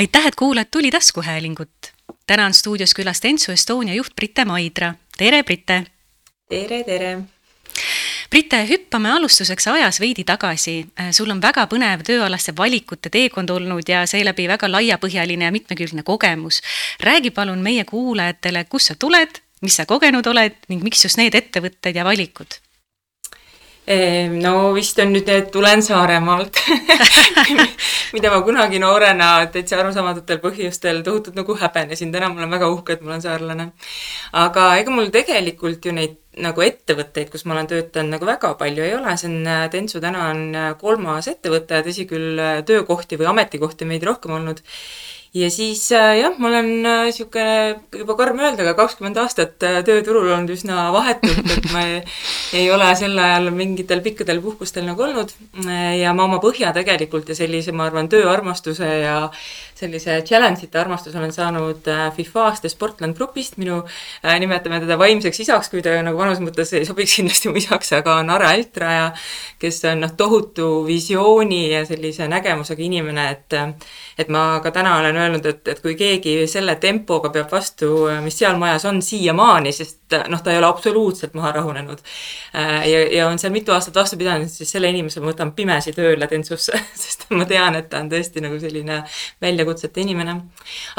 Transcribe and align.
aitäh, 0.00 0.26
et 0.26 0.34
kuulad 0.34 0.66
Tuli 0.70 0.90
taskuhäälingut. 0.90 1.92
täna 2.26 2.46
on 2.46 2.54
stuudios 2.54 2.94
külas 2.94 3.22
Dentsu 3.22 3.52
Estonia 3.52 3.94
juht 3.94 4.14
Brite 4.16 4.44
Maidra. 4.44 4.94
tere, 5.18 5.42
Brite! 5.42 5.84
tere, 6.48 6.84
tere! 6.84 7.18
Brite, 8.30 8.66
hüppame 8.68 9.12
alustuseks 9.12 9.68
ajas 9.68 10.00
veidi 10.00 10.24
tagasi. 10.24 10.86
sul 11.10 11.30
on 11.30 11.42
väga 11.42 11.66
põnev 11.66 12.04
tööalaste 12.06 12.56
valikute 12.56 13.10
teekond 13.10 13.50
olnud 13.50 13.88
ja 13.88 14.06
seeläbi 14.06 14.48
väga 14.48 14.72
laiapõhjaline 14.72 15.44
ja 15.44 15.52
mitmekülgne 15.52 16.02
kogemus. 16.02 16.62
räägi 17.00 17.30
palun 17.30 17.58
meie 17.58 17.84
kuulajatele, 17.84 18.64
kust 18.64 18.86
sa 18.86 18.94
tuled, 18.94 19.42
mis 19.60 19.76
sa 19.76 19.86
kogenud 19.86 20.26
oled 20.26 20.56
ning 20.68 20.82
miks 20.82 21.04
just 21.04 21.16
need 21.16 21.34
ettevõtted 21.34 21.96
ja 21.96 22.04
valikud 22.04 22.60
no 24.42 24.72
vist 24.76 24.98
on 25.02 25.12
nüüd, 25.14 25.28
et 25.28 25.50
tulen 25.50 25.82
Saaremaalt 25.82 26.60
mida 28.14 28.30
ma 28.30 28.40
kunagi 28.42 28.78
noorena 28.82 29.28
täitsa 29.52 29.78
arusaamatutel 29.80 30.40
põhjustel 30.42 31.02
tohutult 31.06 31.36
nagu 31.38 31.54
häbenesin, 31.58 32.12
täna 32.14 32.30
ma 32.30 32.40
olen 32.40 32.54
väga 32.54 32.70
uhke, 32.72 32.96
et 32.96 33.04
ma 33.04 33.12
olen 33.12 33.22
saarlane. 33.24 33.70
aga 34.44 34.66
ega 34.80 34.94
mul 34.94 35.10
tegelikult 35.14 35.86
ju 35.86 35.94
neid 35.94 36.18
nagu 36.40 36.62
ettevõtteid, 36.62 37.30
kus 37.30 37.44
ma 37.44 37.56
olen 37.56 37.70
töötanud, 37.70 38.14
nagu 38.14 38.26
väga 38.26 38.52
palju 38.58 38.86
ei 38.86 38.94
ole, 38.94 39.16
see 39.18 39.30
on, 39.30 39.48
Dentsu 39.72 40.02
täna 40.02 40.28
on 40.30 40.42
kolmas 40.80 41.28
ettevõte, 41.30 41.82
tõsi 41.86 42.06
küll, 42.10 42.38
töökohti 42.66 43.18
või 43.20 43.30
ametikohti 43.32 43.88
meid 43.88 44.06
rohkem 44.06 44.38
olnud 44.38 44.62
ja 45.34 45.50
siis 45.50 45.92
äh, 45.92 46.16
jah, 46.18 46.34
ma 46.38 46.48
olen 46.48 46.68
niisugune 46.82 47.44
äh,, 47.70 47.98
juba 48.00 48.16
karm 48.18 48.40
öelda, 48.42 48.64
aga 48.64 48.74
kakskümmend 48.80 49.18
aastat 49.22 49.62
äh, 49.62 49.78
tööturul 49.86 50.26
olnud 50.26 50.50
üsna 50.50 50.88
vahetult, 50.90 51.46
et 51.54 51.68
ma 51.70 51.84
ei, 51.86 52.00
ei 52.58 52.66
ole 52.74 52.88
sel 52.98 53.14
ajal 53.14 53.52
mingitel 53.54 54.02
pikkadel 54.02 54.42
puhkustel 54.42 54.88
nagu 54.88 55.06
olnud. 55.06 55.30
Ja 56.00 56.14
ma 56.16 56.26
oma 56.26 56.40
põhja 56.42 56.72
tegelikult 56.74 57.30
ja 57.30 57.36
sellise, 57.38 57.70
ma 57.76 57.86
arvan, 57.86 58.08
tööarmastuse 58.10 58.88
ja 59.04 59.16
sellise 59.80 60.18
challenge'ite 60.26 60.78
armastuse 60.80 61.18
olen 61.18 61.32
saanud 61.32 61.86
FIFA-st 62.16 62.66
ja 62.66 62.72
Sportland 62.72 63.16
Grupist, 63.16 63.56
minu 63.60 63.78
nimetame 64.42 64.80
teda 64.82 64.98
vaimseks 65.00 65.40
isaks, 65.46 65.70
kui 65.72 65.80
ta 65.84 65.94
nagu 66.04 66.18
vanuses 66.18 66.42
mõttes 66.44 66.74
ei 66.76 66.88
sobiks 66.88 67.14
kindlasti 67.20 67.52
mu 67.52 67.60
isaks, 67.60 67.94
aga 68.00 68.18
on 68.20 68.34
Are 68.34 68.50
Altraja, 68.50 69.08
kes 69.62 69.80
on 69.92 70.04
noh, 70.04 70.12
tohutu 70.18 70.68
visiooni 70.88 71.62
ja 71.70 71.84
sellise 71.88 72.28
nägemusega 72.28 72.84
inimene, 72.84 73.30
et 73.36 73.58
et 74.20 74.28
ma 74.28 74.60
ka 74.60 74.72
täna 74.74 74.98
olen 75.00 75.19
öelnud, 75.20 75.46
et, 75.46 75.62
et 75.68 75.82
kui 75.84 75.94
keegi 75.98 76.36
selle 76.50 76.76
tempoga 76.82 77.32
peab 77.34 77.52
vastu, 77.52 77.92
mis 78.24 78.38
seal 78.40 78.58
majas 78.60 78.86
on 78.90 79.00
siiamaani, 79.04 79.72
sest 79.74 80.18
noh, 80.30 80.42
ta 80.42 80.52
ei 80.52 80.58
ole 80.58 80.66
absoluutselt 80.66 81.34
maha 81.38 81.52
rahunenud. 81.60 82.02
ja, 82.54 83.02
ja 83.14 83.28
on 83.28 83.38
seal 83.38 83.52
mitu 83.54 83.72
aastat 83.72 83.96
vastu 84.00 84.18
pidanud, 84.20 84.50
siis 84.50 84.70
selle 84.72 84.90
inimese 84.90 85.22
ma 85.22 85.30
võtan 85.30 85.52
pimesi 85.56 85.94
tööle 85.96 86.28
Dentsusse, 86.30 86.78
sest 87.02 87.26
ma 87.34 87.46
tean, 87.48 87.76
et 87.78 87.90
ta 87.90 88.00
on 88.02 88.10
tõesti 88.10 88.42
nagu 88.44 88.58
selline 88.60 89.00
väljakutsete 89.42 90.04
inimene. 90.04 90.36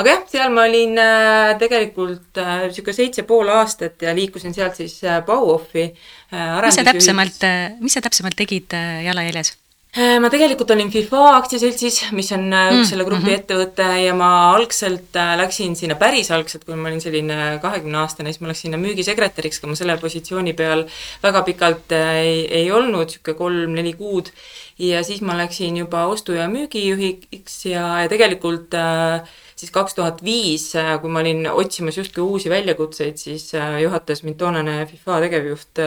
aga 0.01 0.15
jah, 0.15 0.23
seal 0.31 0.53
ma 0.55 0.65
olin 0.69 0.97
äh, 1.01 1.53
tegelikult 1.61 2.41
niisugune 2.41 2.95
äh, 2.95 2.99
seitse 3.01 3.25
pool 3.27 3.51
aastat 3.51 4.01
ja 4.05 4.15
liikusin 4.15 4.55
sealt 4.55 4.79
siis 4.79 4.99
äh, 5.03 5.21
Bauhofi 5.25 5.89
mis 6.31 6.77
sa 6.77 6.85
täpsemalt, 6.87 7.43
mis 7.83 7.97
sa 7.97 8.03
täpsemalt 8.03 8.37
tegid 8.39 8.71
jalajäljes? 9.05 9.55
Äh, 9.91 10.21
ma 10.23 10.29
tegelikult 10.31 10.69
olin 10.71 10.87
FIFA 10.87 11.21
aktsiaseltsis, 11.35 11.97
mis 12.15 12.29
on 12.31 12.45
äh, 12.55 12.69
üks 12.69 12.77
mm, 12.77 12.87
selle 12.93 13.03
grupi 13.03 13.25
mm 13.25 13.27
-hmm. 13.27 13.41
ettevõte 13.41 13.87
ja 13.99 14.13
ma 14.15 14.29
algselt 14.53 15.17
äh, 15.19 15.33
läksin 15.35 15.75
sinna 15.75 15.97
päris 15.99 16.31
algselt, 16.31 16.63
kui 16.63 16.77
ma 16.79 16.87
olin 16.87 17.03
selline 17.03 17.59
kahekümne 17.59 17.99
aastane, 17.99 18.31
siis 18.31 18.39
ma 18.39 18.47
läksin 18.47 18.69
sinna 18.69 18.79
müügisekretäriks, 18.79 19.59
aga 19.59 19.67
ma 19.67 19.75
selle 19.75 19.97
positsiooni 19.99 20.53
peal 20.55 20.85
väga 21.25 21.43
pikalt 21.43 21.91
ei, 21.91 22.47
ei 22.47 22.71
olnud, 22.71 23.11
niisugune 23.11 23.37
kolm-neli 23.43 23.93
kuud. 23.99 24.31
ja 24.79 25.03
siis 25.03 25.19
ma 25.21 25.35
läksin 25.37 25.75
juba 25.77 26.07
ostu- 26.07 26.39
ja 26.39 26.47
müügijuhiks 26.47 27.65
ja, 27.65 27.83
ja 28.01 28.07
tegelikult 28.09 28.73
äh, 28.73 29.27
siis 29.55 29.75
kaks 29.75 29.93
tuhat 29.93 30.23
viis, 30.23 30.71
kui 31.01 31.09
ma 31.11 31.19
olin 31.19 31.49
otsimas 31.51 31.97
justkui 31.97 32.23
uusi 32.23 32.49
väljakutseid, 32.49 33.17
siis 33.17 33.51
juhatas 33.81 34.23
mind 34.23 34.39
toonane 34.39 34.85
FIFA 34.85 35.19
tegevjuht 35.27 35.83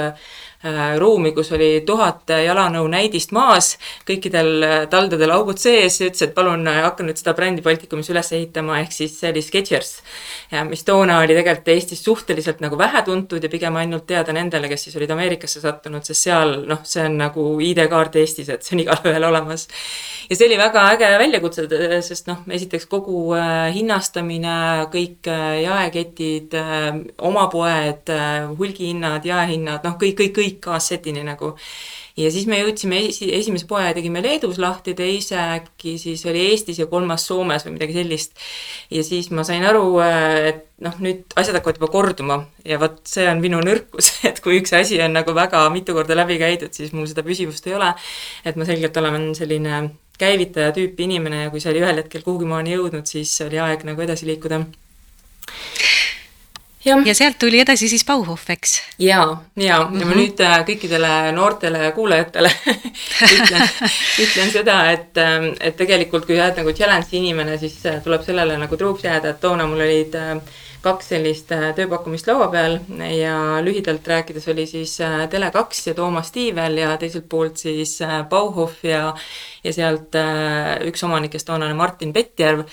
ruumi, 0.99 1.33
kus 1.37 1.53
oli 1.53 1.83
tuhat 1.87 2.31
jalanõu 2.31 2.87
näidist 2.89 3.33
maas, 3.37 3.75
kõikidel 4.09 4.51
äh, 4.65 4.77
taldadel 4.91 5.33
augud 5.35 5.61
sees, 5.61 5.99
ütles, 6.01 6.23
et 6.25 6.35
palun 6.37 6.65
äh, 6.71 6.81
hakka 6.87 7.05
nüüd 7.05 7.21
seda 7.21 7.35
brändi 7.37 7.65
Baltikumis 7.65 8.09
üles 8.13 8.31
ehitama, 8.33 8.79
ehk 8.81 8.95
siis 8.97 9.19
see 9.21 9.33
oli 9.33 9.43
Skechers. 9.45 9.93
mis 10.69 10.85
toona 10.85 11.19
oli 11.21 11.35
tegelikult 11.35 11.69
Eestis 11.75 12.05
suhteliselt 12.05 12.61
nagu 12.63 12.79
vähetuntud 12.79 13.43
ja 13.43 13.51
pigem 13.51 13.77
ainult 13.77 14.07
teada 14.07 14.33
nendele, 14.33 14.69
kes 14.71 14.87
siis 14.87 14.97
olid 14.97 15.11
Ameerikasse 15.11 15.61
sattunud, 15.61 16.05
sest 16.05 16.29
seal 16.29 16.57
noh, 16.69 16.81
see 16.85 17.05
on 17.05 17.19
nagu 17.19 17.47
ID-kaart 17.61 18.17
Eestis, 18.21 18.49
et 18.49 18.63
see 18.65 18.77
on 18.77 18.85
igalühel 18.85 19.29
olemas. 19.29 19.67
ja 20.31 20.37
see 20.37 20.49
oli 20.49 20.59
väga 20.59 20.87
äge 20.95 21.11
väljakutse, 21.21 21.67
sest 22.07 22.31
noh, 22.31 22.45
esiteks 22.49 22.87
kogu 22.89 23.35
hinnastamine, 23.75 24.57
kõik 24.93 25.29
jaeketid, 25.65 26.57
oma 27.19 27.49
poed, 27.53 28.13
hulgihinnad, 28.59 29.27
jaehinnad, 29.29 29.85
noh, 29.85 29.99
kõik, 30.01 30.17
kõik, 30.23 30.37
kõik 30.39 30.54
kõik 30.55 30.63
kaassetini 30.65 31.25
nagu. 31.27 31.55
ja 32.17 32.31
siis 32.31 32.47
me 32.47 32.61
jõudsime 32.61 33.01
esi, 33.09 33.27
esimese 33.35 33.67
poe 33.67 33.89
tegime 33.95 34.23
Leedus 34.23 34.59
lahti, 34.63 34.95
teise 34.95 35.37
äkki 35.37 35.97
siis 35.99 36.23
oli 36.31 36.45
Eestis 36.51 36.79
ja 36.79 36.87
kolmas 36.87 37.27
Soomes 37.27 37.67
või 37.67 37.75
midagi 37.75 37.97
sellist. 37.99 38.39
ja 38.91 39.03
siis 39.05 39.31
ma 39.31 39.45
sain 39.45 39.65
aru, 39.67 39.99
et 40.01 40.65
noh, 40.85 40.95
nüüd 41.01 41.35
asjad 41.37 41.59
hakkavad 41.59 41.81
juba 41.81 41.91
korduma 41.91 42.39
ja 42.65 42.79
vot 42.79 43.03
see 43.09 43.27
on 43.31 43.43
minu 43.43 43.61
nõrkus, 43.65 44.15
et 44.29 44.41
kui 44.45 44.61
üks 44.61 44.75
asi 44.77 45.01
on 45.03 45.17
nagu 45.17 45.35
väga 45.35 45.67
mitu 45.75 45.97
korda 45.97 46.17
läbi 46.17 46.39
käidud, 46.39 46.73
siis 46.73 46.95
mul 46.95 47.11
seda 47.11 47.27
püsivust 47.27 47.67
ei 47.67 47.77
ole. 47.79 47.93
et 48.45 48.57
ma 48.57 48.69
selgelt 48.69 48.97
olen 48.97 49.35
selline 49.35 49.83
käivitaja 50.19 50.71
tüüpi 50.73 51.09
inimene 51.09 51.45
ja 51.45 51.51
kui 51.51 51.61
see 51.61 51.73
oli 51.73 51.83
ühel 51.83 51.99
hetkel 51.99 52.23
kuhugi 52.23 52.47
maani 52.47 52.77
jõudnud, 52.77 53.07
siis 53.11 53.35
oli 53.43 53.59
aeg 53.59 53.83
nagu 53.89 54.01
edasi 54.05 54.31
liikuda 54.31 54.63
ja, 56.85 56.99
ja 57.05 57.15
sealt 57.15 57.39
tuli 57.39 57.61
edasi 57.61 57.89
siis 57.89 58.05
Bauhof, 58.05 58.49
eks? 58.51 58.75
ja, 58.99 59.17
ja 59.17 59.29
mm, 59.29 59.37
-hmm. 59.57 59.63
ja 59.63 59.79
ma 60.07 60.11
mhm. 60.11 60.19
nüüd 60.19 60.41
äh, 60.41 60.59
kõikidele 60.69 61.33
noortele 61.33 61.93
kuulajatele 61.93 62.51
ütlen, 63.39 63.69
ütlen 64.25 64.53
seda, 64.53 64.91
et, 64.91 65.17
ähm, 65.19 65.53
et 65.61 65.77
tegelikult 65.77 66.27
kui 66.27 66.37
sa 66.37 66.49
oled 66.49 66.61
nagu 66.63 66.73
challenge'i 66.73 67.23
inimene, 67.23 67.59
siis 67.59 67.81
äh, 67.87 68.03
tuleb 68.05 68.23
sellele 68.23 68.59
nagu 68.59 68.77
truuks 68.77 69.05
jääda, 69.05 69.35
et 69.35 69.41
toona 69.41 69.67
mul 69.67 69.81
olid 69.87 70.15
äh, 70.21 70.37
kaks 70.85 71.09
sellist 71.15 71.49
tööpakkumist 71.49 72.27
laua 72.29 72.51
peal 72.53 72.75
ja 73.09 73.37
lühidalt 73.65 74.07
rääkides 74.07 74.49
oli 74.53 74.67
siis 74.67 74.99
Tele2 75.01 75.81
ja 75.87 75.95
Toomas 75.95 76.29
Tiivel 76.33 76.77
ja 76.77 76.97
teiselt 77.01 77.25
poolt 77.29 77.57
siis 77.57 78.03
Bauhof 78.29 78.85
ja, 78.85 79.15
ja 79.65 79.73
sealt 79.73 80.13
üks 80.85 81.05
omanikest 81.09 81.49
toonane 81.49 81.75
Martin 81.75 82.13
Pettjärv 82.13 82.67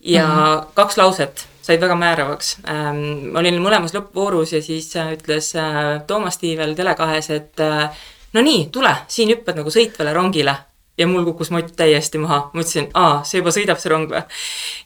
ja 0.00 0.26
mm 0.26 0.32
-hmm. 0.34 0.66
kaks 0.74 0.96
lauset 0.96 1.46
said 1.64 1.80
väga 1.80 1.96
määravaks. 1.96 2.56
Ähm, 2.68 3.00
ma 3.32 3.40
olin 3.40 3.62
mõlemas 3.64 3.94
lõppvoorus 3.96 4.54
ja 4.56 4.62
siis 4.64 4.90
äh, 5.00 5.14
ütles 5.16 5.54
äh, 5.56 5.80
Toomas 6.06 6.38
Tiivel 6.42 6.76
Tele2-s, 6.76 7.32
et 7.38 7.64
äh, 7.64 8.04
no 8.36 8.44
nii, 8.44 8.68
tule, 8.74 8.92
siin 9.08 9.32
hüppad 9.32 9.60
nagu 9.60 9.72
sõitvale 9.72 10.12
rongile 10.16 10.58
ja 10.98 11.06
mul 11.10 11.24
kukkus 11.26 11.50
mott 11.50 11.72
täiesti 11.76 12.20
maha, 12.22 12.50
ma 12.52 12.62
ütlesin, 12.62 12.86
aa, 12.94 13.22
see 13.26 13.40
juba 13.40 13.50
sõidab, 13.54 13.80
see 13.82 13.90
rong 13.90 14.12
või? 14.12 14.20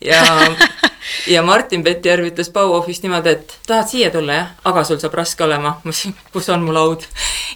ja, 0.08 0.22
ja 1.34 1.42
Martin 1.44 1.84
Petjärv 1.84 2.30
ütles 2.30 2.48
Bauhofist 2.54 3.04
niimoodi, 3.04 3.34
et 3.36 3.56
tahad 3.68 3.90
siia 3.90 4.08
tulla, 4.14 4.38
jah, 4.38 4.54
aga 4.70 4.86
sul 4.88 5.00
saab 5.02 5.18
raske 5.18 5.44
olema. 5.44 5.76
ma 5.82 5.92
ütlesin, 5.92 6.16
kus 6.32 6.48
on 6.54 6.64
mu 6.64 6.76
laud? 6.76 7.04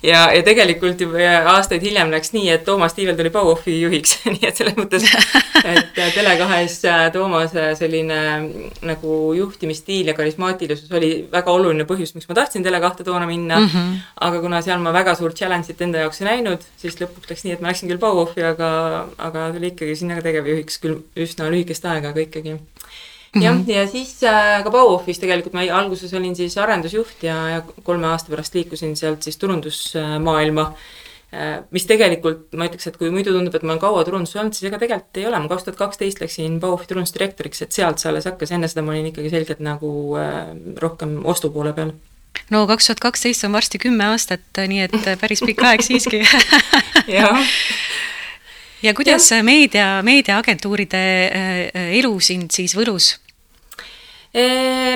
Ja, 0.03 0.23
ja 0.35 0.43
tegelikult 0.45 1.01
juba 1.01 1.31
aastaid 1.55 1.83
hiljem 1.85 2.11
läks 2.13 2.33
nii, 2.35 2.49
et 2.55 2.65
Toomas 2.67 2.95
Tiivel 2.97 3.17
tuli 3.19 3.31
Bauhofi 3.35 3.75
juhiks 3.81 4.17
nii 4.35 4.49
et 4.49 4.59
selles 4.59 4.77
mõttes, 4.79 5.07
et 5.63 6.01
Tele2-s 6.17 6.89
äh, 6.91 7.05
Toomase 7.15 7.69
selline 7.79 8.19
nagu 8.89 9.19
juhtimisstiil 9.39 10.11
ja 10.11 10.17
karismaatilisus 10.19 10.93
oli 10.99 11.13
väga 11.33 11.55
oluline 11.55 11.87
põhjus, 11.89 12.15
miks 12.17 12.29
ma 12.31 12.39
tahtsin 12.41 12.67
Tele2 12.67 13.07
toona 13.07 13.29
minna 13.31 13.61
mm. 13.61 13.71
-hmm. 13.73 14.03
aga 14.29 14.43
kuna 14.45 14.63
seal 14.63 14.83
ma 14.83 14.95
väga 14.95 15.15
suurt 15.19 15.39
challenge'it 15.39 15.81
enda 15.87 16.05
jaoks 16.05 16.23
ei 16.23 16.31
näinud, 16.31 16.67
siis 16.77 16.99
lõpuks 17.01 17.31
läks 17.31 17.47
nii, 17.47 17.57
et 17.57 17.65
ma 17.65 17.73
läksin 17.73 17.91
küll 17.91 18.03
Bauhofi, 18.03 18.45
aga, 18.47 18.73
aga 19.19 19.51
tuli 19.55 19.73
ikkagi 19.73 19.97
sinna 19.97 20.19
ka 20.19 20.29
tegevjuhiks 20.29 20.83
küll 20.83 21.03
üsna 21.17 21.51
lühikest 21.53 21.87
aega, 21.87 22.15
aga 22.15 22.27
ikkagi 22.27 22.59
jah 23.41 23.57
-hmm., 23.57 23.71
ja 23.73 23.87
siis 23.89 24.23
äh, 24.23 24.63
ka 24.65 24.71
Bauhofis 24.71 25.19
tegelikult 25.19 25.55
ma 25.55 25.65
alguses 25.73 26.13
olin 26.15 26.37
siis 26.37 26.59
arendusjuht 26.59 27.23
ja, 27.23 27.37
ja 27.49 27.63
kolme 27.83 28.07
aasta 28.07 28.31
pärast 28.31 28.55
liikusin 28.55 28.97
sealt 28.97 29.23
siis 29.23 29.37
turundusmaailma 29.37 30.73
äh,. 31.33 31.63
mis 31.71 31.87
tegelikult 31.87 32.53
ma 32.53 32.67
ütleks, 32.69 32.87
et 32.87 32.97
kui 32.97 33.11
muidu 33.11 33.33
tundub, 33.33 33.55
et 33.55 33.63
ma 33.63 33.73
olen 33.73 33.81
kaua 33.81 34.05
turunduses 34.05 34.37
olnud, 34.37 34.53
siis 34.53 34.69
ega 34.69 34.79
tegelikult 34.79 35.17
ei 35.17 35.27
ole, 35.27 35.39
ma 35.41 35.49
kaks 35.49 35.65
tuhat 35.65 35.79
kaksteist 35.79 36.21
läksin 36.21 36.61
Bauhofi 36.61 36.87
turundusdirektoriks, 36.87 37.63
et 37.63 37.73
sealt 37.73 37.99
see 37.99 38.11
alles 38.11 38.29
hakkas, 38.29 38.53
enne 38.53 38.69
seda 38.69 38.85
ma 38.85 38.93
olin 38.93 39.09
ikkagi 39.09 39.33
selgelt 39.33 39.65
nagu 39.65 40.17
äh, 40.21 40.53
rohkem 40.85 41.23
ostu 41.25 41.51
poole 41.51 41.73
peal 41.73 41.95
no 42.53 42.67
kaks 42.69 42.91
tuhat 42.91 43.01
kaksteist 43.01 43.49
on 43.49 43.57
varsti 43.57 43.81
kümme 43.81 44.13
aastat, 44.13 44.45
nii 44.61 44.85
et 44.91 45.11
päris 45.21 45.41
pikk 45.41 45.65
aeg 45.73 45.81
siiski 45.81 46.21
jah 47.09 47.49
ja 48.83 48.95
kuidas 48.95 49.31
ja. 49.31 49.43
meedia, 49.43 50.03
meediaagentuuride 50.05 51.03
elu 51.97 52.15
sind 52.21 52.53
siis 52.53 52.77
Võrus 52.77 53.22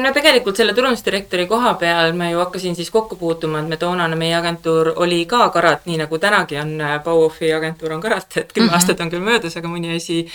no 0.00 0.12
tegelikult 0.16 0.56
selle 0.56 0.72
turundusdirektori 0.72 1.44
koha 1.46 1.74
peal 1.80 2.14
ma 2.16 2.30
ju 2.30 2.38
hakkasin 2.40 2.76
siis 2.76 2.90
kokku 2.90 3.18
puutuma, 3.20 3.60
et 3.60 3.68
me 3.68 3.76
toonane, 3.76 4.16
meie 4.16 4.34
agentuur 4.36 4.94
oli 4.96 5.24
ka 5.28 5.48
Karat, 5.52 5.84
nii 5.86 5.98
nagu 6.00 6.18
tänagi 6.18 6.56
on 6.60 6.80
äh, 6.80 6.96
Bauhofi 7.04 7.52
agentuur 7.52 7.92
on 7.92 8.00
Karat, 8.00 8.36
et 8.36 8.52
kümme 8.52 8.66
mm 8.66 8.70
-hmm. 8.70 8.74
aastat 8.74 9.00
on 9.00 9.10
küll 9.10 9.24
möödas, 9.24 9.56
aga 9.56 9.68
mõni 9.68 9.96
asi 9.96 10.26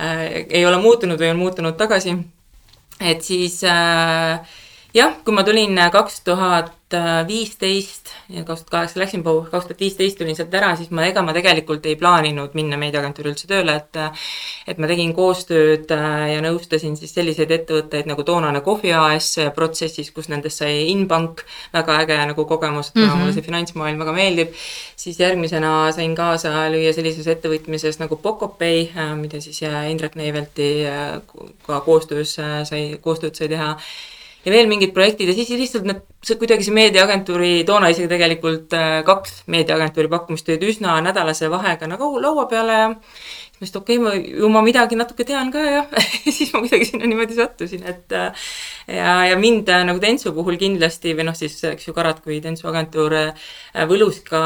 äh, 0.00 0.46
ei 0.48 0.66
ole 0.66 0.82
muutunud 0.82 1.20
või 1.20 1.30
on 1.30 1.36
muutunud 1.36 1.76
tagasi. 1.76 2.16
et 3.00 3.22
siis 3.22 3.64
äh, 3.64 4.40
jah, 4.94 5.16
kui 5.24 5.34
ma 5.34 5.44
tulin 5.46 5.78
äh, 5.78 5.90
kaks 5.92 6.20
tuhat 6.26 6.76
viisteist 7.26 8.08
ja 8.34 8.42
kaks 8.42 8.64
tuhat 8.64 8.70
kaheksa 8.70 8.98
läksin 8.98 9.22
kaks 9.22 9.66
tuhat 9.68 9.80
viisteist 9.80 10.18
tulin 10.18 10.34
sealt 10.34 10.54
ära, 10.58 10.72
siis 10.76 10.90
ma, 10.90 11.04
ega 11.06 11.22
ma 11.22 11.34
tegelikult 11.36 11.86
ei 11.86 11.94
plaaninud 11.96 12.56
minna 12.58 12.78
meediaagentuuri 12.80 13.30
üldse 13.30 13.46
tööle, 13.50 13.76
et 13.78 14.00
et 14.66 14.80
ma 14.82 14.90
tegin 14.90 15.12
koostööd 15.14 15.90
äh, 15.94 16.26
ja 16.34 16.42
nõustasin 16.42 16.98
siis 16.98 17.14
selliseid 17.14 17.54
ettevõtteid 17.54 18.10
nagu 18.10 18.26
toonane 18.26 18.64
Kohvi 18.66 18.92
AS 18.96 19.36
protsessis, 19.54 20.10
kus 20.14 20.30
nendest 20.32 20.64
sai 20.64 20.88
Inbank, 20.90 21.44
väga 21.72 22.00
äge 22.02 22.18
nagu 22.32 22.44
kogemus, 22.44 22.90
kuna 22.90 23.06
mm 23.06 23.10
-hmm. 23.10 23.22
mulle 23.22 23.38
see 23.38 23.46
finantsmaailm 23.46 23.98
väga 24.02 24.12
meeldib, 24.12 24.54
siis 24.96 25.20
järgmisena 25.20 25.92
sain 25.92 26.14
kaasa 26.14 26.68
lüüa 26.74 26.92
sellises 26.92 27.26
ettevõtmises 27.26 28.02
nagu 28.02 28.16
Pocopay, 28.16 28.88
äh, 28.96 29.14
mida 29.16 29.40
siis 29.40 29.62
Indrek 29.62 30.16
Neivelti 30.16 30.70
ka 31.66 31.80
koostöös 31.80 32.34
sai, 32.64 32.98
koostööd 33.02 33.34
sai 33.34 33.48
teha 33.48 33.76
ja 34.44 34.52
veel 34.52 34.68
mingid 34.70 34.94
projektid 34.96 35.28
ja 35.30 35.34
siis 35.36 35.50
lihtsalt 35.52 35.86
need, 35.88 36.00
see 36.24 36.38
kuidagi 36.40 36.64
see 36.66 36.76
meediaagentuuri, 36.76 37.52
toona 37.68 37.90
isegi 37.92 38.08
tegelikult 38.10 38.72
äh, 38.76 39.00
kaks 39.06 39.42
meediaagentuuri 39.52 40.10
pakkumist 40.12 40.46
tulid 40.48 40.64
üsna 40.70 40.96
nädalase 41.04 41.50
vahega 41.52 41.88
nagu 41.90 42.12
laua 42.22 42.46
peale 42.50 42.78
ja 42.78 42.86
siis 43.60 43.74
ma 43.74 43.82
ütlesin, 43.82 43.82
okei 43.82 43.98
okay,, 43.98 44.04
ma 44.04 44.40
ju 44.40 44.52
ma 44.52 44.62
midagi 44.64 44.96
natuke 44.96 45.26
tean 45.28 45.52
ka 45.52 45.64
ja 45.64 45.82
siis 46.36 46.54
ma 46.54 46.62
kuidagi 46.64 46.88
sinna 46.88 47.10
niimoodi 47.10 47.36
sattusin, 47.36 47.84
et 47.92 48.16
äh, 48.16 48.46
ja, 48.88 49.16
ja 49.32 49.40
mind 49.40 49.68
äh, 49.68 49.82
nagu 49.88 50.00
Dentsu 50.02 50.32
puhul 50.36 50.56
kindlasti 50.60 51.12
või 51.18 51.28
noh, 51.28 51.36
siis 51.36 51.58
eks 51.74 51.90
ju 51.90 51.96
Karat 51.96 52.22
kui 52.24 52.40
Dentsu 52.44 52.70
agentuur 52.70 53.16
võlus 53.90 54.22
ka 54.24 54.40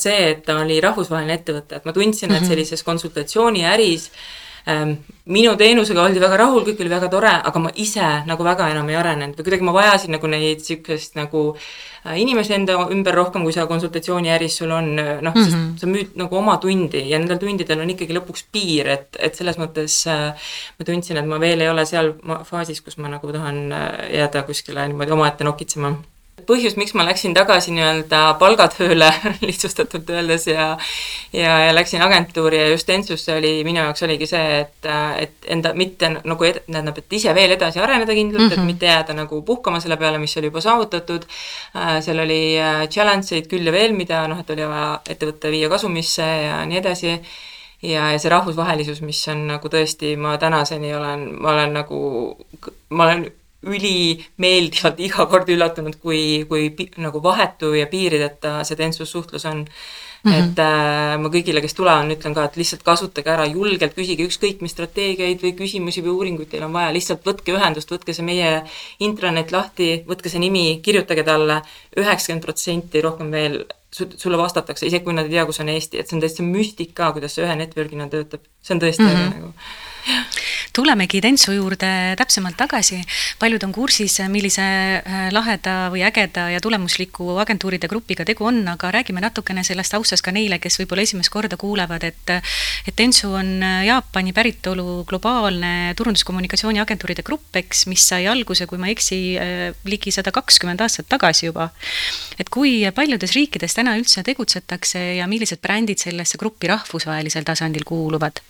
see, 0.00 0.32
et 0.32 0.42
ta 0.48 0.58
oli 0.64 0.80
rahvusvaheline 0.82 1.38
ettevõte, 1.38 1.78
et 1.78 1.86
ma 1.86 1.94
tundsin, 1.94 2.34
et 2.34 2.42
mhm. 2.42 2.50
sellises 2.50 2.82
konsultatsiooniäris 2.86 4.10
äh, 4.10 4.18
Ehm, 4.18 4.45
minu 4.66 5.52
teenusega 5.58 6.02
oldi 6.02 6.22
väga 6.22 6.38
rahul, 6.40 6.64
kõik 6.66 6.80
oli 6.82 6.90
väga 6.90 7.08
tore, 7.10 7.32
aga 7.48 7.60
ma 7.62 7.70
ise 7.82 8.06
nagu 8.26 8.46
väga 8.46 8.70
enam 8.72 8.88
ei 8.90 8.96
arenenud 8.98 9.38
või 9.38 9.46
kuidagi 9.46 9.66
ma 9.66 9.74
vajasin 9.74 10.14
nagu 10.14 10.30
neid 10.30 10.62
niisugust 10.62 11.14
nagu 11.18 11.42
äh, 11.54 12.16
inimesi 12.22 12.54
enda 12.56 12.78
ümber 12.94 13.14
rohkem, 13.14 13.44
kui 13.46 13.54
sa 13.54 13.66
konsultatsiooniäris 13.70 14.58
sul 14.62 14.74
on, 14.74 14.92
äh, 14.98 15.12
noh 15.22 15.34
mm 15.34 15.42
-hmm., 15.42 15.44
sest 15.44 15.56
mhm. 15.56 15.76
sa 15.82 15.86
müüd 15.86 16.18
nagu 16.22 16.36
oma 16.36 16.56
tundi 16.62 17.04
ja 17.10 17.18
nendel 17.18 17.38
tundidel 17.38 17.80
on 17.80 17.90
ikkagi 17.90 18.18
lõpuks 18.18 18.46
piir, 18.52 18.88
et, 18.88 19.16
et 19.18 19.34
selles 19.34 19.58
mõttes 19.58 20.02
äh, 20.10 20.50
ma 20.78 20.84
tundsin, 20.84 21.16
et 21.16 21.26
ma 21.26 21.40
veel 21.40 21.60
ei 21.60 21.70
ole 21.70 21.86
seal 21.86 22.14
faasis, 22.44 22.80
kus 22.80 22.98
ma 22.98 23.08
nagu 23.08 23.32
tahan 23.32 23.72
äh, 23.72 24.10
jääda 24.18 24.42
kuskile 24.42 24.88
niimoodi 24.88 25.12
omaette 25.12 25.44
nokitsema 25.44 25.94
põhjus, 26.44 26.74
miks 26.76 26.92
ma 26.96 27.04
läksin 27.06 27.32
tagasi 27.34 27.72
nii-öelda 27.72 28.20
palgatööle 28.40 29.08
lihtsustatult 29.46 30.10
öeldes 30.12 30.46
ja 30.50 30.66
ja, 31.32 31.54
ja 31.66 31.72
läksin 31.74 32.02
agentuuri 32.04 32.58
ja 32.60 32.68
just 32.68 32.90
Entsusse 32.92 33.36
oli, 33.38 33.52
minu 33.64 33.80
jaoks 33.80 34.04
oligi 34.04 34.28
see, 34.28 34.60
et, 34.60 34.88
et 35.22 35.48
enda, 35.56 35.72
mitte 35.74 36.10
nagu 36.18 36.48
ed-, 36.48 36.62
tähendab, 36.66 37.00
et 37.00 37.16
ise 37.18 37.32
veel 37.36 37.56
edasi 37.56 37.80
areneda 37.80 38.14
kindlalt 38.14 38.42
mm, 38.42 38.48
-hmm. 38.48 38.52
et 38.52 38.58
mhm. 38.58 38.66
mitte 38.66 38.86
jääda 38.86 39.16
nagu 39.16 39.40
puhkama 39.42 39.80
selle 39.80 39.96
peale, 39.96 40.18
mis 40.18 40.36
oli 40.36 40.52
juba 40.52 40.60
saavutatud, 40.60 41.26
äh, 41.76 41.96
seal 42.04 42.20
oli 42.24 42.40
äh, 42.60 42.86
challenge 42.88 43.32
eid 43.32 43.48
küll 43.52 43.66
ja 43.66 43.72
veel, 43.72 43.96
mida 43.96 44.26
noh, 44.28 44.40
et 44.40 44.50
oli 44.50 44.68
vaja 44.68 45.00
ettevõte 45.08 45.50
viia 45.50 45.68
kasumisse 45.72 46.22
ja 46.22 46.60
nii 46.66 46.78
edasi, 46.78 47.16
ja, 47.82 48.12
ja 48.12 48.18
see 48.18 48.30
rahvusvahelisus, 48.30 49.00
mis 49.00 49.24
on 49.32 49.46
nagu 49.54 49.72
tõesti, 49.72 50.16
ma 50.20 50.36
tänaseni 50.38 50.94
olen, 50.94 51.26
ma 51.40 51.52
olen 51.56 51.76
nagu, 51.80 51.98
ma 52.90 53.08
olen 53.08 53.26
ülimeeldivalt 53.66 55.00
iga 55.02 55.26
kord 55.30 55.48
üllatunud, 55.52 56.00
kui, 56.02 56.44
kui 56.48 56.90
nagu 57.02 57.22
vahetu 57.22 57.74
ja 57.74 57.86
piirideta 57.90 58.60
see 58.64 58.78
teenistussuhtlus 58.78 59.46
on 59.50 59.64
Mm 60.26 60.32
-hmm. 60.32 60.38
et 60.38 60.58
äh, 60.58 61.18
ma 61.22 61.28
kõigile, 61.28 61.60
kes 61.62 61.74
tulevad, 61.74 62.10
ütlen 62.10 62.34
ka, 62.34 62.44
et 62.44 62.56
lihtsalt 62.56 62.82
kasutage 62.82 63.30
ära, 63.30 63.44
julgelt 63.46 63.94
küsige 63.94 64.26
ükskõik 64.26 64.62
mis 64.64 64.72
strateegiaid 64.74 65.42
või 65.44 65.52
küsimusi 65.60 66.02
või 66.02 66.14
uuringuid 66.18 66.50
teil 66.50 66.64
on 66.66 66.72
vaja, 66.72 66.90
lihtsalt 66.92 67.22
võtke 67.28 67.54
ühendust, 67.54 67.92
võtke 67.94 68.14
see 68.16 68.26
meie 68.26 68.64
intranet 68.98 69.52
lahti, 69.54 70.02
võtke 70.08 70.32
see 70.32 70.42
nimi, 70.42 70.80
kirjutage 70.82 71.22
talle, 71.22 71.60
üheksakümmend 71.96 72.42
protsenti 72.42 73.00
rohkem 73.06 73.30
veel 73.30 73.64
sulle 73.92 74.38
vastatakse, 74.38 74.86
isegi 74.86 75.04
kui 75.04 75.14
nad 75.14 75.28
ei 75.28 75.36
tea, 75.36 75.46
kus 75.46 75.60
on 75.60 75.68
Eesti, 75.68 75.98
et 76.00 76.08
see 76.08 76.16
on 76.16 76.24
täitsa 76.24 76.42
müstika, 76.42 77.12
kuidas 77.12 77.36
see 77.36 77.46
ühe 77.46 77.54
network'ina 77.62 78.08
töötab, 78.10 78.42
see 78.62 78.74
on 78.74 78.82
tõesti 78.82 79.06
mm 79.06 79.14
-hmm. 79.14 79.34
nagu 79.36 79.52
tulemegi 80.76 81.20
Dentsu 81.22 81.54
juurde 81.56 81.88
täpsemalt 82.18 82.56
tagasi. 82.56 83.00
paljud 83.38 83.62
on 83.64 83.72
kursis, 83.72 84.18
millise 84.28 84.62
äh, 84.62 85.28
laheda 85.32 85.88
või 85.92 86.02
ägeda 86.06 86.48
ja 86.52 86.60
tulemusliku 86.60 87.38
agentuuride 87.40 87.88
grupiga 87.88 88.24
tegu 88.28 88.44
on, 88.48 88.60
aga 88.68 88.90
räägime 88.92 89.22
natukene 89.24 89.64
sellest 89.64 89.94
taustast 89.94 90.24
ka 90.24 90.34
neile, 90.36 90.58
kes 90.60 90.78
võib-olla 90.80 91.06
esimest 91.06 91.32
korda 91.32 91.56
kuulevad, 91.56 92.04
et 92.04 92.34
et 92.36 92.96
Dentsu 92.98 93.32
on 93.32 93.62
äh, 93.62 93.86
Jaapani 93.88 94.34
päritolu 94.36 95.04
globaalne 95.08 95.94
turunduskommunikatsiooni 95.96 96.80
agentuuride 96.82 97.24
grupp, 97.26 97.56
eks, 97.56 97.86
mis 97.90 98.04
sai 98.08 98.26
alguse, 98.30 98.66
kui 98.66 98.78
ma 98.78 98.90
ei 98.90 98.96
eksi, 98.96 99.20
äh, 99.40 99.64
ligi 99.88 100.12
sada 100.12 100.32
kakskümmend 100.34 100.84
aastat 100.84 101.08
tagasi 101.08 101.48
juba. 101.48 101.70
et 102.38 102.48
kui 102.52 102.84
paljudes 102.94 103.32
riikides 103.32 103.74
täna 103.74 103.96
üldse 103.96 104.22
tegutsetakse 104.22 105.00
ja 105.16 105.26
millised 105.26 105.62
brändid 105.62 106.02
sellesse 106.02 106.38
gruppi 106.38 106.68
rahvusvahelisel 106.68 107.44
tasandil 107.48 107.84
kuuluvad 107.88 108.42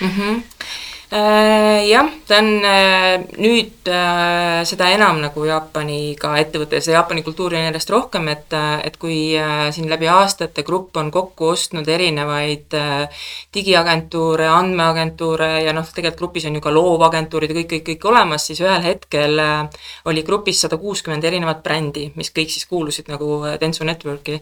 mm? 0.00 0.10
-hmm 0.10 0.95
jah, 1.10 2.08
ta 2.26 2.38
on 2.40 2.48
äh, 2.66 3.22
nüüd 3.38 3.86
äh, 3.86 4.64
seda 4.66 4.88
enam 4.90 5.20
nagu 5.22 5.44
Jaapaniga 5.46 6.32
ettevõte, 6.40 6.80
see 6.82 6.96
Jaapani 6.96 7.22
kultuuri 7.22 7.60
on 7.60 7.68
järjest 7.68 7.92
rohkem, 7.94 8.26
et, 8.32 8.56
et 8.82 8.96
kui 8.98 9.36
siin 9.70 9.86
läbi 9.90 10.08
aastate 10.10 10.64
grupp 10.66 10.98
on 10.98 11.12
kokku 11.14 11.52
ostnud 11.52 11.86
erinevaid 11.86 12.74
digiagentuure, 13.54 14.48
andmeagentuure 14.50 15.50
ja 15.68 15.76
noh, 15.76 15.86
tegelikult 15.86 16.24
grupis 16.26 16.48
on 16.50 16.58
ju 16.58 16.64
ka 16.64 16.74
loovagentuurid 16.74 17.52
ja 17.52 17.58
kõik, 17.60 17.70
kõik, 17.74 17.86
kõik 17.92 18.08
olemas, 18.10 18.48
siis 18.48 18.64
ühel 18.64 18.82
hetkel 18.82 19.38
oli 20.10 20.26
grupis 20.26 20.64
sada 20.64 20.78
kuuskümmend 20.80 21.24
erinevat 21.28 21.62
brändi, 21.62 22.08
mis 22.18 22.32
kõik 22.34 22.50
siis 22.50 22.66
kuulusid 22.66 23.12
nagu 23.12 23.44
Dentsu 23.60 23.86
Networki 23.86 24.40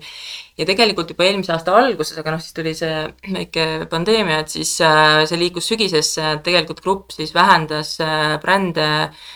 ja 0.58 0.66
tegelikult 0.68 1.10
juba 1.10 1.26
eelmise 1.26 1.52
aasta 1.54 1.74
alguses, 1.74 2.18
aga 2.20 2.34
noh, 2.34 2.42
siis 2.42 2.54
tuli 2.54 2.74
see 2.78 3.00
väike 3.34 3.66
pandeemia, 3.90 4.40
et 4.44 4.54
siis 4.54 4.76
äh, 4.86 5.24
see 5.28 5.40
liikus 5.40 5.70
sügisesse, 5.72 6.36
tegelikult 6.46 6.82
grupp 6.84 7.14
siis 7.16 7.34
vähendas 7.34 7.96
äh, 8.04 8.36
brände 8.42 8.88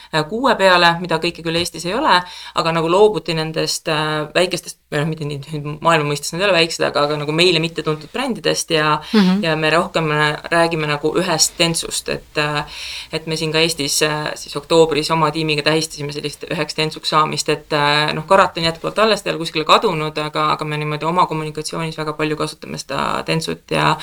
Äh, 0.08 0.24
kuue 0.28 0.54
peale, 0.56 0.94
mida 1.02 1.18
kõike 1.20 1.42
küll 1.44 1.58
Eestis 1.60 1.84
ei 1.84 1.92
ole, 1.96 2.14
aga 2.60 2.72
nagu 2.72 2.88
loobuti 2.88 3.34
nendest 3.36 3.90
väikestest, 4.34 4.77
või 4.88 5.02
noh, 5.02 5.08
mitte 5.10 5.26
nüüd 5.28 5.66
maailma 5.84 6.08
mõistes 6.08 6.32
nad 6.32 6.40
ei 6.40 6.46
ole 6.48 6.56
väiksed, 6.56 6.84
aga, 6.86 7.02
aga 7.04 7.18
nagu 7.20 7.32
meile 7.36 7.60
mittetuntud 7.60 8.12
brändidest 8.12 8.70
ja 8.72 8.94
mm, 8.96 9.20
-hmm. 9.20 9.42
ja 9.44 9.56
me 9.56 9.70
rohkem 9.70 10.08
räägime 10.52 10.88
nagu 10.88 11.12
ühest 11.20 11.56
tentsust, 11.58 12.08
et 12.08 12.38
äh, 12.38 12.64
et 13.12 13.26
me 13.26 13.36
siin 13.36 13.52
ka 13.52 13.60
Eestis 13.60 14.00
siis 14.34 14.56
oktoobris 14.56 15.10
oma 15.10 15.30
tiimiga 15.30 15.62
tähistasime 15.62 16.12
sellist 16.12 16.44
üheks 16.50 16.74
tentsuks 16.74 17.10
saamist, 17.10 17.48
et 17.48 17.76
noh, 18.14 18.26
karat 18.26 18.56
on 18.56 18.64
jätkuvalt 18.64 18.98
alles, 18.98 19.22
ta 19.22 19.30
ei 19.30 19.36
ole 19.36 19.44
kuskile 19.44 19.64
kadunud, 19.64 20.18
aga, 20.18 20.52
aga 20.52 20.64
me 20.64 20.76
niimoodi 20.76 21.04
oma 21.04 21.26
kommunikatsioonis 21.26 21.98
väga 21.98 22.12
palju 22.12 22.36
kasutame 22.36 22.78
seda 22.78 23.22
tentsut 23.26 23.70
ja 23.70 23.96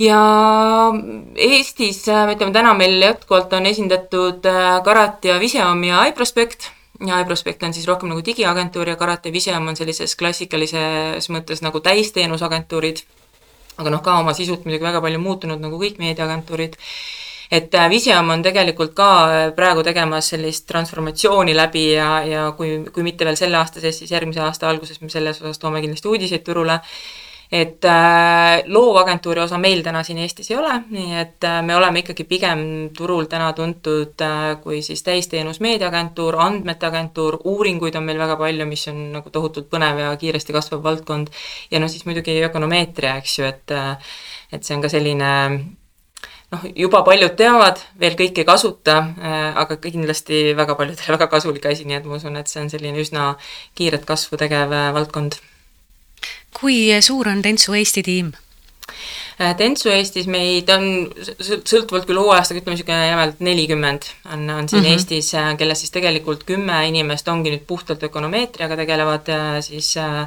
ja 0.00 0.20
Eestis, 1.36 2.02
ütleme 2.08 2.52
täna 2.52 2.74
meil 2.74 2.98
jätkuvalt 3.02 3.52
on 3.52 3.66
esindatud 3.70 4.46
äh, 4.48 4.82
Karat 4.84 5.24
ja 5.24 5.40
Viseom 5.40 5.84
ja 5.84 6.04
iProspect 6.10 6.70
ja 7.06 7.20
iProspect 7.20 7.62
on 7.62 7.74
siis 7.74 7.86
rohkem 7.88 8.10
nagu 8.12 8.24
digiagentuur 8.24 8.88
ja 8.88 8.96
Karat 8.96 9.26
ja 9.26 9.32
Viseom 9.32 9.68
on 9.68 9.76
sellises 9.76 10.16
klassikalises 10.16 11.30
mõttes 11.32 11.62
nagu 11.64 11.80
täisteenusagentuurid, 11.80 13.02
aga 13.80 13.94
noh, 13.94 14.02
ka 14.04 14.18
oma 14.20 14.34
sisult 14.36 14.66
muidugi 14.66 14.84
väga 14.84 15.00
palju 15.00 15.22
muutunud, 15.22 15.62
nagu 15.62 15.80
kõik 15.80 16.00
meediaagentuurid. 16.02 16.76
Et 17.50 17.74
äh, 17.74 17.88
Viseom 17.90 18.28
on 18.30 18.44
tegelikult 18.46 18.92
ka 18.94 19.08
äh, 19.26 19.46
praegu 19.56 19.82
tegemas 19.82 20.28
sellist 20.30 20.68
transformatsiooni 20.68 21.56
läbi 21.56 21.88
ja, 21.96 22.10
ja 22.22 22.44
kui, 22.56 22.76
kui 22.94 23.02
mitte 23.02 23.26
veel 23.26 23.38
selle 23.40 23.58
aasta 23.58 23.82
sees, 23.82 23.98
siis 23.98 24.12
järgmise 24.14 24.44
aasta 24.44 24.68
alguses 24.70 25.00
me 25.00 25.10
selles 25.10 25.40
osas 25.42 25.58
toome 25.58 25.82
kindlasti 25.82 26.08
uudiseid 26.12 26.46
turule 26.46 26.78
et 27.52 27.84
äh, 27.84 28.62
loovagentuuri 28.66 29.40
osa 29.40 29.58
meil 29.58 29.82
täna 29.82 30.04
siin 30.06 30.20
Eestis 30.22 30.52
ei 30.52 30.56
ole, 30.56 30.76
nii 30.94 31.16
et 31.18 31.46
äh, 31.46 31.56
me 31.66 31.74
oleme 31.74 32.04
ikkagi 32.04 32.24
pigem 32.30 32.62
turul 32.96 33.26
täna 33.30 33.50
tuntud 33.58 34.22
äh, 34.22 34.44
kui 34.62 34.78
siis 34.86 35.02
täisteenus 35.02 35.58
meediaagentuur, 35.60 36.38
andmete 36.38 36.86
agentuur, 36.86 37.40
uuringuid 37.50 37.98
on 37.98 38.06
meil 38.06 38.22
väga 38.22 38.38
palju, 38.38 38.68
mis 38.70 38.86
on 38.92 39.02
nagu 39.16 39.34
tohutult 39.34 39.66
põnev 39.72 39.98
ja 39.98 40.14
kiiresti 40.20 40.54
kasvav 40.54 40.84
valdkond, 40.86 41.34
ja 41.74 41.82
noh, 41.82 41.90
siis 41.90 42.06
muidugi 42.06 42.38
ökonomeetria, 42.46 43.18
eks 43.18 43.38
ju, 43.40 43.50
et 43.50 43.76
et 44.50 44.66
see 44.66 44.74
on 44.74 44.86
ka 44.86 44.90
selline 44.90 45.34
noh, 46.54 46.70
juba 46.78 47.02
paljud 47.06 47.34
teavad, 47.38 47.82
veel 47.98 48.14
kõik 48.18 48.38
ei 48.42 48.46
kasuta 48.46 49.00
aga 49.58 49.82
kindlasti 49.82 50.50
väga 50.58 50.78
paljudele 50.78 51.14
väga 51.18 51.30
kasulik 51.34 51.66
asi, 51.66 51.86
nii 51.86 51.98
et 51.98 52.06
ma 52.06 52.22
usun, 52.22 52.38
et 52.38 52.50
see 52.50 52.62
on 52.62 52.70
selline 52.70 53.02
üsna 53.02 53.32
kiiret 53.78 54.06
kasvu 54.06 54.38
tegev 54.38 54.74
valdkond 54.94 55.42
kui 56.60 56.88
suur 57.02 57.28
on 57.28 57.42
Dentsu 57.42 57.74
Eesti 57.74 58.02
tiim? 58.02 58.32
tentsu 59.56 59.88
Eestis 59.88 60.26
meid 60.28 60.68
on 60.68 60.82
sõltuvalt 61.40 62.04
küll 62.04 62.18
hooajast, 62.20 62.52
aga 62.52 62.60
ütleme 62.60 62.74
niisugune 62.76 63.06
jämedalt 63.08 63.38
nelikümmend 63.40 64.08
on, 64.34 64.42
on 64.50 64.68
siin 64.68 64.82
mm 64.82 64.86
-hmm. 64.86 64.92
Eestis, 64.92 65.32
kellest 65.58 65.80
siis 65.80 65.94
tegelikult 65.94 66.44
kümme 66.44 66.82
inimest 66.88 67.28
ongi 67.28 67.54
nüüd 67.54 67.64
puhtalt 67.66 68.02
ökonomeetriaga 68.02 68.76
tegelevad 68.76 69.30
siis 69.64 69.96
äh, 69.96 70.26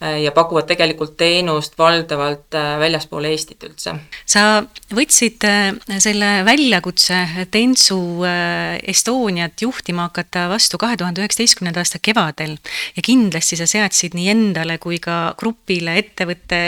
ja 0.00 0.32
pakuvad 0.32 0.64
tegelikult 0.64 1.12
teenust 1.20 1.74
valdavalt 1.78 2.56
äh, 2.56 2.78
väljaspool 2.80 3.26
Eestit 3.28 3.64
üldse. 3.68 3.92
sa 4.24 4.62
võtsid 4.96 5.44
äh, 5.44 5.98
selle 6.00 6.30
väljakutse 6.46 7.46
Tensu 7.52 8.00
Estoniat 8.80 9.60
juhtima 9.60 10.08
hakata 10.08 10.46
vastu 10.48 10.80
kahe 10.80 10.96
tuhande 10.96 11.20
üheksateistkümnenda 11.20 11.84
aasta 11.84 12.00
kevadel 12.02 12.56
ja 12.96 13.04
kindlasti 13.04 13.60
sa 13.60 13.68
seadsid 13.68 14.16
nii 14.16 14.30
endale 14.32 14.78
kui 14.80 14.98
ka 15.04 15.34
grupile 15.38 15.98
ettevõtte 16.00 16.62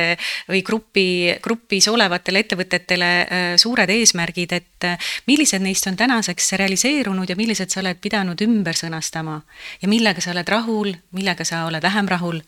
või 0.50 0.62
grupi, 0.66 1.08
grupis 1.42 1.88
olevatele 1.88 2.44
ettevõtetele 2.44 3.10
suured 3.56 3.90
eesmärgid, 3.96 4.52
et 4.52 4.88
millised 5.26 5.64
neist 5.64 5.88
on 5.88 5.96
tänaseks 5.96 6.52
realiseerunud 6.60 7.30
ja 7.32 7.36
millised 7.38 7.72
sa 7.72 7.80
oled 7.80 8.00
pidanud 8.02 8.44
ümber 8.44 8.76
sõnastama 8.76 9.40
ja 9.80 9.88
millega 9.88 10.20
sa 10.20 10.34
oled 10.36 10.48
rahul, 10.48 10.92
millega 11.16 11.48
sa 11.48 11.64
oled 11.70 11.82
vähem 11.82 12.12
rahul? 12.12 12.42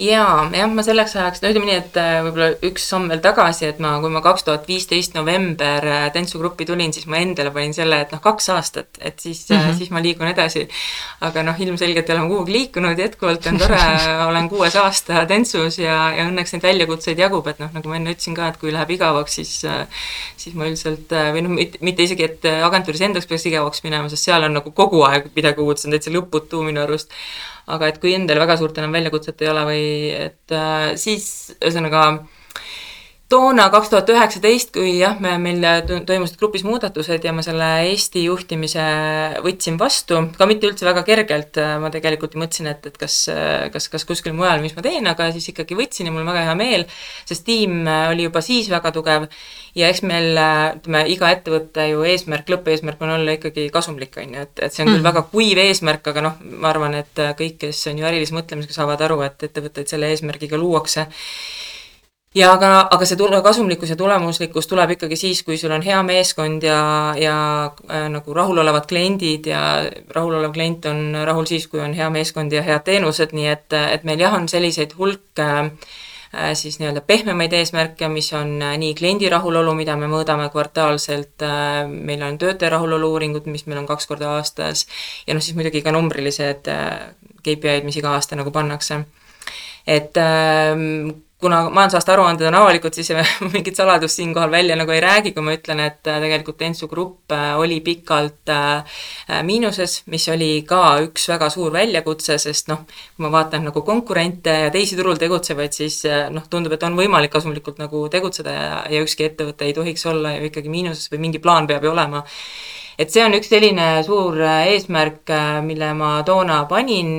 Jaa, 0.00 0.48
jah, 0.54 0.70
ma 0.72 0.82
selleks 0.84 1.14
ajaks, 1.18 1.42
no 1.42 1.50
ütleme 1.52 1.68
nii, 1.68 1.76
et 1.82 1.96
äh, 2.00 2.18
võib-olla 2.24 2.48
üks 2.66 2.86
samm 2.88 3.10
veel 3.12 3.20
tagasi, 3.24 3.66
et 3.68 3.80
ma, 3.82 3.92
kui 4.00 4.12
ma 4.12 4.22
kaks 4.24 4.46
tuhat 4.46 4.64
viisteist 4.68 5.16
november 5.16 5.84
äh, 5.84 6.06
tantsugruppi 6.14 6.64
tulin, 6.68 6.94
siis 6.96 7.04
ma 7.10 7.20
endale 7.20 7.52
panin 7.52 7.74
selle, 7.76 7.98
et 8.04 8.14
noh, 8.14 8.22
kaks 8.24 8.48
aastat, 8.54 8.88
et 8.98 9.20
siis 9.20 9.42
mm, 9.48 9.58
-hmm. 9.58 9.76
siis 9.78 9.90
ma 9.92 10.02
liigun 10.02 10.30
edasi. 10.30 10.66
aga 11.20 11.42
noh, 11.44 11.60
ilmselgelt 11.60 12.08
ei 12.08 12.16
ole 12.16 12.22
ma 12.24 12.32
kuhugi 12.32 12.52
liikunud, 12.52 12.98
jätkuvalt 12.98 13.46
on 13.46 13.58
tore 13.60 13.80
olen 14.30 14.48
kuues 14.48 14.76
aasta 14.80 15.26
tantsus 15.28 15.78
ja, 15.78 15.98
ja 16.16 16.26
õnneks 16.30 16.56
neid 16.56 16.64
väljakutseid 16.64 17.18
jagub, 17.18 17.46
et 17.52 17.60
noh, 17.60 17.68
nagu 17.74 17.92
ma 17.92 18.00
enne 18.00 18.16
ütlesin 18.16 18.36
ka, 18.38 18.48
et 18.48 18.60
kui 18.62 18.72
läheb 18.72 18.96
igavaks, 18.96 19.36
siis 19.40 19.60
siis 20.40 20.56
ma 20.56 20.64
üldiselt 20.64 21.12
või 21.12 21.44
noh, 21.44 21.60
mitte 21.80 22.08
isegi, 22.08 22.24
et 22.24 22.48
agentuuris 22.64 23.04
endaks 23.04 23.28
peaks 23.28 23.46
igavaks 23.52 23.84
minema, 23.84 24.08
sest 24.08 24.30
seal 24.30 24.48
on 24.48 24.56
nagu 24.56 24.72
kogu 24.72 25.04
aeg 25.04 25.28
midagi 25.36 25.60
uut, 25.60 25.78
see 25.78 25.90
on 25.90 25.98
täitsa 25.98 26.14
lõputu 26.14 26.64
minu 26.64 26.80
arust 26.86 27.12
aga 27.76 27.90
et 27.90 28.00
kui 28.02 28.14
endal 28.16 28.40
väga 28.42 28.56
suurt 28.60 28.78
enam 28.80 28.94
väljakutset 28.96 29.42
ei 29.42 29.50
ole 29.52 29.64
või 29.68 29.86
et 30.16 30.54
äh, 30.56 30.92
siis 31.00 31.26
ühesõnaga 31.58 32.04
toona 33.30 33.68
kaks 33.70 33.90
tuhat 33.92 34.10
üheksateist, 34.10 34.72
kui 34.74 34.96
jah, 34.98 35.14
me, 35.22 35.36
meil 35.42 35.62
toimusid 35.86 36.38
grupis 36.40 36.64
muudatused 36.66 37.22
ja 37.24 37.32
ma 37.34 37.44
selle 37.46 37.68
Eesti 37.86 38.24
juhtimise 38.24 38.82
võtsin 39.44 39.78
vastu, 39.78 40.18
ka 40.36 40.48
mitte 40.50 40.66
üldse 40.66 40.88
väga 40.88 41.04
kergelt, 41.06 41.60
ma 41.82 41.92
tegelikult 41.94 42.34
mõtlesin, 42.40 42.70
et, 42.72 42.88
et 42.90 42.98
kas, 42.98 43.22
kas, 43.74 43.86
kas 43.92 44.06
kuskil 44.08 44.34
mujal, 44.36 44.62
mis 44.64 44.74
ma 44.74 44.82
teen, 44.86 45.06
aga 45.10 45.30
siis 45.34 45.46
ikkagi 45.52 45.78
võtsin 45.78 46.10
ja 46.10 46.14
mul 46.14 46.24
on 46.24 46.32
väga 46.32 46.48
hea 46.48 46.56
meel, 46.58 46.86
sest 47.28 47.46
tiim 47.46 47.86
oli 47.86 48.26
juba 48.26 48.42
siis 48.44 48.70
väga 48.72 48.92
tugev 48.98 49.28
ja 49.78 49.92
eks 49.92 50.02
meil, 50.10 50.34
ütleme, 50.80 51.06
iga 51.14 51.30
ettevõtte 51.30 51.86
ju 51.92 52.02
eesmärk, 52.10 52.50
lõppeesmärk 52.50 53.06
on 53.06 53.14
olla 53.20 53.38
ikkagi 53.38 53.70
kasumlik, 53.70 54.18
on 54.18 54.34
ju, 54.34 54.46
et, 54.48 54.54
et 54.58 54.74
see 54.74 54.82
on 54.82 54.90
küll 54.90 55.04
mm. 55.04 55.06
väga 55.12 55.26
kuiv 55.30 55.64
eesmärk, 55.68 56.10
aga 56.10 56.26
noh, 56.26 56.44
ma 56.58 56.74
arvan, 56.74 56.98
et 56.98 57.26
kõik, 57.38 57.60
kes 57.62 57.86
on 57.92 58.02
ju 58.02 58.10
ärilise 58.10 58.34
mõtlemisega, 58.34 58.80
saavad 58.82 59.06
aru, 59.06 59.22
et 59.28 59.50
ettevõtteid 59.50 59.94
selle 59.94 60.10
eesmärgiga 60.10 60.58
luuakse 60.58 61.06
ja 62.34 62.52
aga, 62.54 62.68
aga 62.94 63.06
see 63.08 63.18
tule-, 63.18 63.40
kasumlikkus 63.42 63.90
ja 63.90 63.96
tulemuslikkus 63.98 64.68
tuleb 64.70 64.94
ikkagi 64.94 65.16
siis, 65.18 65.42
kui 65.46 65.58
sul 65.58 65.72
on 65.74 65.82
hea 65.82 66.02
meeskond 66.06 66.62
ja, 66.62 66.82
ja 67.18 67.38
äh, 67.90 68.06
nagu 68.12 68.34
rahulolevad 68.34 68.86
kliendid 68.90 69.48
ja 69.50 69.62
rahulolev 70.14 70.52
klient 70.54 70.86
on 70.86 71.16
rahul 71.26 71.48
siis, 71.50 71.66
kui 71.70 71.82
on 71.82 71.96
hea 71.96 72.10
meeskond 72.10 72.52
ja 72.54 72.62
head 72.66 72.86
teenused, 72.86 73.34
nii 73.34 73.48
et, 73.50 73.66
et 73.80 74.06
meil 74.06 74.22
jah, 74.22 74.36
on 74.38 74.46
selliseid 74.48 74.94
hulk 74.98 75.42
äh, 75.42 75.72
siis 76.54 76.78
nii-öelda 76.78 77.00
pehmemaid 77.02 77.52
eesmärke, 77.58 78.08
mis 78.08 78.30
on 78.38 78.60
äh, 78.62 78.76
nii 78.78 78.94
kliendi 78.94 79.30
rahulolu, 79.32 79.74
mida 79.74 79.96
me 79.98 80.06
mõõdame 80.10 80.46
kvartaalselt 80.52 81.42
äh,, 81.42 81.80
meil 81.90 82.22
on 82.22 82.38
töötaja 82.38 82.70
rahulolu 82.76 83.08
uuringud, 83.16 83.48
mis 83.50 83.66
meil 83.66 83.80
on 83.82 83.88
kaks 83.90 84.06
korda 84.06 84.36
aastas, 84.36 84.84
ja 85.26 85.34
noh, 85.34 85.42
siis 85.42 85.58
muidugi 85.58 85.82
ka 85.82 85.90
numbrilised 85.96 86.70
äh, 86.70 87.10
KPI-d, 87.42 87.82
mis 87.88 87.98
iga 87.98 88.14
aasta 88.14 88.38
nagu 88.38 88.54
pannakse. 88.54 89.02
et 89.90 90.14
äh, 90.22 90.78
kuna 91.40 91.60
majandusaasta 91.70 92.12
aruanded 92.12 92.46
on 92.48 92.54
avalikud, 92.58 92.94
siis 92.94 93.10
mingit 93.54 93.76
saladust 93.76 94.18
siinkohal 94.20 94.50
välja 94.50 94.76
nagu 94.76 94.92
ei 94.92 95.00
räägi, 95.00 95.32
kui 95.32 95.44
ma 95.44 95.54
ütlen, 95.56 95.80
et 95.86 96.08
äh, 96.10 96.20
tegelikult 96.22 96.62
Ensu 96.66 96.88
Grupp 96.88 97.32
äh, 97.32 97.54
oli 97.58 97.80
pikalt 97.84 98.52
äh, 98.52 99.00
miinuses, 99.46 100.02
mis 100.12 100.28
oli 100.32 100.50
ka 100.68 100.82
üks 101.06 101.28
väga 101.32 101.50
suur 101.52 101.72
väljakutse, 101.72 102.36
sest 102.42 102.68
noh, 102.72 102.84
kui 103.16 103.24
ma 103.24 103.32
vaatan 103.38 103.64
nagu 103.70 103.82
konkurente 103.86 104.56
ja 104.66 104.74
teisi 104.74 104.98
turul 104.98 105.20
tegutsevaid, 105.20 105.76
siis 105.76 106.02
noh, 106.34 106.44
tundub, 106.50 106.74
et 106.76 106.84
on 106.86 106.98
võimalik 106.98 107.32
kasumlikult 107.32 107.80
nagu 107.80 108.04
tegutseda 108.12 108.56
ja, 108.56 108.82
ja 108.90 109.04
ükski 109.06 109.30
ettevõte 109.30 109.68
ei 109.68 109.76
tohiks 109.76 110.06
olla 110.10 110.36
ju 110.36 110.50
ikkagi 110.50 110.72
miinuses 110.72 111.08
või 111.12 111.24
mingi 111.28 111.40
plaan 111.42 111.70
peab 111.70 111.86
ju 111.86 111.94
olema 111.94 112.24
et 113.00 113.12
see 113.12 113.22
on 113.24 113.34
üks 113.38 113.48
selline 113.48 113.86
suur 114.04 114.36
äh, 114.44 114.72
eesmärk, 114.74 115.22
äh, 115.32 115.60
mille 115.64 115.92
ma 115.96 116.18
toona 116.26 116.64
panin, 116.70 117.16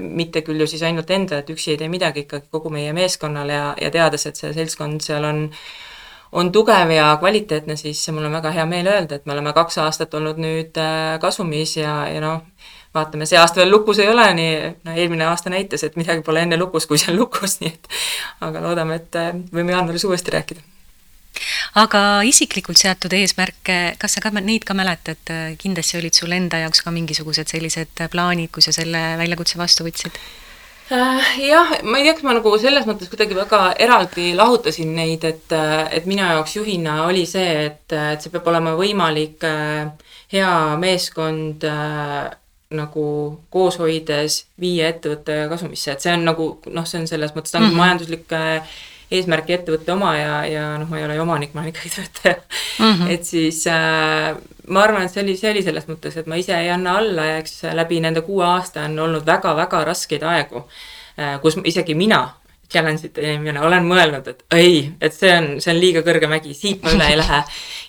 mitte 0.00 0.42
küll 0.46 0.64
ju 0.64 0.66
siis 0.70 0.82
ainult 0.86 1.10
endale, 1.14 1.44
et 1.44 1.52
üksi 1.54 1.74
ei 1.74 1.78
tee 1.80 1.90
midagi, 1.92 2.26
ikkagi 2.26 2.50
kogu 2.50 2.72
meie 2.74 2.94
meeskonnale 2.96 3.54
ja, 3.54 3.68
ja 3.80 3.92
teades, 3.94 4.26
et 4.26 4.40
see 4.40 4.52
seltskond 4.56 5.04
seal 5.04 5.28
on 5.28 5.46
on 6.32 6.52
tugev 6.54 6.90
ja 6.94 7.16
kvaliteetne, 7.18 7.74
siis 7.76 8.04
mul 8.14 8.28
on 8.28 8.36
väga 8.38 8.52
hea 8.54 8.66
meel 8.66 8.86
öelda, 8.86 9.18
et 9.18 9.26
me 9.26 9.34
oleme 9.34 9.52
kaks 9.52 9.80
aastat 9.82 10.14
olnud 10.14 10.38
nüüd 10.38 10.78
äh, 10.78 11.18
kasumis 11.22 11.76
ja, 11.76 11.94
ja 12.06 12.22
noh, 12.22 12.44
vaatame, 12.94 13.26
see 13.26 13.38
aasta 13.38 13.62
veel 13.62 13.72
lukus 13.74 13.98
ei 14.02 14.10
ole, 14.10 14.28
nii 14.38 14.52
no 14.86 14.94
eelmine 14.94 15.26
aasta 15.26 15.50
näitas, 15.50 15.82
et 15.86 15.98
midagi 15.98 16.22
pole 16.26 16.44
enne 16.46 16.58
lukus, 16.60 16.86
kui 16.86 16.98
see 17.02 17.12
on 17.14 17.18
lukus, 17.24 17.58
nii 17.62 17.72
et 17.74 17.90
aga 18.46 18.62
loodame, 18.66 19.00
et 19.02 19.22
võime 19.50 19.74
jaanuaris 19.74 20.06
uuesti 20.06 20.38
rääkida 20.38 20.66
aga 21.74 22.22
isiklikult 22.26 22.78
seatud 22.78 23.12
eesmärke, 23.12 23.96
kas 23.98 24.16
sa 24.16 24.20
ka 24.20 24.30
neid 24.40 24.64
ka 24.64 24.74
mäletad, 24.74 25.34
kindlasti 25.58 25.98
olid 25.98 26.14
sul 26.14 26.32
enda 26.32 26.58
jaoks 26.64 26.82
ka 26.82 26.90
mingisugused 26.90 27.48
sellised 27.48 28.06
plaanid, 28.10 28.50
kui 28.50 28.62
sa 28.62 28.72
selle 28.72 29.16
väljakutse 29.20 29.58
vastu 29.58 29.86
võtsid? 29.86 30.18
Äh, 30.90 31.38
jah, 31.46 31.68
ma 31.86 32.00
ei 32.00 32.04
tea, 32.04 32.16
kas 32.18 32.24
ma 32.26 32.32
nagu 32.34 32.50
selles 32.58 32.86
mõttes 32.88 33.06
kuidagi 33.12 33.36
väga 33.36 33.60
eraldi 33.78 34.32
lahutasin 34.34 34.90
neid, 34.96 35.22
et, 35.28 35.52
et 35.94 36.06
minu 36.10 36.24
jaoks 36.26 36.56
juhina 36.56 37.04
oli 37.06 37.22
see, 37.30 37.68
et, 37.68 37.84
et 37.94 38.18
see 38.18 38.32
peab 38.32 38.48
olema 38.50 38.72
võimalik 38.74 39.46
äh, 39.46 39.92
hea 40.34 40.50
meeskond 40.82 41.62
äh, 41.62 42.32
nagu 42.74 43.06
koos 43.54 43.78
hoides 43.78 44.44
viia 44.58 44.90
ettevõtte 44.90 45.44
kasumisse, 45.52 45.94
et 45.94 46.02
see 46.02 46.16
on 46.16 46.26
nagu 46.26 46.50
noh, 46.74 46.86
see 46.86 47.04
on 47.04 47.06
selles 47.10 47.36
mõttes, 47.38 47.54
ta 47.54 47.60
on 47.60 47.68
mm 47.68 47.70
-hmm. 47.70 47.82
majanduslik 47.84 48.36
eesmärki 49.10 49.56
ettevõtte 49.56 49.92
oma 49.92 50.14
ja, 50.16 50.34
ja 50.46 50.64
noh, 50.78 50.88
ma 50.90 50.98
ei 50.98 51.04
ole 51.04 51.18
ju 51.18 51.24
omanik, 51.24 51.54
ma 51.54 51.62
olen 51.62 51.72
ikkagi 51.74 51.92
töötaja 51.96 52.34
mm. 52.36 52.92
-hmm. 52.92 53.10
et 53.14 53.24
siis 53.24 53.64
äh, 53.66 54.34
ma 54.68 54.82
arvan, 54.82 55.06
et 55.06 55.12
see 55.12 55.22
oli, 55.24 55.36
see 55.36 55.50
oli 55.50 55.62
selles 55.66 55.88
mõttes, 55.90 56.16
et 56.16 56.26
ma 56.30 56.38
ise 56.40 56.56
ei 56.56 56.70
anna 56.70 56.96
alla 56.98 57.26
ja 57.32 57.38
eks 57.42 57.62
läbi 57.74 58.00
nende 58.00 58.22
kuue 58.26 58.44
aasta 58.46 58.86
on 58.88 58.98
olnud 58.98 59.26
väga-väga 59.26 59.84
raskeid 59.84 60.22
aegu 60.22 60.64
äh,, 61.18 61.40
kus 61.42 61.58
isegi 61.64 61.94
mina 61.94 62.28
challenge'ite 62.70 63.22
inimene, 63.24 63.60
olen 63.66 63.86
mõelnud, 63.86 64.28
et 64.30 64.44
ei, 64.54 64.84
et 65.02 65.14
see 65.14 65.30
on, 65.34 65.48
see 65.62 65.72
on 65.72 65.80
liiga 65.82 66.04
kõrge 66.06 66.28
mägi, 66.30 66.54
siit 66.54 66.84
ma 66.84 66.92
üle 66.94 67.08
ei 67.10 67.16
lähe. 67.18 67.40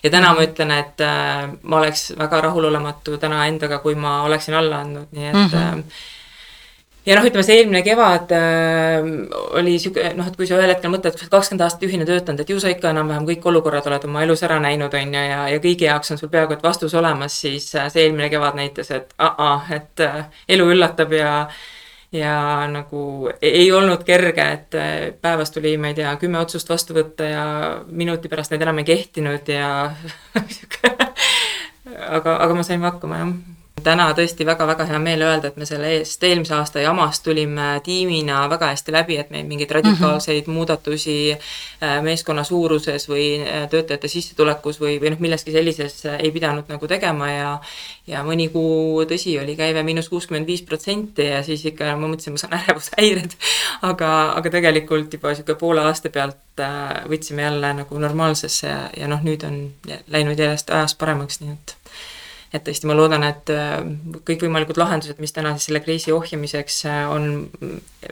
ja 0.02 0.10
täna 0.10 0.32
ma 0.34 0.42
ütlen, 0.42 0.72
et 0.74 1.04
äh, 1.06 1.44
ma 1.62 1.78
oleks 1.78 2.12
väga 2.18 2.40
rahulolematu 2.48 3.18
täna 3.22 3.46
endaga, 3.46 3.78
kui 3.84 3.94
ma 3.94 4.22
oleksin 4.26 4.58
alla 4.58 4.82
andnud, 4.82 5.12
nii 5.12 5.28
et 5.28 5.38
mm 5.38 5.46
-hmm. 5.46 5.78
äh, 5.78 6.02
ja 7.06 7.16
noh, 7.16 7.26
ütleme 7.26 7.42
see 7.46 7.58
eelmine 7.58 7.82
kevad 7.86 8.30
äh, 8.36 9.08
oli 9.58 9.74
sihuke 9.82 10.12
noh, 10.18 10.28
et 10.28 10.36
kui 10.38 10.46
sa 10.46 10.58
ühel 10.58 10.70
hetkel 10.70 10.92
mõtled, 10.92 11.16
et 11.16 11.32
kakskümmend 11.32 11.64
aastat 11.66 11.86
ühine 11.88 12.06
töötanud, 12.08 12.42
et 12.44 12.50
ju 12.52 12.60
sa 12.62 12.70
ikka 12.72 12.92
enam-vähem 12.92 13.26
kõik 13.28 13.46
olukorrad 13.50 13.88
oled 13.90 14.06
oma 14.08 14.22
elus 14.26 14.44
ära 14.46 14.60
näinud, 14.62 14.94
on 14.94 15.14
ju, 15.16 15.26
ja, 15.32 15.44
ja 15.50 15.62
kõigi 15.62 15.88
jaoks 15.88 16.14
on 16.14 16.20
sul 16.20 16.30
peaaegu 16.32 16.56
et 16.56 16.66
vastus 16.66 16.94
olemas, 16.98 17.38
siis 17.44 17.68
äh, 17.74 17.88
see 17.92 18.06
eelmine 18.06 18.30
kevad 18.32 18.58
näitas, 18.58 18.92
et 18.94 19.14
uh-uh, 19.18 19.70
et 19.74 20.04
äh, 20.06 20.26
elu 20.56 20.68
üllatab 20.76 21.14
ja 21.18 21.32
ja 22.12 22.34
nagu 22.68 23.30
ei 23.40 23.70
olnud 23.72 24.02
kerge, 24.04 24.44
et 24.58 24.76
äh, 24.76 24.98
päevas 25.20 25.50
tuli, 25.50 25.74
ma 25.80 25.90
ei 25.90 25.96
tea, 25.98 26.12
kümme 26.20 26.38
otsust 26.42 26.68
vastu 26.70 26.94
võtta 26.94 27.26
ja 27.26 27.46
minuti 27.88 28.30
pärast 28.30 28.52
need 28.52 28.62
enam 28.62 28.82
ei 28.82 28.90
kehtinud 28.92 29.48
ja 29.48 29.72
aga, 32.18 32.36
aga 32.36 32.54
me 32.54 32.62
saime 32.68 32.90
hakkama, 32.90 33.24
jah 33.24 33.34
täna 33.84 34.08
tõesti 34.16 34.44
väga-väga 34.46 34.84
hea 34.86 34.98
meel 35.02 35.22
öelda, 35.24 35.50
et 35.50 35.56
me 35.58 35.66
selle 35.66 35.88
eest 35.96 36.22
eelmise 36.26 36.54
aasta 36.54 36.82
jamast 36.82 37.24
tulime 37.24 37.80
tiimina 37.84 38.42
väga 38.50 38.68
hästi 38.72 38.94
läbi, 38.94 39.16
et 39.18 39.30
meil 39.30 39.46
mingeid 39.48 39.70
radikaalseid 39.78 40.46
mm 40.46 40.50
-hmm. 40.50 40.56
muudatusi 40.56 41.16
äh, 41.32 42.02
meeskonna 42.02 42.44
suuruses 42.44 43.08
või 43.08 43.40
äh, 43.40 43.68
töötajate 43.70 44.08
sissetulekus 44.08 44.80
või, 44.80 44.98
või 45.00 45.14
noh, 45.14 45.18
milleski 45.18 45.52
sellises 45.52 46.06
äh, 46.06 46.18
ei 46.20 46.30
pidanud 46.30 46.68
nagu 46.68 46.88
tegema 46.88 47.30
ja 47.30 47.60
ja 48.06 48.22
mõni 48.26 48.48
kuu, 48.50 49.04
tõsi, 49.04 49.38
oli 49.42 49.56
käive 49.56 49.82
miinus 49.82 50.08
kuuskümmend 50.08 50.46
viis 50.46 50.62
protsenti 50.62 51.26
ja 51.26 51.42
siis 51.42 51.64
ikka 51.64 51.96
ma 51.96 52.08
mõtlesin, 52.08 52.32
ma 52.32 52.38
saan 52.38 52.58
ärevushäired, 52.58 53.36
aga, 53.90 54.32
aga 54.32 54.50
tegelikult 54.50 55.12
juba 55.12 55.28
niisugune 55.28 55.58
poole 55.58 55.80
aasta 55.80 56.10
pealt 56.10 56.36
võtsime 57.08 57.42
jälle 57.42 57.74
nagu 57.74 57.98
normaalsesse 57.98 58.66
ja, 58.66 58.90
ja 58.96 59.08
noh, 59.08 59.22
nüüd 59.22 59.46
on 59.46 59.72
läinud 60.06 60.38
järjest 60.38 60.70
ajas 60.70 60.94
paremaks, 60.94 61.40
nii 61.40 61.52
et 61.52 61.81
et 62.52 62.64
tõesti, 62.66 62.86
ma 62.88 62.96
loodan, 62.96 63.24
et 63.24 63.52
äh, 63.52 63.78
kõikvõimalikud 64.28 64.80
lahendused, 64.80 65.20
mis 65.22 65.32
täna 65.32 65.54
siis 65.56 65.70
selle 65.70 65.80
kriisi 65.84 66.12
ohjamiseks 66.12 66.80
äh, 66.90 67.02
on 67.10 67.28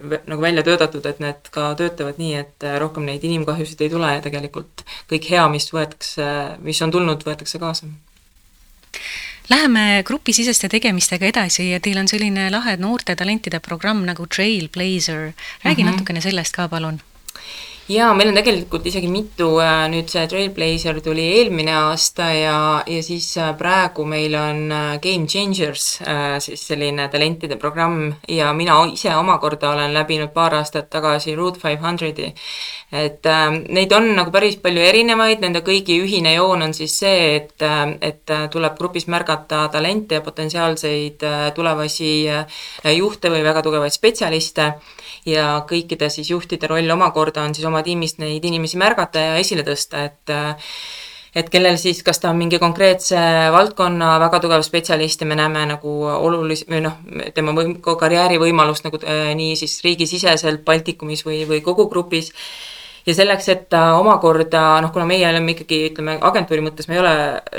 nagu 0.01 0.41
välja 0.43 0.65
töötatud, 0.67 1.07
et 1.07 1.21
need 1.21 1.51
ka 1.55 1.73
töötavad 1.79 2.21
nii, 2.21 2.35
et 2.41 2.69
rohkem 2.81 3.09
neid 3.09 3.25
inimkahjusid 3.27 3.83
ei 3.85 3.93
tule 3.93 4.15
ja 4.15 4.23
tegelikult 4.25 4.85
kõik 5.11 5.29
hea, 5.33 5.49
mis 5.53 5.69
võetakse, 5.75 6.31
mis 6.65 6.81
on 6.83 6.95
tulnud, 6.95 7.27
võetakse 7.27 7.61
kaasa 7.63 7.91
Läheme 9.51 10.03
grupisiseste 10.07 10.69
tegemistega 10.71 11.27
edasi 11.27 11.73
ja 11.73 11.81
teil 11.83 11.99
on 11.99 12.09
selline 12.11 12.45
lahe 12.55 12.77
noorte 12.79 13.17
talentide 13.19 13.59
programm 13.61 14.05
nagu 14.07 14.27
Trailblazer. 14.27 15.33
räägi 15.65 15.83
mm 15.83 15.89
-hmm. 15.89 15.91
natukene 15.91 16.21
sellest 16.21 16.55
ka, 16.55 16.69
palun 16.69 17.01
jaa, 17.91 18.11
meil 18.15 18.31
on 18.31 18.37
tegelikult 18.39 18.85
isegi 18.87 19.09
mitu, 19.11 19.49
äh, 19.63 19.85
nüüd 19.91 20.11
see 20.11 20.23
Trailblazer 20.31 21.01
tuli 21.03 21.25
eelmine 21.41 21.73
aasta 21.75 22.29
ja, 22.31 22.59
ja 22.87 23.01
siis 23.03 23.27
äh, 23.41 23.51
praegu 23.59 24.05
meil 24.07 24.35
on 24.39 24.61
äh, 24.71 24.93
Game 25.03 25.27
Changers, 25.27 25.87
siis 26.45 26.63
selline 26.71 27.09
talentide 27.11 27.59
programm 27.61 28.13
ja 28.29 28.53
mina 28.55 28.79
ise 28.93 29.11
omakorda 29.17 29.73
olen 29.75 29.95
läbinud 29.95 30.31
paar 30.35 30.55
aastat 30.61 30.91
tagasi 30.91 31.35
Route 31.35 31.61
five 31.61 31.81
hundred'i. 31.83 32.31
et 32.93 33.27
äh, 33.27 33.49
neid 33.69 33.93
on 33.97 34.07
nagu 34.15 34.31
päris 34.31 34.57
palju 34.63 34.87
erinevaid, 34.87 35.43
nende 35.43 35.65
kõigi 35.67 35.99
ühine 36.05 36.35
joon 36.37 36.63
on 36.69 36.75
siis 36.75 36.95
see, 37.03 37.37
et, 37.41 37.67
et 38.01 38.35
tuleb 38.51 38.79
grupis 38.79 39.09
märgata 39.11 39.67
talente 39.73 40.19
ja 40.19 40.25
potentsiaalseid 40.27 41.27
tulevasi 41.55 42.13
juhte 42.97 43.31
või 43.31 43.43
väga 43.47 43.63
tugevaid 43.67 43.95
spetsialiste 43.95 44.73
ja 45.27 45.61
kõikide 45.69 46.09
siis 46.11 46.31
juhtide 46.31 46.69
roll 46.71 46.91
omakorda 46.91 47.45
on 47.45 47.55
siis 47.55 47.67
oma 47.67 47.80
tiimist 47.87 48.19
neid 48.23 48.45
inimesi 48.45 48.81
märgata 48.81 49.31
ja 49.31 49.39
esile 49.43 49.65
tõsta, 49.67 50.05
et 50.11 50.35
et 51.35 51.47
kellel 51.51 51.77
siis, 51.79 52.03
kas 52.03 52.19
ta 52.19 52.31
on 52.33 52.39
mingi 52.41 52.59
konkreetse 52.59 53.21
valdkonna 53.55 54.17
väga 54.19 54.41
tugev 54.43 54.65
spetsialist 54.67 55.21
ja 55.23 55.29
me 55.31 55.37
näeme 55.39 55.63
nagu 55.71 55.93
olulisi 56.11 56.67
või 56.71 56.83
noh, 56.83 56.97
tema 57.35 57.55
võim-, 57.55 57.77
karjäärivõimalust 57.79 58.89
nagu 58.89 58.99
äh, 59.05 59.31
nii 59.39 59.55
siis 59.61 59.79
riigisiseselt 59.87 60.65
Baltikumis 60.67 61.23
või, 61.27 61.45
või 61.47 61.63
kogu 61.63 61.87
grupis 61.93 62.33
ja 63.07 63.15
selleks, 63.15 63.49
et 63.53 63.69
ta 63.73 63.83
omakorda 63.99 64.63
noh, 64.85 64.93
kuna 64.95 65.07
meie 65.09 65.27
oleme 65.29 65.55
ikkagi 65.55 65.81
ütleme 65.91 66.17
agentuuri 66.27 66.65
mõttes, 66.65 66.89
me 66.89 66.97
ei 66.97 67.03
ole 67.03 67.15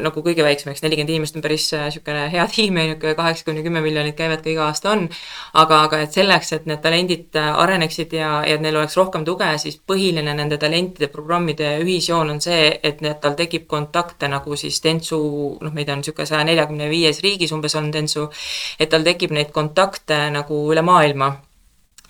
nagu 0.06 0.24
kõige 0.26 0.46
väiksem, 0.46 0.72
eks 0.72 0.84
nelikümmend 0.86 1.14
inimest 1.16 1.38
on 1.38 1.46
päris 1.46 1.68
niisugune 1.74 2.28
hea 2.34 2.46
tiim 2.52 2.78
ja 2.78 2.86
niisugune 2.90 3.16
kaheksa 3.18 3.48
kuni 3.48 3.64
kümme 3.66 3.84
miljonit 3.84 4.18
käivet 4.18 4.44
ka 4.46 4.52
iga 4.54 4.68
aasta 4.70 4.94
on. 4.94 5.08
aga, 5.54 5.82
aga 5.88 6.02
et 6.06 6.16
selleks, 6.16 6.54
et 6.58 6.66
need 6.70 6.82
talendid 6.84 7.38
areneksid 7.42 8.14
ja, 8.16 8.32
ja 8.48 8.56
et 8.56 8.64
neil 8.64 8.78
oleks 8.78 8.98
rohkem 8.98 9.26
tuge, 9.28 9.50
siis 9.62 9.80
põhiline 9.88 10.36
nende 10.38 10.58
talentide 10.62 11.12
programmide 11.12 11.78
ühisjoon 11.84 12.36
on 12.36 12.42
see, 12.42 12.72
et 12.84 13.02
need, 13.02 13.20
tal 13.22 13.38
tekib 13.40 13.68
kontakte 13.72 14.30
nagu 14.32 14.56
siis 14.56 14.82
Dentsu, 14.84 15.22
noh, 15.62 15.74
meid 15.74 15.90
on 15.90 16.02
niisugune 16.02 16.30
saja 16.30 16.44
neljakümne 16.48 16.90
viies 16.92 17.22
riigis 17.24 17.54
umbes 17.56 17.76
on 17.80 17.92
Dentsu, 17.94 18.30
et 18.80 18.90
tal 18.90 19.06
tekib 19.08 19.34
neid 19.36 19.54
kontakte 19.56 20.28
nagu 20.34 20.66
üle 20.72 20.86
maailma 20.86 21.34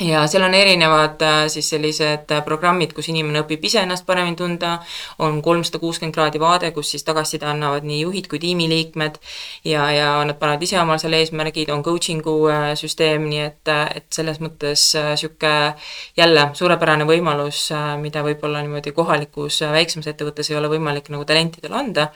ja 0.02 0.22
seal 0.28 0.44
on 0.44 0.54
erinevad 0.54 1.22
äh, 1.22 1.48
siis 1.48 1.70
sellised 1.70 2.32
äh, 2.32 2.42
programmid, 2.46 2.94
kus 2.98 3.10
inimene 3.12 3.44
õpib 3.44 3.66
ise 3.68 3.82
ennast 3.84 4.06
paremini 4.08 4.38
tunda, 4.40 4.76
on 5.22 5.42
kolmsada 5.46 5.82
kuuskümmend 5.82 6.16
kraadi 6.16 6.42
vaade, 6.42 6.72
kus 6.76 6.94
siis 6.94 7.06
tagasiside 7.08 7.48
annavad 7.50 7.86
nii 7.88 8.02
juhid 8.02 8.30
kui 8.32 8.42
tiimiliikmed 8.42 9.20
ja, 9.68 9.88
ja 9.94 10.12
nad 10.28 10.40
panevad 10.42 10.66
ise 10.66 10.80
omal 10.82 11.02
seal 11.02 11.18
eesmärgid, 11.18 11.70
on 11.74 11.84
coaching'u 11.86 12.36
äh, 12.52 12.70
süsteem, 12.80 13.28
nii 13.32 13.44
et, 13.46 13.74
et 13.96 14.08
selles 14.14 14.42
mõttes 14.44 14.88
niisugune 14.96 15.76
jälle 16.18 16.48
suurepärane 16.58 17.06
võimalus, 17.08 17.68
mida 18.02 18.24
võib-olla 18.26 18.62
niimoodi 18.64 18.94
kohalikus 18.96 19.62
väiksemas 19.74 20.10
ettevõttes 20.12 20.50
ei 20.52 20.58
ole 20.58 20.72
võimalik 20.72 21.12
nagu 21.14 21.26
talentidele 21.28 21.78
anda 21.78 22.10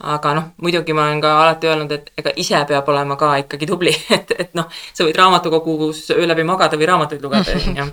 aga 0.00 0.32
noh, 0.34 0.44
muidugi 0.62 0.94
ma 0.96 1.04
olen 1.08 1.20
ka 1.20 1.32
alati 1.42 1.68
öelnud, 1.68 1.90
et 1.92 2.08
ega 2.18 2.32
ise 2.40 2.62
peab 2.68 2.88
olema 2.88 3.16
ka 3.20 3.34
ikkagi 3.42 3.68
tubli, 3.68 3.92
et, 4.16 4.32
et 4.38 4.54
noh, 4.56 4.70
sa 4.94 5.04
võid 5.04 5.18
raamatukogus 5.20 6.06
öö 6.16 6.28
läbi 6.28 6.44
magada 6.48 6.78
või 6.80 6.88
raamatuid 6.88 7.24
lugeda, 7.24 7.58
on 7.58 7.82
ju. 7.82 7.86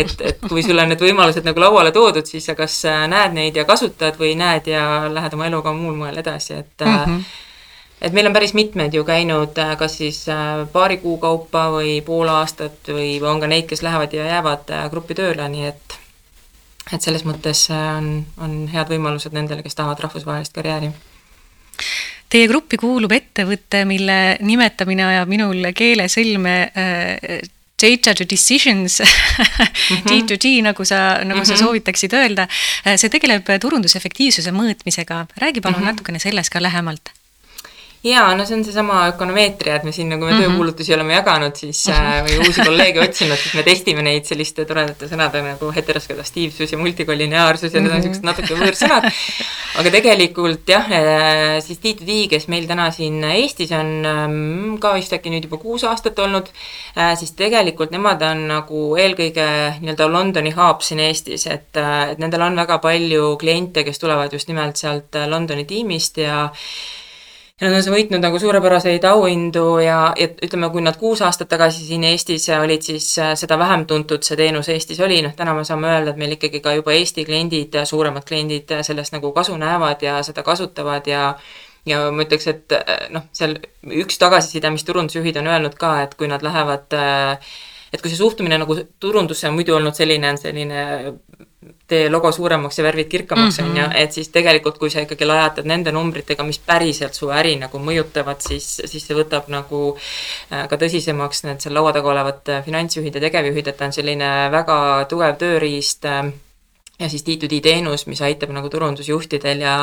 et, 0.00 0.14
et 0.30 0.48
kui 0.48 0.64
sulle 0.64 0.86
on 0.86 0.92
need 0.94 1.04
võimalused 1.04 1.44
nagu 1.44 1.60
lauale 1.60 1.92
toodud, 1.92 2.26
siis 2.26 2.48
sa 2.48 2.56
kas 2.58 2.78
äh, 2.88 3.04
näed 3.12 3.36
neid 3.36 3.60
ja 3.60 3.66
kasutad 3.68 4.16
või 4.20 4.32
näed 4.40 4.72
ja 4.72 4.86
lähed 5.12 5.36
oma 5.36 5.50
eluga 5.50 5.74
muul 5.76 5.98
moel 6.00 6.18
edasi, 6.22 6.62
et 6.64 6.86
mm 6.86 6.96
-hmm. 7.04 7.28
et 8.08 8.16
meil 8.16 8.30
on 8.30 8.32
päris 8.32 8.54
mitmed 8.54 8.94
ju 8.94 9.04
käinud 9.04 9.58
äh, 9.58 9.76
kas 9.76 9.98
siis 10.00 10.24
paari 10.72 10.96
kuu 10.96 11.18
kaupa 11.18 11.68
või 11.76 12.00
pool 12.00 12.28
aastat 12.28 12.88
või 12.88 13.20
on 13.22 13.40
ka 13.40 13.46
neid, 13.46 13.68
kes 13.68 13.82
lähevad 13.82 14.12
ja 14.12 14.26
jäävad 14.26 14.72
gruppi 14.90 15.14
tööle, 15.14 15.48
nii 15.48 15.66
et 15.66 16.00
et 16.92 17.02
selles 17.02 17.22
mõttes 17.24 17.68
on, 17.70 18.26
on 18.38 18.66
head 18.72 18.88
võimalused 18.88 19.32
nendele, 19.32 19.62
kes 19.62 19.74
tahavad 19.74 20.00
rahvusvahelist 20.00 20.52
karjääri 20.52 20.90
Teie 22.30 22.46
gruppi 22.46 22.78
kuulub 22.78 23.12
ettevõte, 23.12 23.84
mille 23.84 24.36
nimetamine 24.46 25.02
ajab 25.04 25.28
minul 25.32 25.72
keelesõlme 25.74 26.56
äh, 26.70 27.40
data 27.80 28.14
to 28.14 28.26
decisions 28.28 29.00
D2D 30.08 30.60
nagu 30.62 30.84
sa, 30.84 31.18
nagu 31.24 31.40
mm 31.40 31.42
-hmm. 31.42 31.44
sa 31.44 31.54
mhm. 31.54 31.62
soovitaksid 31.64 32.12
öelda. 32.12 32.48
Äh, 32.86 32.96
see 32.96 33.10
tegeleb 33.10 33.48
turundusefektiivsuse 33.60 34.50
mõõtmisega. 34.50 35.26
räägi 35.36 35.60
palun 35.60 35.80
mm 35.80 35.82
-hmm. 35.82 35.90
natukene 35.90 36.18
sellest 36.18 36.52
ka 36.52 36.62
lähemalt 36.62 37.10
jaa, 38.04 38.32
no 38.34 38.46
see 38.48 38.56
on 38.56 38.62
seesama 38.64 39.02
ökonomeetria, 39.10 39.74
et 39.76 39.84
me 39.84 39.92
siin 39.92 40.08
nagu 40.08 40.24
me 40.24 40.32
mm 40.32 40.38
-hmm. 40.38 40.46
töökuulutusi 40.48 40.94
oleme 40.94 41.12
jaganud, 41.14 41.56
siis 41.56 41.86
mm 41.88 41.94
-hmm. 41.94 42.28
või 42.28 42.46
uusi 42.46 42.60
kolleege 42.64 43.00
otsinud, 43.00 43.36
siis 43.36 43.54
me 43.54 43.62
testime 43.62 44.02
neid 44.02 44.24
selliste 44.24 44.64
toredate 44.64 45.08
sõnade 45.08 45.42
nagu 45.44 45.72
heteroskadatiivsus 45.76 46.72
ja 46.72 46.78
multikollineaarsus 46.78 47.74
ja 47.74 47.80
need 47.80 47.92
on 47.92 47.98
mhm. 47.98 48.06
niisugused 48.06 48.24
natuke 48.24 48.54
võõrsõnad. 48.54 49.10
aga 49.80 49.90
tegelikult 49.90 50.68
jah, 50.68 50.86
äh, 50.92 51.60
siis 51.60 51.78
D2D, 51.78 52.28
kes 52.28 52.48
meil 52.48 52.66
täna 52.66 52.90
siin 52.90 53.24
Eestis 53.24 53.72
on 53.72 54.06
ähm, 54.06 54.78
ka 54.80 54.94
vist 54.94 55.12
äkki 55.12 55.30
nüüd 55.30 55.44
juba 55.44 55.56
kuus 55.56 55.84
aastat 55.84 56.18
olnud, 56.18 56.48
äh, 56.96 57.18
siis 57.18 57.32
tegelikult 57.32 57.90
nemad 57.90 58.22
on 58.22 58.48
nagu 58.48 58.96
eelkõige 58.96 59.76
nii-öelda 59.80 60.08
Londoni 60.12 60.54
hub 60.56 60.80
siin 60.80 61.00
Eestis, 61.00 61.46
et, 61.46 61.76
et 61.76 62.18
nendel 62.18 62.40
on 62.40 62.56
väga 62.56 62.78
palju 62.78 63.36
kliente, 63.36 63.84
kes 63.84 63.98
tulevad 63.98 64.32
just 64.32 64.48
nimelt 64.48 64.76
sealt 64.76 65.20
Londoni 65.28 65.64
tiimist 65.64 66.16
ja 66.16 66.48
ja 67.60 67.70
nad 67.70 67.86
on 67.86 67.94
võitnud 67.94 68.22
nagu 68.24 68.38
suurepäraseid 68.40 69.04
auhindu 69.04 69.64
ja, 69.84 69.98
ja 70.18 70.28
ütleme, 70.46 70.70
kui 70.72 70.84
nad 70.84 70.96
kuus 71.00 71.22
aastat 71.26 71.50
tagasi 71.52 71.84
siin 71.84 72.04
Eestis 72.08 72.48
olid, 72.56 72.84
siis 72.86 73.08
äh, 73.20 73.32
seda 73.38 73.58
vähem 73.60 73.86
tuntud 73.90 74.24
see 74.26 74.38
teenus 74.40 74.70
Eestis 74.72 75.00
oli, 75.04 75.20
noh 75.24 75.34
täna 75.36 75.54
me 75.56 75.64
saame 75.68 75.90
öelda, 75.92 76.14
et 76.14 76.20
meil 76.20 76.36
ikkagi 76.36 76.62
ka 76.64 76.74
juba 76.78 76.94
Eesti 76.96 77.26
kliendid, 77.28 77.80
suuremad 77.88 78.24
kliendid 78.28 78.72
sellest 78.86 79.16
nagu 79.16 79.32
kasu 79.36 79.56
näevad 79.60 80.06
ja 80.06 80.20
seda 80.26 80.46
kasutavad 80.46 81.10
ja 81.10 81.34
ja 81.88 82.00
ma 82.12 82.24
ütleks, 82.26 82.46
et 82.50 82.76
äh, 82.76 83.08
noh, 83.12 83.26
seal 83.36 83.56
üks 84.04 84.20
tagasiside, 84.20 84.72
mis 84.72 84.84
turundusjuhid 84.84 85.40
on 85.40 85.48
öelnud 85.52 85.76
ka, 85.80 85.98
et 86.04 86.16
kui 86.16 86.28
nad 86.28 86.44
lähevad 86.44 86.96
äh, 86.96 87.52
et 87.92 88.02
kui 88.02 88.10
see 88.12 88.20
suhtumine 88.20 88.58
nagu 88.60 88.76
turundusse 89.02 89.48
on 89.48 89.56
muidu 89.56 89.74
olnud 89.76 89.96
selline, 89.96 90.34
selline 90.38 90.82
tee 91.90 92.08
logo 92.10 92.32
suuremaks 92.32 92.78
ja 92.78 92.84
värvid 92.84 93.08
kirkamaks, 93.10 93.58
on 93.62 93.76
ju, 93.76 93.86
et 93.94 94.12
siis 94.12 94.28
tegelikult, 94.32 94.78
kui 94.78 94.90
sa 94.90 95.04
ikkagi 95.04 95.26
lajatad 95.28 95.68
nende 95.68 95.92
numbritega, 95.92 96.44
mis 96.46 96.60
päriselt 96.66 97.16
su 97.18 97.30
äri 97.34 97.56
nagu 97.60 97.80
mõjutavad, 97.82 98.40
siis, 98.44 98.68
siis 98.84 99.06
see 99.06 99.18
võtab 99.18 99.50
nagu 99.52 99.82
äh, 99.94 100.66
ka 100.70 100.78
tõsisemaks 100.80 101.44
need 101.48 101.64
seal 101.64 101.76
laua 101.76 101.92
taga 101.96 102.12
olevad 102.14 102.52
äh, 102.52 102.62
finantsjuhid 102.66 103.18
ja 103.18 103.24
tegevjuhid, 103.26 103.72
et 103.72 103.80
ta 103.80 103.90
on 103.90 103.96
selline 103.96 104.30
väga 104.54 104.78
tugev 105.10 105.36
tööriist 105.42 106.08
äh, 106.08 106.30
ja 107.00 107.08
siis 107.08 107.24
D2D 107.26 107.60
teenus, 107.64 108.06
mis 108.06 108.20
aitab 108.22 108.52
nagu 108.54 108.68
turundusjuhtidel 108.68 109.64
ja 109.64 109.76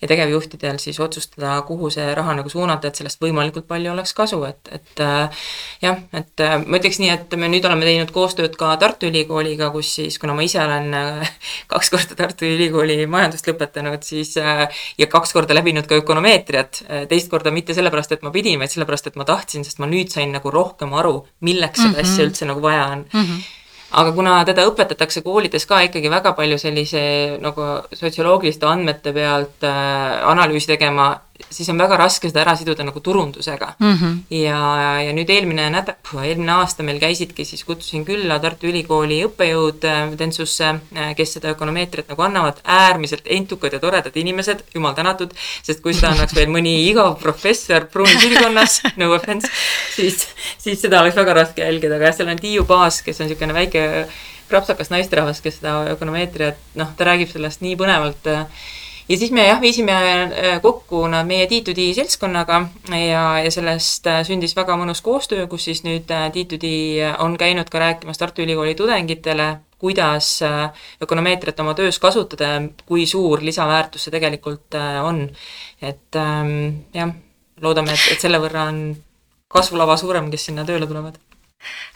ja 0.00 0.08
tegevjuhtidel 0.08 0.78
siis 0.80 1.00
otsustada, 1.00 1.60
kuhu 1.68 1.90
see 1.92 2.14
raha 2.14 2.34
nagu 2.38 2.48
suunata, 2.48 2.88
et 2.88 3.00
sellest 3.00 3.20
võimalikult 3.20 3.66
palju 3.68 3.92
oleks 3.92 4.14
kasu, 4.16 4.38
et, 4.48 4.70
et 4.72 5.02
äh, 5.04 5.42
jah, 5.82 5.98
et 6.16 6.44
äh, 6.44 6.56
ma 6.64 6.80
ütleks 6.80 7.00
nii, 7.02 7.10
et 7.12 7.36
me 7.40 7.50
nüüd 7.52 7.66
oleme 7.68 7.84
teinud 7.84 8.12
koostööd 8.14 8.56
ka 8.60 8.72
Tartu 8.80 9.10
Ülikooliga, 9.10 9.68
kus 9.74 9.92
siis, 9.98 10.16
kuna 10.22 10.36
ma 10.36 10.46
ise 10.46 10.62
olen 10.62 10.96
äh, 10.96 11.34
kaks 11.72 11.92
korda 11.92 12.16
Tartu 12.16 12.48
Ülikooli 12.48 13.04
majandust 13.10 13.48
lõpetanud, 13.50 14.00
siis 14.06 14.36
ja 14.40 15.10
kaks 15.10 15.36
korda 15.36 15.56
läbinud 15.56 15.88
ka 15.90 15.98
ökonomeetriat, 16.00 16.82
teist 17.10 17.30
korda 17.32 17.52
mitte 17.54 17.76
sellepärast, 17.76 18.16
et 18.16 18.24
ma 18.26 18.32
pidin, 18.34 18.60
vaid 18.60 18.72
sellepärast, 18.72 19.10
et 19.10 19.20
ma 19.20 19.28
tahtsin, 19.28 19.66
sest 19.66 19.82
ma 19.82 19.88
nüüd 19.90 20.12
sain 20.12 20.32
nagu 20.32 20.52
rohkem 20.54 20.94
aru, 20.96 21.20
milleks 21.44 21.82
seda 21.82 21.90
mm 21.90 21.96
-hmm. 22.00 22.12
asja 22.14 22.28
üldse 22.28 22.48
nagu 22.48 22.62
vaja 22.62 22.86
on 22.86 23.06
mm. 23.12 23.24
-hmm 23.24 23.48
aga 23.90 24.12
kuna 24.14 24.36
teda 24.46 24.66
õpetatakse 24.70 25.22
koolides 25.26 25.66
ka 25.66 25.80
ikkagi 25.86 26.10
väga 26.12 26.34
palju 26.38 26.58
sellise 26.62 27.02
nagu 27.42 27.66
sotsioloogiliste 27.96 28.68
andmete 28.68 29.12
pealt 29.16 29.66
äh, 29.66 30.20
analüüsi 30.30 30.70
tegema, 30.70 31.12
siis 31.50 31.68
on 31.72 31.78
väga 31.80 31.96
raske 32.00 32.28
seda 32.30 32.42
ära 32.44 32.54
siduda 32.58 32.84
nagu 32.86 33.00
turundusega 33.00 33.72
mm. 33.78 33.94
-hmm. 33.96 34.16
ja, 34.36 34.60
ja 35.06 35.12
nüüd 35.16 35.30
eelmine 35.30 35.68
nädal, 35.72 35.96
eelmine 36.24 36.52
aasta 36.52 36.82
meil 36.86 37.00
käisidki, 37.02 37.44
siis 37.44 37.64
kutsusin 37.64 38.04
külla 38.04 38.38
Tartu 38.42 38.68
Ülikooli 38.70 39.22
õppejõud 39.28 39.86
Dentsusse, 40.18 40.68
äh, 40.68 40.80
äh, 40.96 41.14
kes 41.16 41.36
seda 41.38 41.54
ökonomeetriat 41.54 42.08
nagu 42.12 42.22
annavad, 42.22 42.60
äärmiselt 42.64 43.24
entukad 43.24 43.72
ja 43.72 43.80
toredad 43.80 44.16
inimesed, 44.16 44.64
jumal 44.74 44.94
tänatud, 44.94 45.34
sest 45.62 45.80
kui 45.84 45.94
seda 45.94 46.12
annaks 46.14 46.34
veel 46.36 46.50
mõni 46.52 46.74
igav 46.88 47.16
professor 47.22 47.86
pruunis 47.92 48.24
ülikonnas, 48.26 48.80
no 49.00 49.12
offense, 49.14 49.48
siis, 49.96 50.26
siis 50.58 50.80
seda 50.80 51.00
oleks 51.00 51.16
väga 51.16 51.34
raske 51.42 51.64
jälgida, 51.64 51.96
aga 51.96 52.10
jah, 52.10 52.18
seal 52.20 52.34
on 52.34 52.42
Tiiu 52.42 52.66
Paas, 52.68 53.02
kes 53.02 53.20
on 53.20 53.30
niisugune 53.30 53.56
väike 53.56 53.86
krapsakas 54.50 54.90
naisterahvas, 54.90 55.40
kes 55.40 55.60
seda 55.60 55.76
ökonomeetriat, 55.94 56.58
noh, 56.80 56.92
ta 56.96 57.06
räägib 57.06 57.30
sellest 57.30 57.62
nii 57.64 57.76
põnevalt 57.78 58.26
äh, 58.30 58.46
ja 59.10 59.18
siis 59.18 59.32
me 59.34 59.46
jah, 59.46 59.60
viisime 59.60 59.94
äh, 59.94 60.60
kokku 60.62 61.02
nad 61.10 61.26
meie 61.26 61.48
T2D 61.50 61.90
seltskonnaga 61.96 62.60
ja, 62.94 63.24
ja 63.42 63.50
sellest 63.50 64.06
äh, 64.06 64.20
sündis 64.26 64.54
väga 64.56 64.76
mõnus 64.78 65.02
koostöö, 65.04 65.48
kus 65.50 65.66
siis 65.66 65.82
nüüd 65.86 66.10
T2D 66.10 66.70
on 67.24 67.34
käinud 67.40 67.70
ka 67.72 67.82
rääkimas 67.82 68.20
Tartu 68.20 68.44
Ülikooli 68.44 68.76
tudengitele, 68.78 69.50
kuidas 69.80 70.38
ökonomeetriat 71.02 71.60
oma 71.64 71.74
töös 71.74 71.98
kasutada 71.98 72.52
ja 72.54 72.62
kui 72.86 73.06
suur 73.08 73.42
lisaväärtus 73.42 74.06
see 74.06 74.14
tegelikult 74.14 74.76
on. 75.02 75.24
et 75.82 76.16
ähm, 76.20 76.84
jah, 76.94 77.14
loodame, 77.64 77.96
et, 77.96 78.12
et 78.14 78.22
selle 78.22 78.38
võrra 78.42 78.68
on 78.70 78.82
kasvulava 79.50 79.96
suurem, 79.98 80.30
kes 80.30 80.50
sinna 80.50 80.66
tööle 80.68 80.86
tulevad. 80.86 81.18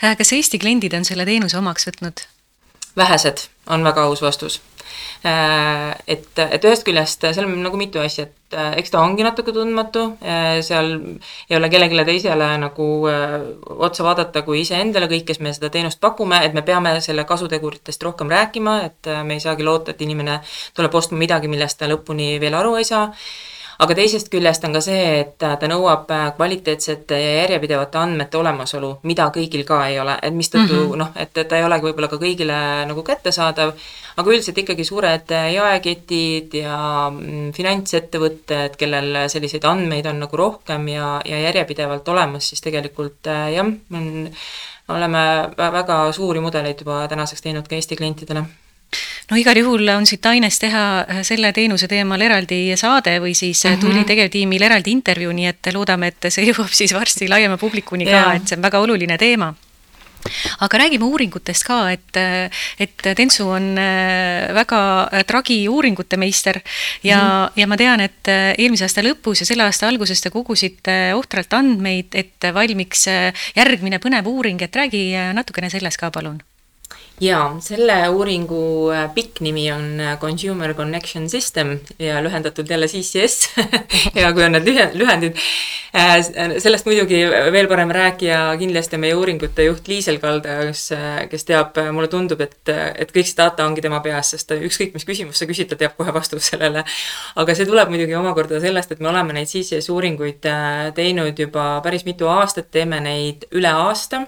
kas 0.00 0.32
Eesti 0.32 0.58
kliendid 0.58 0.96
on 0.96 1.06
selle 1.06 1.28
teenuse 1.28 1.60
omaks 1.60 1.92
võtnud? 1.92 2.26
Vähesed, 2.96 3.48
on 3.66 3.84
väga 3.84 4.06
aus 4.08 4.22
vastus. 4.22 4.60
Äh, 5.24 5.94
et, 6.06 6.26
et 6.36 6.64
ühest 6.68 6.84
küljest 6.84 7.22
seal 7.24 7.46
on 7.46 7.54
nagu 7.64 7.78
mitu 7.80 7.96
asja, 8.02 8.26
et 8.26 8.56
äh, 8.60 8.74
eks 8.82 8.92
ta 8.92 9.00
ongi 9.00 9.24
natuke 9.24 9.54
tundmatu, 9.56 10.02
äh, 10.20 10.58
seal 10.66 10.90
ei 11.48 11.56
ole 11.56 11.70
kellelegi 11.72 12.04
teisele 12.10 12.50
nagu 12.60 12.88
otsa 13.08 14.04
vaadata 14.04 14.42
kui 14.44 14.60
iseendale 14.60 15.08
kõik, 15.08 15.24
kes 15.30 15.40
me 15.40 15.54
seda 15.56 15.72
teenust 15.72 16.02
pakume, 16.04 16.42
et 16.44 16.52
me 16.52 16.60
peame 16.66 16.92
selle 17.00 17.24
kasuteguritest 17.24 18.04
rohkem 18.04 18.28
rääkima, 18.28 18.76
et 18.90 19.10
me 19.24 19.38
ei 19.38 19.40
saagi 19.40 19.64
loota, 19.64 19.96
et 19.96 20.04
inimene 20.04 20.42
tuleb 20.76 21.00
ostma 21.00 21.16
midagi, 21.24 21.48
millest 21.48 21.80
ta 21.80 21.88
lõpuni 21.88 22.34
veel 22.42 22.60
aru 22.60 22.76
ei 22.82 22.84
saa 22.92 23.08
aga 23.78 23.96
teisest 23.98 24.30
küljest 24.32 24.64
on 24.66 24.74
ka 24.76 24.80
see, 24.84 25.02
et 25.22 25.34
ta 25.38 25.68
nõuab 25.70 26.10
äh, 26.14 26.24
kvaliteetsete 26.36 27.18
ja 27.18 27.34
järjepidevate 27.42 27.98
andmete 27.98 28.38
olemasolu, 28.38 28.90
mida 29.10 29.28
kõigil 29.34 29.64
ka 29.68 29.80
ei 29.88 29.98
ole, 30.02 30.16
et 30.22 30.34
mistõttu 30.34 30.74
mm 30.74 30.86
-hmm. 30.86 31.02
noh, 31.02 31.12
et, 31.16 31.36
et 31.36 31.48
ta 31.48 31.58
ei 31.58 31.66
olegi 31.66 31.88
võib-olla 31.88 32.10
ka 32.12 32.20
kõigile 32.22 32.58
nagu 32.90 33.02
kättesaadav, 33.02 33.74
aga 34.16 34.30
üldiselt 34.30 34.58
ikkagi 34.58 34.84
suured 34.84 35.30
äh, 35.30 35.52
jaeketid 35.54 36.54
ja 36.62 37.10
mm, 37.10 37.52
finantsettevõtted, 37.52 38.76
kellel 38.76 39.28
selliseid 39.28 39.64
andmeid 39.64 40.06
on 40.06 40.20
nagu 40.26 40.36
rohkem 40.36 40.88
ja, 40.88 41.20
ja 41.24 41.40
järjepidevalt 41.48 42.08
olemas, 42.08 42.48
siis 42.48 42.60
tegelikult 42.60 43.26
äh, 43.26 43.52
jah, 43.58 43.72
oleme 44.88 45.24
väga 45.56 46.12
suuri 46.12 46.40
mudeleid 46.40 46.80
juba 46.80 47.08
tänaseks 47.08 47.42
teinud 47.42 47.68
ka 47.68 47.74
Eesti 47.74 47.96
klientidele 47.96 48.44
no 49.30 49.40
igal 49.40 49.58
juhul 49.58 49.88
on 49.94 50.06
siit 50.08 50.26
aines 50.28 50.58
teha 50.60 50.84
äh, 51.02 51.20
selle 51.26 51.52
teenuse 51.56 51.88
teemal 51.90 52.22
eraldi 52.24 52.76
saade 52.80 53.16
või 53.22 53.34
siis 53.34 53.64
mm 53.64 53.74
-hmm. 53.74 53.80
tuli 53.80 54.04
tegevtiimil 54.04 54.62
eraldi 54.62 54.92
intervjuu, 54.92 55.32
nii 55.32 55.50
et 55.52 55.72
loodame, 55.72 56.12
et 56.12 56.32
see 56.32 56.46
jõuab 56.50 56.72
siis 56.72 56.94
varsti 56.94 57.28
laiema 57.28 57.56
publikuni 57.56 58.08
ka, 58.08 58.32
et 58.34 58.48
see 58.48 58.58
on 58.58 58.66
väga 58.68 58.80
oluline 58.80 59.18
teema 59.18 59.54
aga 60.64 60.78
räägime 60.78 61.04
uuringutest 61.04 61.64
ka, 61.68 61.90
et, 61.92 62.16
et 62.80 63.02
Dentsu 63.16 63.44
on 63.48 63.76
äh, 63.76 64.54
väga 64.56 64.80
tragi 65.28 65.68
uuringute 65.68 66.16
meister 66.16 66.60
ja 67.02 67.18
mm, 67.18 67.28
-hmm. 67.28 67.60
ja 67.60 67.66
ma 67.66 67.76
tean, 67.76 68.00
et 68.00 68.28
eelmise 68.58 68.84
aasta 68.84 69.02
lõpus 69.02 69.40
ja 69.40 69.46
selle 69.46 69.64
aasta 69.64 69.88
alguses 69.88 70.20
te 70.20 70.30
kogusite 70.30 71.12
ohtralt 71.14 71.52
andmeid, 71.52 72.14
et 72.14 72.40
valmiks 72.54 73.06
järgmine 73.56 73.98
põnev 73.98 74.26
uuring, 74.26 74.62
et 74.62 74.76
räägi 74.76 75.12
natukene 75.32 75.70
sellest 75.70 75.96
ka, 75.96 76.10
palun 76.10 76.40
jaa, 77.22 77.60
selle 77.62 77.96
uuringu 78.10 78.90
äh, 78.90 79.06
pikk 79.14 79.38
nimi 79.44 79.68
on 79.72 80.00
äh, 80.00 80.16
Consumer 80.18 80.74
Connection 80.74 81.28
System 81.30 81.78
ja 81.98 82.22
lühendatult 82.22 82.70
jälle 82.70 82.88
CCS 82.88 83.50
ja 84.14 84.32
kui 84.34 84.44
on 84.44 84.56
need 84.56 84.66
lühendid. 84.98 85.38
Äh, 85.94 86.18
sellest 86.58 86.88
muidugi 86.90 87.20
veel 87.54 87.68
parem 87.70 87.92
rääkija 87.94 88.40
kindlasti 88.58 88.98
meie 88.98 89.14
uuringute 89.14 89.68
juht 89.68 89.88
Liisel 89.88 90.18
Kalda, 90.18 90.58
kes, 90.66 90.88
kes 91.30 91.46
teab, 91.46 91.78
mulle 91.94 92.10
tundub, 92.10 92.42
et, 92.42 92.58
et 92.98 93.14
kõik 93.14 93.30
see 93.30 93.38
data 93.38 93.66
ongi 93.68 93.84
tema 93.84 94.02
peas, 94.02 94.34
sest 94.34 94.50
ükskõik, 94.56 94.96
mis 94.96 95.06
küsimust 95.06 95.38
sa 95.38 95.46
küsid, 95.46 95.70
ta 95.70 95.78
teab 95.78 95.94
kohe 95.98 96.14
vastust 96.14 96.50
sellele. 96.50 96.82
aga 97.38 97.54
see 97.54 97.70
tuleb 97.70 97.94
muidugi 97.94 98.18
omakorda 98.18 98.58
sellest, 98.64 98.90
et 98.90 99.02
me 99.04 99.12
oleme 99.14 99.38
neid 99.38 99.50
CCS 99.50 99.92
uuringuid 99.94 100.50
teinud 100.98 101.38
juba 101.38 101.78
päris 101.86 102.02
mitu 102.08 102.26
aastat, 102.26 102.72
teeme 102.74 102.98
neid 103.04 103.46
üle 103.54 103.70
aasta 103.70 104.26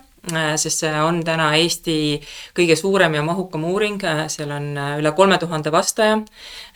sest 0.56 0.82
see 0.82 0.92
on 1.02 1.20
täna 1.24 1.52
Eesti 1.56 2.18
kõige 2.56 2.76
suurem 2.78 3.14
ja 3.14 3.22
mahukam 3.22 3.64
uuring, 3.68 4.02
äh, 4.04 4.24
seal 4.32 4.50
on 4.50 4.72
äh, 4.78 4.94
üle 5.00 5.12
kolme 5.16 5.38
tuhande 5.38 5.72
vastaja. 5.72 6.18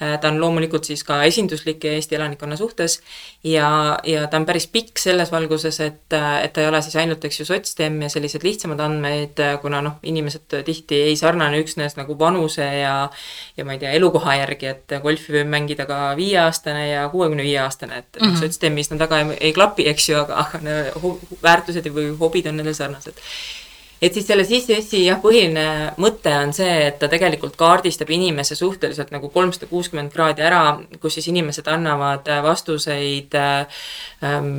ta 0.00 0.28
on 0.28 0.38
loomulikult 0.40 0.86
siis 0.88 1.02
ka 1.04 1.18
esinduslik 1.28 1.84
Eesti 1.84 2.16
elanikkonna 2.16 2.56
suhtes 2.56 3.00
ja, 3.44 3.98
ja 4.04 4.26
ta 4.32 4.38
on 4.40 4.46
päris 4.48 4.66
pikk 4.72 4.98
selles 4.98 5.28
valguses, 5.32 5.80
et, 5.84 6.06
et 6.12 6.52
ta 6.52 6.62
ei 6.62 6.68
ole 6.68 6.80
siis 6.82 6.96
ainult, 6.96 7.24
eks 7.24 7.40
ju, 7.42 7.46
sotsdem 7.48 7.98
ja 8.02 8.08
sellised 8.08 8.44
lihtsamad 8.44 8.80
andmeid, 8.80 9.42
kuna 9.60 9.82
noh, 9.84 9.98
inimesed 10.02 10.60
tihti 10.64 11.02
ei 11.10 11.18
sarnane 11.20 11.60
üksnes 11.60 11.98
nagu 11.98 12.16
vanuse 12.18 12.64
ja 12.64 12.94
ja 13.56 13.64
ma 13.64 13.76
ei 13.76 13.82
tea, 13.82 13.92
elukoha 13.98 14.38
järgi, 14.40 14.70
et 14.72 14.96
golfi 15.02 15.34
võib 15.36 15.52
mängida 15.52 15.84
ka 15.88 16.14
viieaastane 16.16 16.88
ja 16.90 17.04
kuuekümne 17.12 17.44
viie 17.44 17.60
aastane, 17.60 17.98
et 18.04 18.20
mm 18.20 18.28
-hmm. 18.28 18.40
sotsdemis 18.40 18.90
nad 18.90 19.04
väga 19.04 19.20
ei, 19.20 19.36
ei 19.40 19.52
klapi, 19.52 19.88
eks 19.88 20.08
ju, 20.08 20.18
aga, 20.18 20.46
aga 20.54 21.14
väärtused 21.42 21.92
või 21.92 22.10
hobid 22.18 22.48
on 22.48 22.56
nendel 22.56 22.74
sarnased 22.74 23.20
et 24.00 24.14
siis 24.16 24.26
selle 24.26 24.46
CCS-i 24.48 25.04
jah, 25.04 25.18
põhiline 25.20 25.64
mõte 26.00 26.32
on 26.32 26.54
see, 26.56 26.86
et 26.88 26.96
ta 27.00 27.08
tegelikult 27.12 27.56
kaardistab 27.60 28.10
inimese 28.16 28.56
suhteliselt 28.56 29.12
nagu 29.12 29.28
kolmsada 29.32 29.68
kuuskümmend 29.68 30.12
kraadi 30.14 30.46
ära, 30.46 30.62
kus 31.02 31.18
siis 31.18 31.28
inimesed 31.32 31.68
annavad 31.68 32.30
vastuseid 32.46 33.36
ähm, 33.36 34.54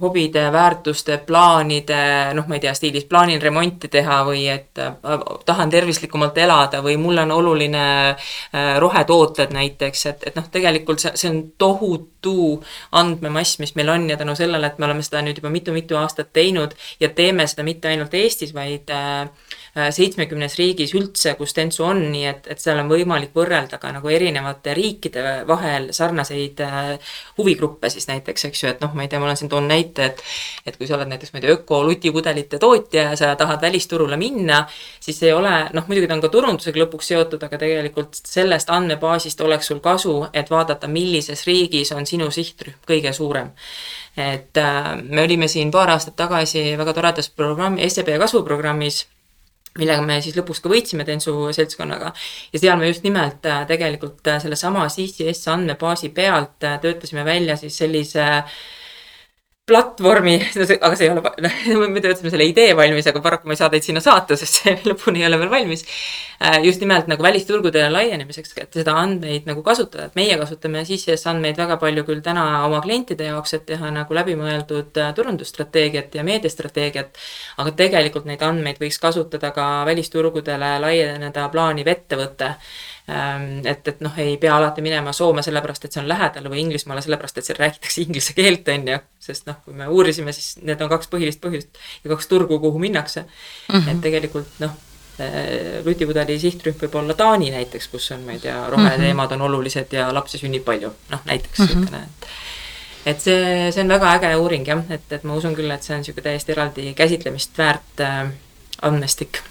hobide, 0.00 0.52
väärtuste, 0.52 1.18
plaanide, 1.26 1.96
noh, 2.34 2.46
ma 2.48 2.56
ei 2.56 2.62
tea, 2.64 2.72
stiilis 2.72 3.04
plaanin 3.04 3.42
remonti 3.42 3.90
teha 3.92 4.22
või 4.24 4.46
et 4.48 4.80
äh, 4.80 4.94
tahan 5.44 5.68
tervislikumalt 5.70 6.38
elada 6.40 6.80
või 6.80 6.94
mul 6.96 7.20
on 7.20 7.34
oluline 7.34 7.82
äh, 8.08 8.70
rohetooted 8.80 9.52
näiteks, 9.52 10.06
et, 10.08 10.24
et 10.30 10.38
noh, 10.40 10.46
tegelikult 10.54 11.04
see, 11.04 11.12
see 11.20 11.28
on 11.28 11.42
tohutu 11.60 12.36
andmemass, 13.02 13.58
mis 13.60 13.74
meil 13.76 13.92
on 13.92 14.08
ja 14.08 14.16
tänu 14.16 14.32
sellele, 14.38 14.72
et 14.72 14.80
me 14.80 14.88
oleme 14.88 15.04
seda 15.04 15.20
nüüd 15.26 15.42
juba 15.42 15.52
mitu-mitu 15.52 16.00
aastat 16.00 16.32
teinud 16.32 16.72
ja 17.00 17.12
teeme 17.12 17.44
seda 17.52 17.68
mitte 17.68 17.92
ainult 17.92 18.16
Eestis, 18.16 18.56
vaid 18.56 18.88
Äh, 18.92 19.28
seitsmekümnes 19.72 20.58
riigis 20.60 20.92
üldse, 20.92 21.32
kus 21.38 21.54
Dentsu 21.56 21.86
on, 21.86 22.02
nii 22.12 22.26
et, 22.28 22.48
et 22.52 22.60
seal 22.60 22.76
on 22.82 22.90
võimalik 22.92 23.32
võrrelda 23.36 23.78
ka 23.80 23.88
nagu 23.94 24.10
erinevate 24.12 24.74
riikide 24.76 25.22
vahel 25.48 25.88
sarnaseid 25.96 26.60
äh, 26.60 27.14
huvigruppe 27.38 27.88
siis 27.92 28.04
näiteks, 28.10 28.44
eks 28.50 28.62
ju, 28.62 28.68
et 28.68 28.82
noh, 28.84 28.92
ma 28.92 29.06
ei 29.06 29.08
tea, 29.08 29.20
ma 29.22 29.30
olen 29.30 29.38
siin 29.40 29.48
toon 29.52 29.70
näite, 29.70 30.10
et 30.10 30.20
et 30.68 30.76
kui 30.76 30.86
sa 30.86 30.98
oled 30.98 31.08
näiteks, 31.08 31.32
ma 31.32 31.40
ei 31.40 31.46
tea, 31.46 31.54
öko-lutipudelite 31.56 32.60
tootja 32.60 33.06
ja 33.06 33.14
sa 33.16 33.30
tahad 33.40 33.64
välisturule 33.64 34.18
minna, 34.20 34.66
siis 35.00 35.22
ei 35.24 35.32
ole, 35.32 35.54
noh, 35.72 35.88
muidugi 35.88 36.10
ta 36.10 36.18
on 36.18 36.24
ka 36.26 36.32
turundusega 36.36 36.84
lõpuks 36.84 37.08
seotud, 37.14 37.48
aga 37.48 37.62
tegelikult 37.64 38.20
sellest 38.20 38.70
andmebaasist 38.76 39.40
oleks 39.40 39.72
sul 39.72 39.80
kasu, 39.80 40.18
et 40.36 40.52
vaadata, 40.52 40.90
millises 40.92 41.46
riigis 41.48 41.94
on 41.96 42.04
sinu 42.06 42.28
sihtrühm 42.30 42.84
kõige 42.88 43.14
suurem. 43.16 43.48
Et 44.20 44.60
äh, 44.60 44.92
me 45.00 45.24
olime 45.24 45.48
siin 45.48 45.72
paar 45.72 45.96
aastat 45.96 46.18
tagasi 46.20 46.74
väga 46.76 46.92
toredas 46.92 47.32
programmi, 47.32 47.88
SEB 47.88 48.18
kasvuprogrammis 48.20 49.06
millega 49.78 50.04
me 50.04 50.18
siis 50.20 50.36
lõpuks 50.36 50.60
ka 50.62 50.72
võitsime 50.72 51.06
Dentsu 51.08 51.34
seltskonnaga. 51.56 52.12
ja 52.52 52.60
seal 52.60 52.78
me 52.78 52.90
just 52.90 53.06
nimelt 53.06 53.46
äh, 53.48 53.64
tegelikult 53.68 54.28
äh, 54.28 54.40
sellesama 54.42 54.86
CCS 54.92 55.48
andmebaasi 55.54 56.12
pealt 56.16 56.64
äh, 56.68 56.78
töötasime 56.80 57.24
välja 57.24 57.56
siis 57.56 57.78
sellise 57.80 58.22
äh, 58.22 58.60
platvormi, 59.72 60.34
aga 60.76 60.96
see 60.96 61.06
ei 61.06 61.12
ole, 61.12 61.22
me 61.94 62.02
töötasime 62.02 62.32
selle 62.32 62.46
idee 62.48 62.74
valmis, 62.76 63.08
aga 63.08 63.22
paraku 63.24 63.48
ma 63.48 63.56
ei 63.56 63.60
saa 63.60 63.70
teid 63.72 63.86
sinna 63.86 64.02
saata, 64.04 64.36
sest 64.38 64.60
see 64.60 64.74
lõpuni 64.90 65.22
ei 65.22 65.28
ole 65.28 65.40
veel 65.40 65.52
valmis. 65.52 65.84
Äh, 66.42 66.58
just 66.66 66.82
nimelt 66.82 67.08
nagu 67.10 67.22
välisturgudele 67.24 67.88
laienemiseks, 67.94 68.54
et 68.60 68.78
seda 68.80 68.96
andmeid 68.98 69.46
nagu 69.48 69.62
kasutada, 69.64 70.08
et 70.10 70.18
meie 70.18 70.36
kasutame 70.40 70.82
CCS 70.88 71.28
andmeid 71.30 71.58
väga 71.60 71.78
palju 71.80 72.04
küll 72.08 72.22
täna 72.24 72.44
oma 72.66 72.82
klientide 72.84 73.30
jaoks, 73.30 73.56
et 73.58 73.66
teha 73.70 73.92
nagu 73.94 74.18
läbimõeldud 74.18 75.00
äh, 75.00 75.12
turundusstrateegiat 75.16 76.18
ja 76.18 76.26
meediastrateegiat. 76.26 77.20
aga 77.62 77.74
tegelikult 77.78 78.26
neid 78.28 78.42
andmeid 78.42 78.80
võiks 78.82 78.98
kasutada 79.02 79.52
ka 79.54 79.68
välisturgudele 79.88 80.74
laieneda 80.82 81.48
plaaniv 81.52 81.88
ettevõte 81.94 82.56
et, 83.64 83.88
et 83.88 84.00
noh, 84.04 84.14
ei 84.22 84.36
pea 84.40 84.54
alati 84.56 84.84
minema 84.84 85.12
Soome 85.12 85.42
sellepärast, 85.42 85.84
et 85.84 85.96
see 85.96 86.02
on 86.02 86.08
lähedal 86.10 86.46
või 86.52 86.62
Inglismaale 86.62 87.02
sellepärast, 87.04 87.38
et 87.38 87.48
seal 87.48 87.58
räägitakse 87.58 88.04
inglise 88.04 88.36
keelt, 88.38 88.68
on 88.68 88.88
ju. 88.88 89.00
sest 89.22 89.46
noh, 89.46 89.58
kui 89.64 89.74
me 89.78 89.88
uurisime, 89.88 90.32
siis 90.36 90.56
need 90.62 90.80
on 90.82 90.90
kaks 90.92 91.10
põhilist 91.12 91.42
põhjust 91.42 91.82
ja 92.04 92.14
kaks 92.14 92.30
turgu, 92.30 92.58
kuhu 92.62 92.78
minnakse 92.82 93.24
mm. 93.24 93.74
-hmm. 93.74 93.90
et 93.90 94.00
tegelikult 94.06 94.62
noh, 94.62 94.78
lutipudeli 95.84 96.38
sihtrühm 96.40 96.78
võib 96.80 96.94
olla 97.02 97.14
Taani 97.14 97.50
näiteks, 97.52 97.88
kus 97.92 98.10
on, 98.14 98.24
ma 98.26 98.32
ei 98.36 98.40
tea, 98.40 98.56
roheteemad 98.72 99.30
mhm. 99.30 99.40
on 99.40 99.46
olulised 99.50 99.92
ja 99.92 100.08
lapsi 100.14 100.40
sünnib 100.40 100.64
palju, 100.64 100.92
noh 101.12 101.28
näiteks 101.28 101.58
niisugune 101.58 101.98
mm 101.98 102.02
-hmm. 102.02 102.26
et 103.06 103.12
et 103.12 103.20
see, 103.20 103.72
see 103.72 103.82
on 103.82 103.88
väga 103.88 104.12
äge 104.16 104.36
uuring 104.36 104.66
jah, 104.68 104.82
et, 104.90 105.06
et 105.10 105.24
ma 105.24 105.34
usun 105.34 105.54
küll, 105.58 105.70
et 105.70 105.82
see 105.82 105.94
on 105.94 106.00
niisugune 106.00 106.22
täiesti 106.22 106.52
eraldi 106.52 106.94
käsitlemist 106.94 107.58
väärt 107.58 108.00
äh, 108.00 108.28
andmestik 108.82 109.42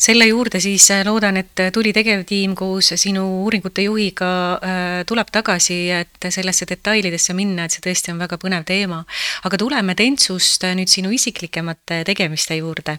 selle 0.00 0.26
juurde 0.30 0.60
siis 0.60 0.86
äh, 0.94 1.02
loodan, 1.04 1.36
et 1.40 1.60
tuli 1.72 1.92
tegevtiim 1.92 2.54
koos 2.56 2.92
sinu 3.00 3.24
uuringute 3.44 3.84
juhiga 3.84 4.30
äh, 4.54 4.86
tuleb 5.06 5.28
tagasi, 5.32 5.78
et 5.92 6.28
sellesse 6.32 6.66
detailidesse 6.68 7.36
minna, 7.36 7.66
et 7.66 7.74
see 7.74 7.84
tõesti 7.84 8.14
on 8.14 8.20
väga 8.22 8.38
põnev 8.40 8.64
teema. 8.68 9.02
aga 9.44 9.60
tuleme 9.60 9.94
Tentsust 9.98 10.64
nüüd 10.76 10.88
sinu 10.88 11.10
isiklikemate 11.12 12.02
tegemiste 12.08 12.56
juurde. 12.56 12.98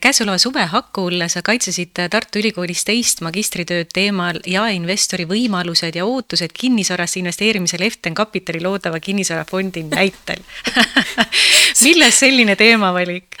käesoleva 0.00 0.38
suve 0.38 0.64
hakul 0.70 1.24
sa 1.32 1.42
kaitsesid 1.42 1.96
Tartu 2.10 2.40
Ülikoolis 2.40 2.84
teist 2.84 3.22
magistritööd 3.24 3.88
teemal 3.94 4.40
jaeinvestori 4.46 5.24
võimalused 5.28 5.96
ja 5.96 6.04
ootused 6.04 6.52
kinnisvarasse 6.52 7.20
investeerimisel 7.20 7.82
Eften 7.86 8.14
Kapitali 8.14 8.60
loodava 8.60 9.00
kinnisvarafondi 9.00 9.86
näitel 9.88 10.42
milles 11.86 12.20
selline 12.20 12.56
teemavalik? 12.56 13.36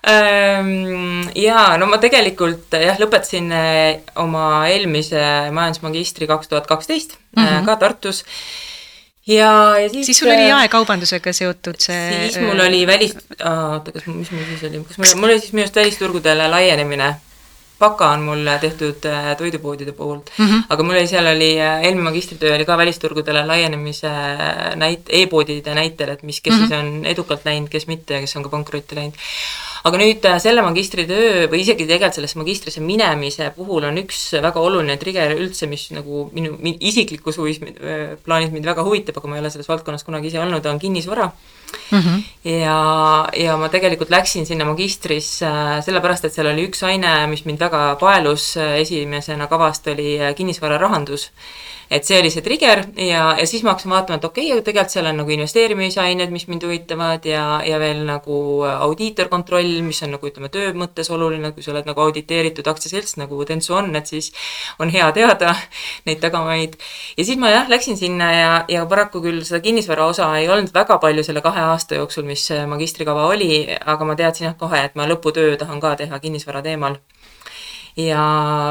Ehm, 0.00 1.28
jaa, 1.36 1.76
no 1.76 1.84
ma 1.90 1.98
tegelikult 2.00 2.72
jah, 2.72 2.96
lõpetasin 2.96 3.50
eh, 3.52 4.00
oma 4.22 4.64
eelmise 4.72 5.20
majandusmagistri 5.52 6.28
kaks 6.30 6.48
tuhat 6.48 6.68
kaksteist 6.70 7.18
mhm. 7.36 7.66
ka 7.68 7.76
Tartus 7.82 8.22
ja, 9.28 9.76
ja 9.76 9.90
siis. 9.92 10.06
siis 10.08 10.22
sul 10.22 10.32
oli 10.32 10.48
jaekaubandusega 10.48 11.34
seotud 11.36 11.76
see. 11.84 12.30
siis 12.30 12.40
mul 12.40 12.64
oli 12.64 12.86
välis, 12.88 13.12
oota, 13.36 13.92
kas, 13.92 14.08
mis 14.08 14.32
mul 14.32 14.46
siis 14.54 14.64
oli, 14.70 14.80
kas 14.88 15.02
mul, 15.02 15.18
mul 15.20 15.34
oli 15.34 15.42
siis 15.42 15.52
minu 15.52 15.66
arust 15.66 15.76
välisturgudele 15.82 16.48
laienemine 16.48 17.10
baka 17.80 18.10
on 18.14 18.24
mul 18.24 18.48
tehtud 18.60 19.04
toidupoodide 19.38 19.92
poolt 19.92 20.32
mm, 20.38 20.46
-hmm. 20.46 20.62
aga 20.68 20.82
mul 20.82 20.96
oli, 20.96 21.06
seal 21.12 21.28
oli 21.28 21.50
eelmine 21.60 22.08
magistritöö 22.08 22.54
oli 22.54 22.64
ka 22.64 22.76
välisturgudele 22.80 23.44
laienemise 23.46 24.10
näit-, 24.80 25.08
e-poodide 25.08 25.74
näitel, 25.74 26.16
et 26.16 26.22
mis, 26.22 26.40
kes 26.40 26.54
mm 26.54 26.64
-hmm. 26.64 26.68
siis 26.68 26.80
on 26.80 27.06
edukalt 27.06 27.44
läinud, 27.44 27.68
kes 27.68 27.86
mitte 27.86 28.14
ja 28.14 28.20
kes 28.20 28.36
on 28.36 28.42
ka 28.42 28.48
pankrotti 28.48 28.96
läinud. 28.96 29.14
Aga 29.84 30.00
nüüd 30.00 30.26
selle 30.42 30.64
magistritöö 30.66 31.46
või 31.52 31.62
isegi 31.64 31.86
tegelikult 31.86 32.18
sellesse 32.18 32.40
magistrisse 32.40 32.82
minemise 32.84 33.52
puhul 33.56 33.86
on 33.88 34.02
üks 34.02 34.26
väga 34.42 34.60
oluline 34.60 34.98
trigger 35.00 35.36
üldse, 35.36 35.68
mis 35.70 35.88
nagu 35.94 36.26
minu, 36.34 36.56
minu 36.60 36.76
isiklikus 36.80 37.40
huvis 37.40 37.62
plaanis 38.24 38.52
mind 38.52 38.68
väga 38.68 38.84
huvitab, 38.86 39.20
aga 39.20 39.30
ma 39.30 39.38
ei 39.38 39.44
ole 39.44 39.54
selles 39.54 39.70
valdkonnas 39.70 40.04
kunagi 40.04 40.32
ise 40.32 40.42
olnud, 40.42 40.66
on 40.66 40.82
kinnisvara 40.82 41.30
mm 41.30 41.60
mm. 41.90 41.98
-hmm. 41.98 42.50
ja, 42.50 43.28
ja 43.36 43.56
ma 43.56 43.68
tegelikult 43.68 44.10
läksin 44.10 44.46
sinna 44.46 44.64
magistrisse 44.64 45.46
äh, 45.46 45.84
sellepärast, 45.84 46.24
et 46.24 46.34
seal 46.34 46.50
oli 46.52 46.68
üks 46.68 46.82
aine, 46.86 47.26
mis 47.26 47.44
mind 47.44 47.60
väga 47.60 47.96
paelus 48.00 48.56
äh, 48.56 48.78
esimesena 48.84 49.46
kavast, 49.46 49.86
oli 49.86 50.20
äh, 50.20 50.34
kinnisvararahandus 50.34 51.30
et 51.90 52.06
see 52.06 52.20
oli 52.20 52.30
see 52.30 52.42
trigger 52.42 52.84
ja, 52.96 53.34
ja 53.38 53.46
siis 53.46 53.64
ma 53.66 53.72
hakkasin 53.72 53.90
vaatama, 53.90 54.18
et 54.20 54.24
okei 54.24 54.52
okay,, 54.52 54.62
tegelikult 54.62 54.94
seal 54.94 55.08
on 55.10 55.16
nagu 55.22 55.30
investeerimisained, 55.34 56.30
mis 56.30 56.46
mind 56.48 56.62
huvitavad 56.62 57.26
ja, 57.26 57.62
ja 57.66 57.80
veel 57.82 58.04
nagu 58.06 58.36
audiitorkontroll, 58.62 59.69
mis 59.84 60.02
on 60.06 60.14
nagu 60.14 60.28
ütleme, 60.28 60.50
töö 60.52 60.72
mõttes 60.76 61.10
oluline, 61.12 61.52
kui 61.56 61.64
sa 61.64 61.72
oled 61.74 61.88
nagu 61.88 62.02
auditeeritud 62.04 62.66
aktsiaselts, 62.70 63.16
nagu 63.20 63.38
Dentsu 63.48 63.76
on, 63.78 63.90
et 63.96 64.10
siis 64.10 64.30
on 64.82 64.92
hea 64.92 65.06
teada 65.16 65.54
neid 66.08 66.22
tagamaid. 66.24 66.76
ja 67.16 67.26
siis 67.26 67.38
ma 67.40 67.52
jah, 67.54 67.70
läksin 67.70 67.98
sinna 68.00 68.32
ja, 68.34 68.50
ja 68.68 68.84
paraku 68.90 69.22
küll 69.24 69.44
seda 69.46 69.62
kinnisvara 69.64 70.10
osa 70.10 70.30
ei 70.38 70.48
olnud 70.48 70.74
väga 70.74 70.98
palju 71.02 71.24
selle 71.26 71.44
kahe 71.44 71.62
aasta 71.72 72.00
jooksul, 72.00 72.26
mis 72.28 72.48
magistrikava 72.70 73.26
oli, 73.30 73.64
aga 73.70 74.08
ma 74.08 74.18
teadsin 74.18 74.50
jah 74.50 74.58
kohe, 74.58 74.84
et 74.90 74.98
ma 74.98 75.08
lõputöö 75.10 75.56
tahan 75.60 75.80
ka 75.80 75.96
teha 76.02 76.18
kinnisvara 76.22 76.62
teemal 76.66 76.98
ja 77.96 78.22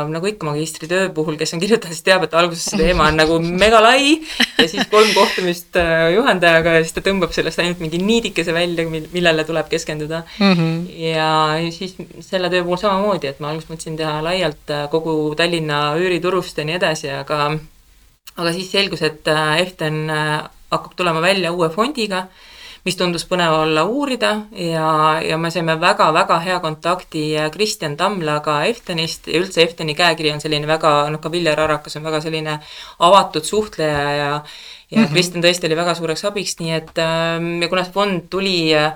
nagu 0.09 0.29
ikka 0.29 0.47
magistritöö 0.47 1.09
puhul, 1.15 1.37
kes 1.39 1.53
on 1.53 1.61
kirjutanud, 1.63 1.95
siis 1.95 2.05
teab, 2.05 2.23
et 2.25 2.35
alguses 2.37 2.65
see 2.71 2.79
teema 2.79 3.09
on 3.09 3.19
nagu 3.19 3.39
mega 3.43 3.81
lai 3.83 4.19
ja 4.57 4.67
siis 4.67 4.87
kolm 4.91 5.11
kohtumist 5.15 5.79
äh, 5.79 6.09
juhendajaga 6.15 6.77
ja 6.77 6.83
siis 6.83 6.95
ta 6.95 7.03
tõmbab 7.05 7.33
sellest 7.35 7.59
ainult 7.59 7.81
mingi 7.83 7.99
niidikese 8.03 8.55
välja, 8.55 8.85
millele 8.89 9.45
tuleb 9.47 9.69
keskenduda 9.71 10.23
mm. 10.39 10.53
-hmm. 10.53 10.77
ja 11.11 11.31
siis 11.75 11.97
selle 12.25 12.49
töö 12.49 12.63
puhul 12.63 12.81
samamoodi, 12.81 13.27
et 13.27 13.39
ma 13.39 13.51
alguses 13.51 13.69
mõtlesin 13.71 13.97
teha 13.99 14.19
laialt 14.23 14.75
äh, 14.75 14.87
kogu 14.91 15.35
Tallinna 15.35 15.81
üüriturust 15.99 16.57
ja 16.57 16.65
nii 16.65 16.79
edasi, 16.79 17.11
aga 17.11 17.57
aga 18.37 18.53
siis 18.53 18.71
selgus, 18.71 19.01
et 19.01 19.27
äh, 19.27 19.59
Eften 19.65 20.07
hakkab 20.69 20.95
tulema 20.95 21.21
välja 21.21 21.51
uue 21.51 21.69
fondiga 21.69 22.27
mis 22.89 22.97
tundus 22.97 23.27
põnev 23.29 23.53
olla 23.53 23.83
uurida 23.85 24.31
ja, 24.57 24.89
ja 25.21 25.37
me 25.37 25.51
saime 25.53 25.75
väga-väga 25.81 26.39
hea 26.41 26.57
kontakti 26.63 27.23
Kristjan 27.53 27.97
Tamlaga 27.99 28.63
Eftenist 28.65 29.29
ja 29.29 29.37
üldse 29.43 29.61
Efteni 29.61 29.93
käekiri 29.97 30.33
on 30.33 30.41
selline 30.41 30.67
väga, 30.69 30.93
noh 31.13 31.21
ka 31.21 31.29
Viljar 31.29 31.61
Arakas 31.67 31.99
on 31.99 32.07
väga 32.07 32.23
selline 32.25 32.57
avatud 33.05 33.45
suhtleja 33.45 34.09
ja 34.17 34.31
ja 34.89 34.97
mm 34.97 35.05
-hmm. 35.05 35.13
Kristjan 35.13 35.43
tõesti 35.43 35.69
oli 35.69 35.75
väga 35.77 35.93
suureks 35.93 36.25
abiks, 36.25 36.55
nii 36.59 36.71
et 36.73 36.97
ähm, 36.97 37.61
ja 37.61 37.69
kuna 37.69 37.83
fond 37.93 38.25
tuli 38.29 38.73
äh, 38.75 38.93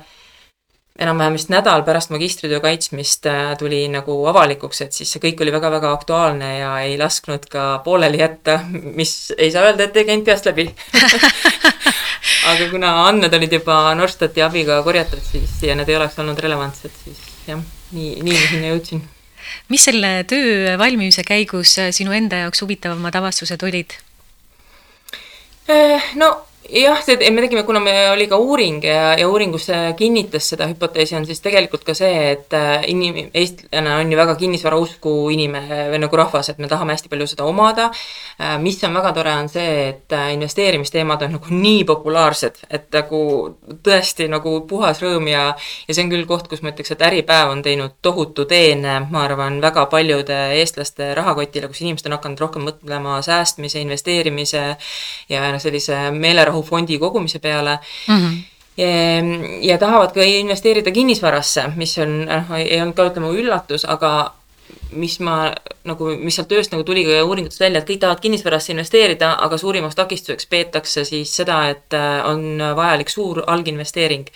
enam-vähem 0.99 1.34
vist 1.34 1.49
nädal 1.49 1.84
pärast 1.84 2.10
magistritöö 2.10 2.60
kaitsmist 2.60 3.25
äh, 3.25 3.58
tuli 3.58 3.88
nagu 3.88 4.25
avalikuks, 4.25 4.82
et 4.82 4.93
siis 4.93 5.12
see 5.12 5.21
kõik 5.21 5.41
oli 5.41 5.53
väga-väga 5.53 5.91
aktuaalne 5.91 6.58
ja 6.58 6.79
ei 6.82 6.97
lasknud 6.97 7.45
ka 7.45 7.82
pooleli 7.86 8.19
jätta, 8.19 8.60
mis 8.71 9.34
ei 9.38 9.51
saa 9.51 9.69
öelda, 9.69 9.84
et 9.84 9.97
ei 9.97 10.06
käinud 10.06 10.25
peast 10.25 10.45
läbi 10.49 10.69
aga 12.51 12.69
kuna 12.71 12.91
andmed 13.08 13.34
olid 13.38 13.58
juba 13.60 13.77
Norstati 13.97 14.43
abiga 14.43 14.82
korjatud, 14.86 15.21
siis 15.23 15.58
ja 15.63 15.75
need 15.79 15.89
ei 15.89 15.97
oleks 15.99 16.17
olnud 16.21 16.39
relevantsed, 16.43 16.95
siis 17.03 17.19
jah, 17.47 17.62
nii, 17.95 18.15
nii 18.23 18.38
ma 18.38 18.47
sinna 18.51 18.71
jõudsin. 18.73 19.03
mis 19.71 19.86
selle 19.89 20.15
töö 20.29 20.77
valmimise 20.79 21.23
käigus 21.27 21.77
sinu 21.95 22.15
enda 22.15 22.43
jaoks 22.45 22.63
huvitavamad 22.65 23.15
avastused 23.19 23.63
olid? 23.67 23.95
Eh, 25.71 26.12
no 26.19 26.34
jah, 26.69 27.02
see, 27.04 27.32
me 27.32 27.41
tegime, 27.41 27.63
kuna 27.63 27.80
me 27.80 27.93
oli 28.12 28.28
ka 28.28 28.38
uuring 28.39 28.84
ja, 28.84 29.13
ja 29.19 29.28
uuringus 29.30 29.67
kinnitas 29.97 30.47
seda 30.54 30.67
hüpoteesi, 30.71 31.15
on 31.17 31.26
siis 31.28 31.41
tegelikult 31.43 31.84
ka 31.86 31.95
see, 31.97 32.32
et 32.32 32.56
äh, 32.58 32.86
inim-, 32.91 33.30
eestlane 33.36 33.95
on 33.99 34.12
ju 34.12 34.17
väga 34.17 34.36
kinnisvarausku 34.39 35.13
inimene 35.36 35.88
või 35.91 36.02
nagu 36.06 36.19
rahvas, 36.19 36.49
et 36.49 36.62
me 36.63 36.69
tahame 36.71 36.95
hästi 36.95 37.12
palju 37.12 37.28
seda 37.34 37.47
omada. 37.49 37.89
Äh, 38.39 38.56
mis 38.63 38.80
on 38.88 38.95
väga 38.95 39.12
tore, 39.17 39.34
on 39.43 39.49
see, 39.52 39.73
et 39.89 40.15
äh, 40.15 40.32
investeerimisteemad 40.38 41.26
on 41.28 41.36
nagu 41.38 41.60
nii 41.60 41.84
populaarsed, 41.89 42.63
et 42.73 42.88
nagu 42.95 43.21
tõesti 43.86 44.30
nagu 44.32 44.56
puhas 44.69 45.04
rõõm 45.04 45.28
ja, 45.32 45.45
ja 45.88 45.97
see 45.97 46.08
on 46.08 46.13
küll 46.13 46.28
koht, 46.30 46.47
kus 46.52 46.63
ma 46.63 46.73
ütleks, 46.73 46.95
et 46.95 47.06
Äripäev 47.06 47.52
on 47.54 47.63
teinud 47.65 47.97
tohutu 48.02 48.47
teene, 48.49 49.02
ma 49.12 49.26
arvan, 49.28 49.60
väga 49.63 49.86
paljude 49.91 50.39
eestlaste 50.58 51.12
rahakotile, 51.17 51.69
kus 51.69 51.84
inimesed 51.84 52.10
on 52.10 52.17
hakanud 52.17 52.41
rohkem 52.41 52.67
mõtlema 52.69 53.19
säästmise, 53.26 53.84
investeerimise 53.84 54.63
ja 55.30 55.45
noh, 55.52 55.62
sellise 55.62 56.08
meelerahu 56.15 56.52
rahufondi 56.53 57.01
kogumise 57.01 57.43
peale 57.43 57.79
mm. 58.07 58.17
-hmm 58.17 58.41
ja, 58.77 58.87
ja 59.61 59.77
tahavad 59.77 60.13
ka 60.13 60.23
investeerida 60.23 60.91
kinnisvarasse, 60.91 61.67
mis 61.77 61.97
on, 62.01 62.23
noh, 62.25 62.55
ei 62.57 62.79
olnud 62.81 62.95
ka 62.97 63.09
ütleme 63.11 63.33
üllatus, 63.37 63.85
aga 63.85 64.33
mis 64.91 65.19
ma 65.23 65.38
nagu, 65.88 66.12
mis 66.19 66.38
sealt 66.38 66.51
tööst 66.51 66.73
nagu 66.73 66.86
tuli 66.88 67.05
ka 67.07 67.23
uuringutest 67.27 67.63
välja, 67.63 67.81
et 67.81 67.89
kõik 67.89 68.03
tahavad 68.03 68.21
kinnisvarasse 68.23 68.73
investeerida, 68.75 69.33
aga 69.45 69.59
suurimaks 69.59 69.97
takistuseks 69.99 70.49
peetakse 70.51 71.05
siis 71.07 71.33
seda, 71.36 71.63
et 71.73 71.97
äh, 71.97 72.19
on 72.29 72.62
vajalik 72.77 73.12
suur 73.12 73.43
alginvesteering. 73.47 74.29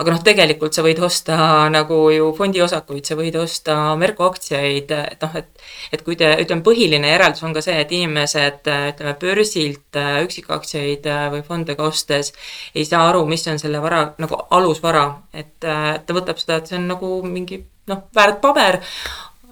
Aga 0.00 0.14
noh, 0.14 0.20
tegelikult 0.24 0.72
sa 0.72 0.80
võid 0.80 0.96
osta 1.04 1.36
nagu 1.68 1.96
ju 2.08 2.30
fondiosakuid, 2.32 3.04
sa 3.04 3.18
võid 3.18 3.34
osta 3.36 3.74
Merko 4.00 4.30
aktsiaid, 4.30 4.94
et 4.96 5.26
noh, 5.26 5.34
et 5.36 5.66
et 5.92 6.04
kui 6.06 6.16
te, 6.16 6.30
ütleme, 6.40 6.64
põhiline 6.64 7.10
järeldus 7.10 7.44
on 7.44 7.52
ka 7.52 7.60
see, 7.64 7.76
et 7.82 7.92
inimesed 7.92 8.64
ütleme, 8.64 9.12
börsilt 9.20 9.98
üksikaktsiaid 10.24 11.04
või 11.34 11.42
fonde 11.44 11.76
ka 11.76 11.90
ostes 11.90 12.32
ei 12.72 12.86
saa 12.88 13.10
aru, 13.10 13.26
mis 13.28 13.44
on 13.52 13.60
selle 13.60 13.82
vara 13.84 14.14
nagu 14.22 14.40
alusvara, 14.56 15.04
et 15.36 15.58
ta 15.60 16.16
võtab 16.16 16.40
seda, 16.40 16.62
et 16.62 16.72
see 16.72 16.80
on 16.80 16.88
nagu 16.94 17.18
mingi 17.26 17.60
noh, 17.90 18.06
väärt 18.16 18.40
paber, 18.40 18.80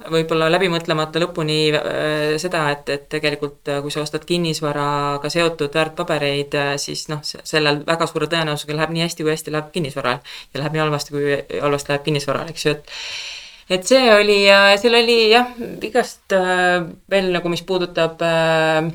võib-olla 0.07 0.49
läbi 0.51 0.69
mõtlemata 0.73 1.21
lõpuni 1.23 1.59
äh, 1.75 2.37
seda, 2.41 2.65
et, 2.75 2.91
et 2.95 3.09
tegelikult 3.13 3.71
äh, 3.71 3.81
kui 3.85 3.93
sa 3.95 4.03
ostad 4.05 4.27
kinnisvaraga 4.29 5.31
seotud 5.33 5.75
väärtpabereid, 5.75 6.55
äh, 6.59 6.75
siis 6.81 7.07
noh, 7.13 7.25
sellel 7.25 7.83
väga 7.87 8.07
suure 8.11 8.29
tõenäosusega 8.31 8.79
läheb 8.79 8.95
nii 8.95 9.07
hästi, 9.07 9.27
kui 9.27 9.35
hästi 9.35 9.55
läheb 9.55 9.73
kinnisvaral 9.75 10.21
ja 10.23 10.63
läheb 10.63 10.77
nii 10.77 10.85
halvasti, 10.85 11.17
kui 11.17 11.61
halvasti 11.65 11.95
läheb 11.95 12.07
kinnisvaral, 12.07 12.55
eks 12.55 12.69
ju, 12.69 12.77
et 12.77 12.95
et 13.79 13.85
see 13.85 14.07
oli, 14.15 14.39
seal 14.81 14.95
oli 14.97 15.19
jah, 15.29 15.51
igast 15.85 16.33
veel 16.33 17.35
nagu, 17.35 17.51
mis 17.53 17.65
puudutab 17.69 18.23
äh, 18.25 18.89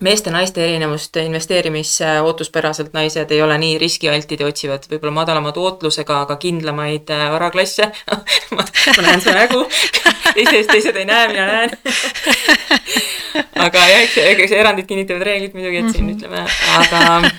meeste-naiste 0.00 0.64
erinevust 0.64 1.16
investeerimisse 1.16 2.20
ootuspäraselt 2.20 2.92
naised 2.92 3.30
ei 3.30 3.42
ole 3.42 3.58
nii 3.58 3.78
riskialtid 3.78 4.40
ja 4.40 4.46
otsivad 4.46 4.86
võib-olla 4.90 5.12
madalama 5.20 5.52
tootlusega, 5.52 6.22
aga 6.26 6.36
kindlamaid 6.40 7.10
äh, 7.10 7.26
varaklasse. 7.32 7.90
Ma, 8.56 8.64
ma 8.96 9.02
näen 9.06 9.20
su 9.20 9.34
nägu. 9.34 9.64
Teised, 10.34 10.70
teised 10.70 10.96
ei 10.96 11.04
näe, 11.04 11.28
mina 11.28 11.46
näen. 11.46 11.70
Aga 13.66 13.82
jah, 13.90 14.02
eks, 14.04 14.16
eks 14.44 14.52
erandid 14.56 14.86
kinnitavad 14.88 15.22
reeglid 15.26 15.54
muidugi, 15.54 15.82
et 15.82 15.92
siin 15.92 16.06
mm 16.06 16.10
-hmm. 16.10 16.18
ütleme, 16.18 16.40
aga 16.78 17.30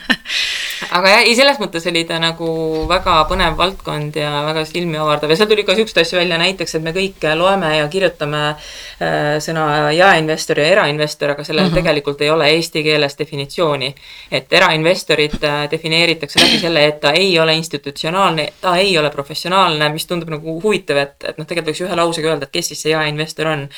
aga 0.92 1.12
jah, 1.14 1.22
ei 1.24 1.36
selles 1.38 1.60
mõttes 1.62 1.86
oli 1.88 2.02
ta 2.08 2.18
nagu 2.20 2.48
väga 2.90 3.14
põnev 3.30 3.56
valdkond 3.60 4.16
ja 4.20 4.32
väga 4.44 4.64
silmi 4.68 5.00
avardav 5.00 5.32
ja 5.32 5.38
seal 5.40 5.48
tuli 5.52 5.64
ka 5.68 5.76
siukseid 5.78 6.02
asju 6.04 6.20
välja, 6.20 6.40
näiteks, 6.42 6.76
et 6.76 6.84
me 6.84 6.92
kõik 6.96 7.24
loeme 7.40 7.70
ja 7.78 7.86
kirjutame 7.92 8.42
äh, 8.50 9.38
sõna 9.44 9.66
jaeinvestor 9.96 10.60
ja 10.60 10.66
erainvestor, 10.74 11.32
aga 11.36 11.46
sellel 11.48 11.66
mm 11.66 11.72
-hmm. 11.72 11.80
tegelikult 11.80 12.22
ei 12.22 12.30
ole 12.34 12.50
eesti 12.56 12.84
keeles 12.84 13.16
definitsiooni. 13.20 13.94
et 14.32 14.54
erainvestorit 14.54 15.44
äh, 15.44 15.72
defineeritakse 15.72 16.40
läbi 16.40 16.60
selle, 16.60 16.86
et 16.86 17.00
ta 17.00 17.12
ei 17.12 17.40
ole 17.40 17.56
institutsionaalne, 17.56 18.48
ta 18.62 18.76
ei 18.76 18.98
ole 18.98 19.10
professionaalne, 19.10 19.90
mis 19.90 20.06
tundub 20.06 20.30
nagu 20.30 20.62
huvitav, 20.64 20.98
et, 20.98 21.16
et 21.24 21.38
noh, 21.38 21.48
tegelikult 21.48 21.72
võiks 21.72 21.88
ühe 21.88 21.96
lausega 21.96 22.28
öelda, 22.28 22.46
et 22.46 22.52
kes 22.52 22.68
siis 22.68 22.82
see 22.82 22.92
jaeinvestor 22.92 23.48
on. 23.48 23.70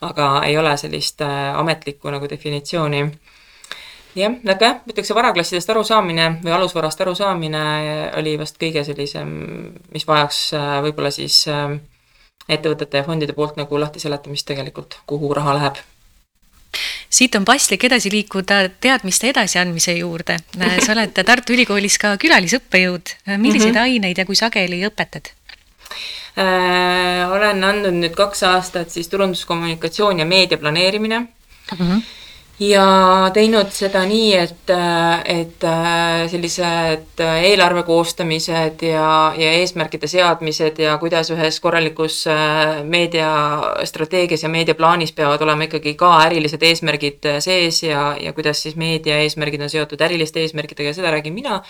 aga 0.00 0.42
ei 0.46 0.56
ole 0.58 0.76
sellist 0.76 1.20
äh, 1.20 1.58
ametlikku 1.58 2.10
nagu 2.10 2.28
definitsiooni 2.30 3.10
jah, 4.18 4.34
aga 4.44 4.66
jah, 4.66 4.80
ütleks 4.90 5.10
see 5.10 5.16
varaklassidest 5.16 5.70
arusaamine 5.70 6.26
või 6.42 6.54
alusvarast 6.56 7.00
arusaamine 7.04 7.62
oli 8.18 8.34
vast 8.40 8.58
kõige 8.60 8.84
sellisem, 8.86 9.30
mis 9.94 10.06
vajaks 10.08 10.42
äh, 10.58 10.74
võib-olla 10.86 11.12
siis 11.14 11.42
äh, 11.50 11.76
ettevõtete 12.48 13.00
ja 13.00 13.06
fondide 13.06 13.36
poolt 13.36 13.58
nagu 13.60 13.80
lahti 13.80 14.02
seletamist 14.02 14.48
tegelikult, 14.50 15.00
kuhu 15.06 15.32
raha 15.36 15.56
läheb 15.60 15.80
siit 17.10 17.34
on 17.34 17.44
paslik 17.44 17.84
edasi 17.84 18.10
liikuda 18.12 18.60
teadmiste 18.80 19.32
edasiandmise 19.32 19.96
juurde. 19.98 20.36
sa 20.54 20.92
oled 20.92 21.16
Tartu 21.26 21.56
Ülikoolis 21.56 21.98
ka 21.98 22.14
külalisõppejõud. 22.16 23.16
milliseid 23.36 23.74
mm 23.74 23.76
-hmm. 23.76 23.82
aineid 23.82 24.18
ja 24.18 24.26
kui 24.26 24.36
sageli 24.36 24.84
õpetad? 24.86 25.32
Äh, 26.38 27.26
olen 27.32 27.64
andnud 27.64 27.94
nüüd 27.98 28.14
kaks 28.14 28.42
aastat 28.42 28.90
siis 28.90 29.08
turunduskommunikatsioon 29.08 30.18
ja 30.18 30.24
meediaplaneerimine 30.24 31.18
mm. 31.18 31.78
-hmm 31.78 32.19
ja 32.60 33.30
teinud 33.32 33.70
seda 33.72 34.02
nii, 34.08 34.32
et, 34.36 34.70
et 35.32 35.64
äh, 35.64 36.26
sellised 36.28 37.22
eelarve 37.24 37.82
koostamised 37.88 38.82
ja, 38.84 39.32
ja 39.36 39.52
eesmärkide 39.62 40.08
seadmised 40.10 40.78
ja 40.82 40.98
kuidas 41.00 41.30
ühes 41.32 41.56
korralikus 41.64 42.18
äh, 42.28 42.82
meediastrateegias 42.84 44.44
ja 44.44 44.50
meediaplaanis 44.52 45.14
peavad 45.16 45.40
olema 45.46 45.64
ikkagi 45.68 45.94
ka 46.00 46.12
ärilised 46.26 46.62
eesmärgid 46.68 47.30
sees 47.40 47.80
ja, 47.86 48.10
ja 48.20 48.34
kuidas 48.36 48.60
siis 48.66 48.76
meedia 48.76 49.16
eesmärgid 49.24 49.64
on 49.64 49.72
seotud 49.72 50.04
äriliste 50.04 50.44
eesmärkidega 50.44 50.92
seda 50.96 51.14
räägin 51.16 51.34
mina. 51.34 51.62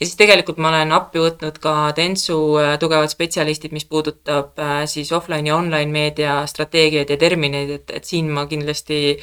ja 0.00 0.06
siis 0.06 0.18
tegelikult 0.18 0.58
ma 0.58 0.72
olen 0.74 0.92
appi 0.98 1.22
võtnud 1.22 1.62
ka 1.62 1.76
Dentsu 1.96 2.40
äh, 2.58 2.74
tugevad 2.82 3.14
spetsialistid, 3.14 3.70
mis 3.70 3.86
puudutab 3.86 4.58
siis 4.90 5.12
offline 5.14 5.46
ja 5.46 5.56
online 5.56 5.92
meedia 5.92 6.42
strateegiaid 6.50 7.10
ja 7.14 7.16
termineid, 7.16 7.70
et, 7.78 7.96
et 8.00 8.04
siin 8.04 8.26
ma 8.32 8.48
kindlasti 8.50 9.14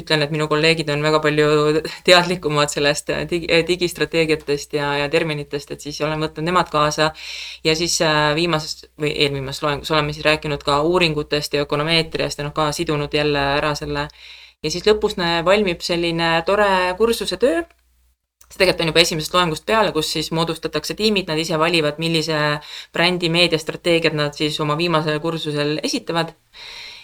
ütlen, 0.00 0.24
et 0.24 0.32
minu 0.32 0.48
kolleegid 0.48 0.61
kolleegid 0.62 0.90
on 0.94 1.02
väga 1.02 1.18
palju 1.22 1.46
teadlikumad 2.06 2.70
sellest 2.70 3.10
digi, 3.30 3.48
digistrateegiatest 3.66 4.76
ja, 4.78 4.92
ja 5.02 5.08
terminitest, 5.10 5.74
et 5.74 5.82
siis 5.82 5.98
olen 6.06 6.22
võtnud 6.22 6.46
nemad 6.46 6.70
kaasa. 6.70 7.10
ja 7.64 7.74
siis 7.76 7.98
äh, 8.06 8.34
viimases 8.38 8.86
või 9.00 9.10
eelviimases 9.16 9.62
loengus 9.62 9.90
oleme 9.90 10.14
siis 10.14 10.24
rääkinud 10.24 10.62
ka 10.62 10.82
uuringutest 10.86 11.54
ja 11.54 11.66
ökonomeetriast 11.66 12.38
ja 12.38 12.46
noh, 12.46 12.54
ka 12.54 12.70
sidunud 12.72 13.14
jälle 13.14 13.42
ära 13.58 13.74
selle. 13.74 14.08
ja 14.62 14.70
siis 14.70 14.86
lõpus 14.86 15.18
valmib 15.18 15.80
selline 15.82 16.42
tore 16.46 16.94
kursuse 16.98 17.36
töö 17.36 17.62
see 18.52 18.60
tegelikult 18.60 18.84
on 18.84 18.92
juba 18.92 19.00
esimesest 19.00 19.34
loengust 19.34 19.66
peale, 19.66 19.92
kus 19.92 20.12
siis 20.12 20.28
moodustatakse 20.30 20.94
tiimid, 20.94 21.24
nad 21.30 21.38
ise 21.40 21.58
valivad, 21.58 21.96
millise 21.98 22.36
brändi 22.92 23.30
meediastrateegiat 23.32 24.14
nad 24.14 24.36
siis 24.36 24.60
oma 24.60 24.76
viimasel 24.76 25.18
kursusel 25.24 25.78
esitavad. 25.82 26.34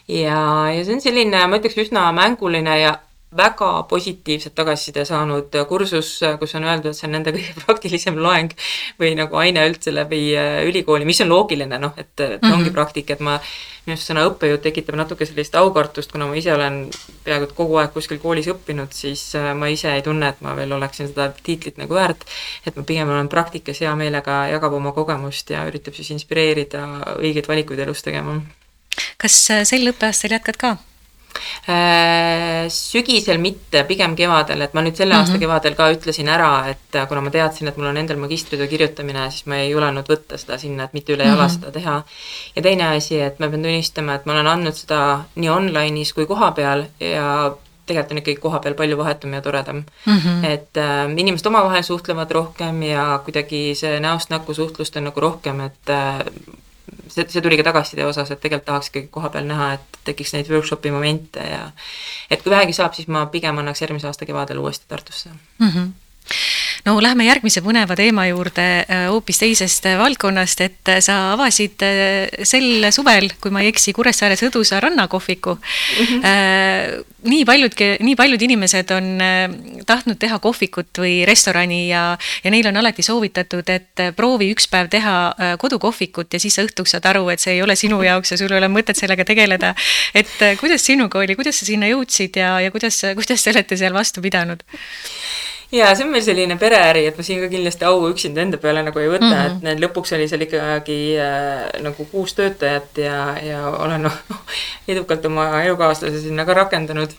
ja, 0.09 0.39
ja 0.77 0.85
see 0.85 0.95
on 0.95 1.01
selline, 1.01 1.47
ma 1.49 1.57
ütleks, 1.57 1.79
üsna 1.81 2.11
mänguline 2.13 2.81
ja 2.83 2.99
väga 3.37 3.83
positiivset 3.89 4.55
tagasiside 4.57 5.05
saanud 5.05 5.53
kursus, 5.69 6.15
kus 6.41 6.55
on 6.57 6.65
öeldud, 6.65 6.95
et 6.95 6.97
see 6.97 7.09
on 7.09 7.13
nende 7.19 7.33
kõige 7.35 7.53
praktilisem 7.67 8.17
loeng 8.25 8.55
või 9.01 9.13
nagu 9.19 9.37
aine 9.37 9.67
üldse 9.69 9.93
läbi 9.93 10.23
äh, 10.33 10.63
ülikooli, 10.69 11.05
mis 11.09 11.21
on 11.21 11.29
loogiline, 11.29 11.79
noh, 11.79 11.93
et, 11.97 12.15
mm 12.17 12.39
-hmm. 12.41 12.55
ongi 12.57 12.73
praktika, 12.73 13.13
et 13.13 13.21
ma, 13.21 13.37
minu 13.85 13.97
arust 13.97 14.11
sõna 14.11 14.25
õppejõud 14.31 14.65
tekitab 14.65 14.97
natuke 14.97 15.29
sellist 15.29 15.55
aukartust, 15.61 16.13
kuna 16.13 16.27
ma 16.27 16.41
ise 16.41 16.55
olen 16.55 16.81
peaaegu 17.25 17.51
et 17.51 17.55
kogu 17.61 17.77
aeg 17.77 17.93
kuskil 17.93 18.19
koolis 18.19 18.49
õppinud, 18.49 18.97
siis 18.97 19.35
äh, 19.37 19.53
ma 19.55 19.69
ise 19.69 19.93
ei 19.93 20.03
tunne, 20.03 20.29
et 20.29 20.41
ma 20.41 20.57
veel 20.57 20.73
oleksin 20.73 21.13
seda 21.13 21.29
tiitlit 21.43 21.77
nagu 21.77 21.95
väärt. 21.95 22.25
et 22.67 22.77
ma 22.77 22.83
pigem 22.83 23.09
olen 23.09 23.29
praktikas 23.29 23.81
hea 23.81 23.95
meelega, 23.97 24.47
jagab 24.49 24.73
oma 24.73 24.93
kogemust 24.93 25.51
ja 25.51 25.67
üritab 25.69 25.95
siis 25.95 26.11
inspireerida 26.11 26.87
õigeid 27.21 27.49
valikuid 27.49 27.79
elus 27.79 28.03
tegema. 28.03 28.41
kas 29.19 29.51
äh, 29.51 29.65
sel 29.65 29.93
õppeaastal 29.93 30.33
jätkad 30.33 30.57
ka? 30.57 30.77
Äh, 31.69 32.69
sügisel 32.73 33.39
mitte, 33.39 33.85
pigem 33.89 34.15
kevadel, 34.17 34.63
et 34.65 34.75
ma 34.75 34.83
nüüd 34.83 34.97
selle 34.97 35.15
mm 35.15 35.17
-hmm. 35.17 35.21
aasta 35.21 35.35
mhm. 35.35 35.41
kevadel 35.41 35.75
ka 35.75 35.91
ütlesin 35.93 36.29
ära, 36.29 36.53
et 36.71 36.97
äh, 36.97 37.09
kuna 37.09 37.21
ma 37.21 37.31
teadsin, 37.31 37.69
et 37.69 37.77
mul 37.77 37.87
on 37.87 37.97
endal 37.97 38.17
magistritöö 38.17 38.67
kirjutamine, 38.67 39.31
siis 39.31 39.47
ma 39.47 39.57
ei 39.57 39.71
julenud 39.71 40.09
võtta 40.09 40.39
seda 40.39 40.59
sinna, 40.59 40.85
et 40.85 40.93
mitte 40.93 41.13
üle 41.13 41.25
jala 41.25 41.43
mm 41.43 41.49
-hmm. 41.49 41.61
seda 41.61 41.71
teha. 41.73 42.03
ja 42.57 42.63
teine 42.63 42.85
asi, 42.97 43.21
et 43.21 43.39
ma 43.39 43.49
pean 43.49 43.63
tunnistama, 43.63 44.15
et 44.15 44.27
ma 44.27 44.33
olen 44.33 44.47
andnud 44.47 44.75
seda 44.75 45.25
nii 45.35 45.49
online'is 45.49 46.15
kui 46.15 46.27
kohapeal 46.27 46.85
ja 47.01 47.55
tegelikult 47.89 48.13
on 48.13 48.19
ikkagi 48.19 48.41
kohapeal 48.41 48.75
palju 48.75 48.97
vahetum 48.99 49.33
ja 49.33 49.43
toredam 49.43 49.77
mm. 49.77 50.19
-hmm. 50.19 50.45
et 50.45 50.77
äh, 50.77 51.13
inimesed 51.17 51.47
omavahel 51.47 51.83
suhtlevad 51.83 52.31
rohkem 52.31 52.83
ja 52.83 53.21
kuidagi 53.25 53.75
see 53.75 54.01
näost 54.01 54.31
näkku 54.31 54.55
suhtlust 54.55 54.97
on 54.97 55.05
nagu 55.05 55.21
rohkem, 55.21 55.61
et 55.61 55.91
äh, 55.91 56.19
see, 57.09 57.27
see 57.29 57.45
tuli 57.45 57.59
ka 57.61 57.67
tagasiside 57.71 58.07
osas, 58.07 58.31
et 58.31 58.41
tegelikult 58.41 58.69
tahaks 58.69 58.93
ikkagi 58.93 59.09
kohapeal 59.15 59.49
näha, 59.49 59.73
et 59.79 60.03
tekiks 60.09 60.35
neid 60.35 60.51
workshopi 60.53 60.93
momente 60.95 61.45
ja 61.45 61.71
et 62.31 62.43
kui 62.43 62.53
vähegi 62.55 62.77
saab, 62.77 62.97
siis 62.97 63.09
ma 63.09 63.27
pigem 63.33 63.59
annaks 63.59 63.83
järgmise 63.85 64.11
aasta 64.11 64.29
kevadel 64.29 64.63
uuesti 64.63 64.85
Tartusse 64.89 65.31
mm. 65.31 65.69
-hmm 65.69 65.89
no 66.87 66.97
lähme 67.03 67.27
järgmise 67.27 67.63
põneva 67.65 67.97
teema 67.99 68.27
juurde 68.29 68.65
äh, 68.85 69.07
hoopis 69.11 69.41
teisest 69.43 69.87
äh, 69.89 69.97
valdkonnast, 69.99 70.63
et 70.65 70.91
äh, 70.93 71.01
sa 71.05 71.33
avasid 71.35 71.83
sel 72.47 72.89
suvel, 72.95 73.31
kui 73.43 73.53
ma 73.55 73.63
ei 73.65 73.73
eksi, 73.73 73.95
Kuressaare 73.97 74.37
Sõdusa 74.39 74.81
rannakohviku 74.83 75.57
mm. 75.59 76.21
-hmm. 76.23 77.05
nii 77.31 77.45
paljudki, 77.45 77.89
nii 78.05 78.17
paljud 78.17 78.43
inimesed 78.43 78.91
on 78.95 79.09
tahtnud 79.87 80.19
teha 80.19 80.39
kohvikut 80.39 81.01
või 81.03 81.25
restorani 81.27 81.89
ja, 81.89 82.03
ja 82.45 82.51
neile 82.51 82.71
on 82.71 82.81
alati 82.83 83.03
soovitatud, 83.03 83.69
et 83.69 84.05
proovi 84.17 84.51
üks 84.55 84.69
päev 84.71 84.91
teha 84.93 85.17
kodukohvikut 85.59 86.35
ja 86.35 86.41
siis 86.41 86.55
sa 86.55 86.65
õhtuks 86.67 86.95
saad 86.95 87.09
aru, 87.11 87.29
et 87.35 87.41
see 87.41 87.57
ei 87.57 87.63
ole 87.63 87.77
sinu 87.77 88.01
jaoks 88.03 88.33
ja 88.33 88.39
sul 88.39 88.53
ei 88.53 88.59
ole 88.59 88.71
mõtet 88.73 88.99
sellega 88.99 89.25
tegeleda. 89.25 89.75
et 90.15 90.39
kuidas 90.61 90.85
sinuga 90.85 91.19
oli, 91.19 91.37
kuidas 91.37 91.59
sa 91.59 91.67
sinna 91.67 91.91
jõudsid 91.91 92.37
ja, 92.39 92.61
ja 92.61 92.71
kuidas, 92.71 93.03
kuidas 93.15 93.43
te 93.43 93.51
olete 93.51 93.77
seal 93.77 93.95
vastu 93.95 94.23
pidanud? 94.23 94.63
Ja 95.73 95.95
see 95.95 96.07
on 96.07 96.13
meil 96.13 96.25
selline 96.25 96.57
pereäri, 96.61 97.05
et 97.09 97.17
ma 97.19 97.25
siin 97.27 97.43
ka 97.45 97.51
kindlasti 97.53 97.87
au 97.89 98.09
üksinda 98.09 98.43
enda 98.45 98.61
peale 98.63 98.83
nagu 98.87 99.03
ei 99.03 99.11
võta 99.13 99.27
mm, 99.27 99.35
-hmm. 99.37 99.57
et 99.57 99.67
need 99.67 99.85
lõpuks 99.85 100.15
oli 100.17 100.29
seal 100.29 100.45
ikkagi 100.47 100.99
äh, 101.21 101.65
nagu 101.85 102.09
kuus 102.13 102.35
töötajat 102.39 103.03
ja, 103.05 103.19
ja 103.43 103.65
olen 103.71 104.11
edukalt 104.93 105.27
oma 105.27 105.51
elukaaslase 105.63 106.21
sinna 106.25 106.45
ka 106.49 106.57
rakendanud 106.63 107.13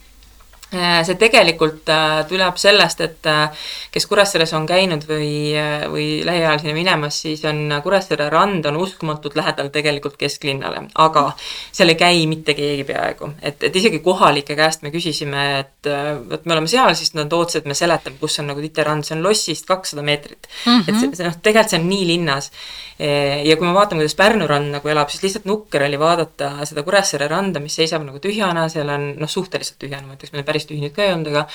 see 0.70 1.16
tegelikult 1.18 1.90
äh, 1.90 2.20
tuleb 2.30 2.58
sellest, 2.62 3.00
et 3.02 3.26
äh, 3.30 3.70
kes 3.90 4.06
Kuressaares 4.06 4.52
on 4.54 4.68
käinud 4.70 5.06
või, 5.10 5.56
või 5.90 6.08
lähiajal 6.26 6.62
sinna 6.62 6.76
minemas, 6.78 7.18
siis 7.24 7.42
on 7.50 7.74
Kuressaare 7.82 8.28
rand 8.30 8.68
on 8.70 8.78
uskumatult 8.78 9.38
lähedal 9.40 9.72
tegelikult 9.74 10.20
kesklinnale, 10.20 10.84
aga 11.02 11.24
seal 11.40 11.90
ei 11.90 11.98
käi 11.98 12.28
mitte 12.30 12.54
keegi 12.58 12.86
peaaegu. 12.86 13.32
et, 13.42 13.64
et 13.66 13.80
isegi 13.82 14.02
kohalike 14.06 14.58
käest 14.60 14.86
me 14.86 14.94
küsisime, 14.94 15.48
et 15.64 15.90
vot 16.30 16.46
me 16.46 16.58
oleme 16.58 16.70
seal, 16.70 16.94
siis 16.94 17.16
nad 17.18 17.34
ootasid, 17.34 17.64
et 17.64 17.72
me 17.72 17.78
seletame, 17.78 18.22
kus 18.22 18.38
on 18.44 18.52
nagu 18.54 18.62
Titerand, 18.62 19.08
see 19.08 19.18
on 19.18 19.26
lossist 19.26 19.66
kakssada 19.66 20.06
meetrit 20.06 20.46
mm. 20.46 20.70
-hmm. 20.70 20.86
et 20.86 21.00
see, 21.02 21.16
see 21.18 21.26
noh, 21.26 21.40
tegelikult 21.42 21.74
see 21.74 21.82
on 21.82 21.90
nii 21.90 22.06
linnas. 22.14 22.52
ja 23.00 23.56
kui 23.56 23.66
me 23.66 23.74
vaatame, 23.74 24.04
kuidas 24.04 24.16
Pärnu 24.20 24.48
rand 24.48 24.74
nagu 24.76 24.90
elab, 24.92 25.10
siis 25.10 25.24
lihtsalt 25.24 25.46
nukker 25.50 25.84
oli 25.88 26.00
vaadata 26.00 26.52
seda 26.68 26.84
Kuressaare 26.84 27.28
randa, 27.28 27.60
mis 27.64 27.76
seisab 27.76 28.04
nagu 28.04 28.20
tühjana, 28.20 28.68
seal 28.70 28.90
on 28.92 29.14
noh, 29.18 29.30
suhteliselt 29.30 29.80
tühjana, 29.80 30.06
ma 30.06 30.18
ütleks, 30.18 30.34
meil 30.36 30.44
päris 30.44 30.59
päris 30.59 30.59
tühi 30.68 30.82
nüüd 30.84 30.96
ka 30.96 31.06
ei 31.06 31.14
olnud, 31.14 31.30
aga 31.32 31.46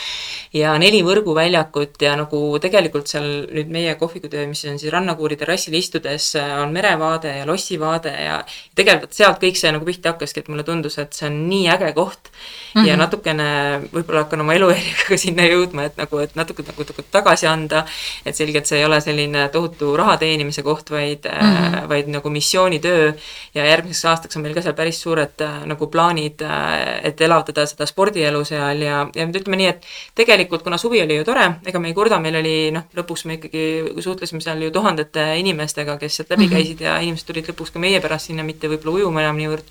ja 0.54 0.74
neli 0.80 1.02
võrguväljakut 1.06 2.00
ja 2.02 2.14
nagu 2.16 2.42
tegelikult 2.62 3.10
seal 3.10 3.28
nüüd 3.50 3.72
meie 3.74 3.94
kohvikutöö, 4.00 4.46
mis 4.50 4.64
on 4.70 4.78
siis 4.78 4.92
Rannakuuri 4.92 5.36
terrassil 5.40 5.74
istudes, 5.74 6.30
on 6.62 6.72
merevaade 6.72 7.36
ja 7.40 7.46
lossivaade 7.48 8.14
ja 8.24 8.38
tegelikult 8.74 9.12
sealt 9.16 9.40
kõik 9.42 9.58
see 9.58 9.72
nagu 9.74 9.84
pihta 9.84 10.14
hakkaski, 10.14 10.44
et 10.44 10.52
mulle 10.52 10.64
tundus, 10.66 10.98
et 11.02 11.12
see 11.16 11.28
on 11.28 11.40
nii 11.50 11.68
äge 11.74 11.92
koht 11.96 12.30
mm 12.30 12.80
-hmm. 12.80 12.88
ja 12.88 12.96
natukene 12.96 13.48
võib-olla 13.92 14.24
hakkan 14.24 14.40
oma 14.40 14.54
elujärjega 14.54 15.08
ka 15.08 15.18
sinna 15.24 15.46
jõudma, 15.48 15.88
et 15.90 15.96
nagu, 15.96 16.18
et 16.18 16.34
natuke 16.38 16.62
nagu, 16.66 16.86
nagu 16.90 17.06
tagasi 17.10 17.46
anda, 17.46 17.84
et 18.24 18.36
selgelt 18.36 18.66
see 18.66 18.78
ei 18.78 18.84
ole 18.84 19.00
selline 19.00 19.48
tohutu 19.48 19.96
raha 19.96 20.16
teenimise 20.16 20.62
koht, 20.62 20.90
vaid 20.90 21.24
mm, 21.24 21.56
-hmm. 21.56 21.88
vaid 21.88 22.08
nagu 22.08 22.30
missioonitöö 22.30 23.12
ja 23.54 23.66
järgmiseks 23.66 24.04
aastaks 24.04 24.36
on 24.36 24.42
meil 24.42 24.54
ka 24.54 24.62
seal 24.62 24.74
päris 24.74 25.00
suured 25.02 25.40
äh, 25.40 25.64
nagu 25.70 25.86
plaanid, 25.86 26.42
äh, 26.42 27.00
et 27.10 27.20
elavdada 27.20 27.66
seda 27.66 27.86
spordielu 27.86 28.44
seal 28.44 28.82
ja 28.82 28.93
ja, 28.94 29.04
ja 29.18 29.26
ütleme 29.28 29.58
nii, 29.60 29.70
et 29.74 29.86
tegelikult 30.18 30.64
kuna 30.66 30.78
suvi 30.80 31.02
oli 31.04 31.18
ju 31.18 31.26
tore, 31.28 31.46
ega 31.66 31.82
me 31.82 31.90
ei 31.90 31.96
kurda, 31.96 32.20
meil 32.22 32.40
oli 32.40 32.56
noh, 32.74 32.88
lõpuks 32.96 33.26
me 33.28 33.38
ikkagi 33.38 33.64
suhtlesime 34.04 34.42
seal 34.44 34.62
ju 34.64 34.72
tuhandete 34.74 35.26
inimestega, 35.42 35.98
kes 36.00 36.20
sealt 36.20 36.34
läbi 36.34 36.48
-hmm. 36.48 36.56
käisid 36.56 36.84
ja 36.86 36.98
inimesed 37.04 37.28
tulid 37.30 37.50
lõpuks 37.52 37.74
ka 37.74 37.82
meie 37.82 38.00
pärast 38.04 38.30
sinna, 38.30 38.46
mitte 38.46 38.70
võib-olla 38.70 39.00
ujuma 39.00 39.26
enam 39.26 39.40
niivõrd. 39.40 39.66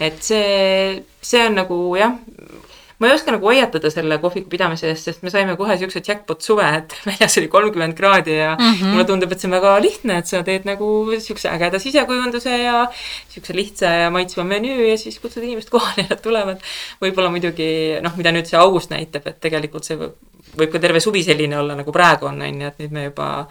et 0.00 0.22
see, 0.22 1.02
see 1.22 1.46
on 1.46 1.54
nagu 1.56 1.76
jah, 1.96 2.18
ma 2.98 3.08
ei 3.08 3.14
oska 3.14 3.32
nagu 3.34 3.48
hoiatada 3.50 3.90
selle 3.92 4.16
kohviku 4.22 4.48
pidamise 4.52 4.88
eest, 4.88 5.08
sest 5.08 5.24
me 5.26 5.30
saime 5.32 5.56
kohe 5.58 5.76
siukse 5.80 6.00
jackpot 6.00 6.44
suve, 6.44 6.66
et 6.78 6.94
väljas 7.08 7.36
oli 7.40 7.50
kolmkümmend 7.52 7.96
kraadi 7.98 8.36
ja 8.38 8.54
mm 8.54 8.72
-hmm. 8.72 8.92
mulle 8.94 9.04
tundub, 9.04 9.32
et 9.32 9.40
see 9.40 9.48
on 9.50 9.56
väga 9.56 9.74
lihtne, 9.82 10.18
et 10.18 10.26
sa 10.26 10.42
teed 10.42 10.64
nagu 10.68 10.88
siukse 11.20 11.48
ägeda 11.48 11.78
sisekujunduse 11.78 12.58
ja 12.62 12.86
siukse 13.28 13.56
lihtsa 13.56 13.92
ja 14.02 14.10
maitsva 14.10 14.44
menüü 14.44 14.88
ja 14.90 14.98
siis 14.98 15.18
kutsud 15.18 15.42
inimesed 15.42 15.70
kohale 15.70 16.06
ja 16.06 16.06
nad 16.10 16.22
tulevad. 16.22 16.60
võib-olla 17.02 17.30
muidugi 17.30 18.00
noh, 18.02 18.16
mida 18.16 18.32
nüüd 18.32 18.48
see 18.48 18.58
august 18.60 18.90
näitab, 18.90 19.26
et 19.26 19.40
tegelikult 19.40 19.84
see 19.84 19.96
võib, 19.96 20.16
võib 20.56 20.72
ka 20.72 20.78
terve 20.78 21.00
suvi 21.00 21.22
selline 21.22 21.58
olla, 21.58 21.74
nagu 21.74 21.92
praegu 21.92 22.26
on, 22.26 22.42
on 22.42 22.60
ju, 22.62 22.66
et 22.66 22.78
nüüd 22.78 22.90
me 22.92 23.04
juba 23.04 23.46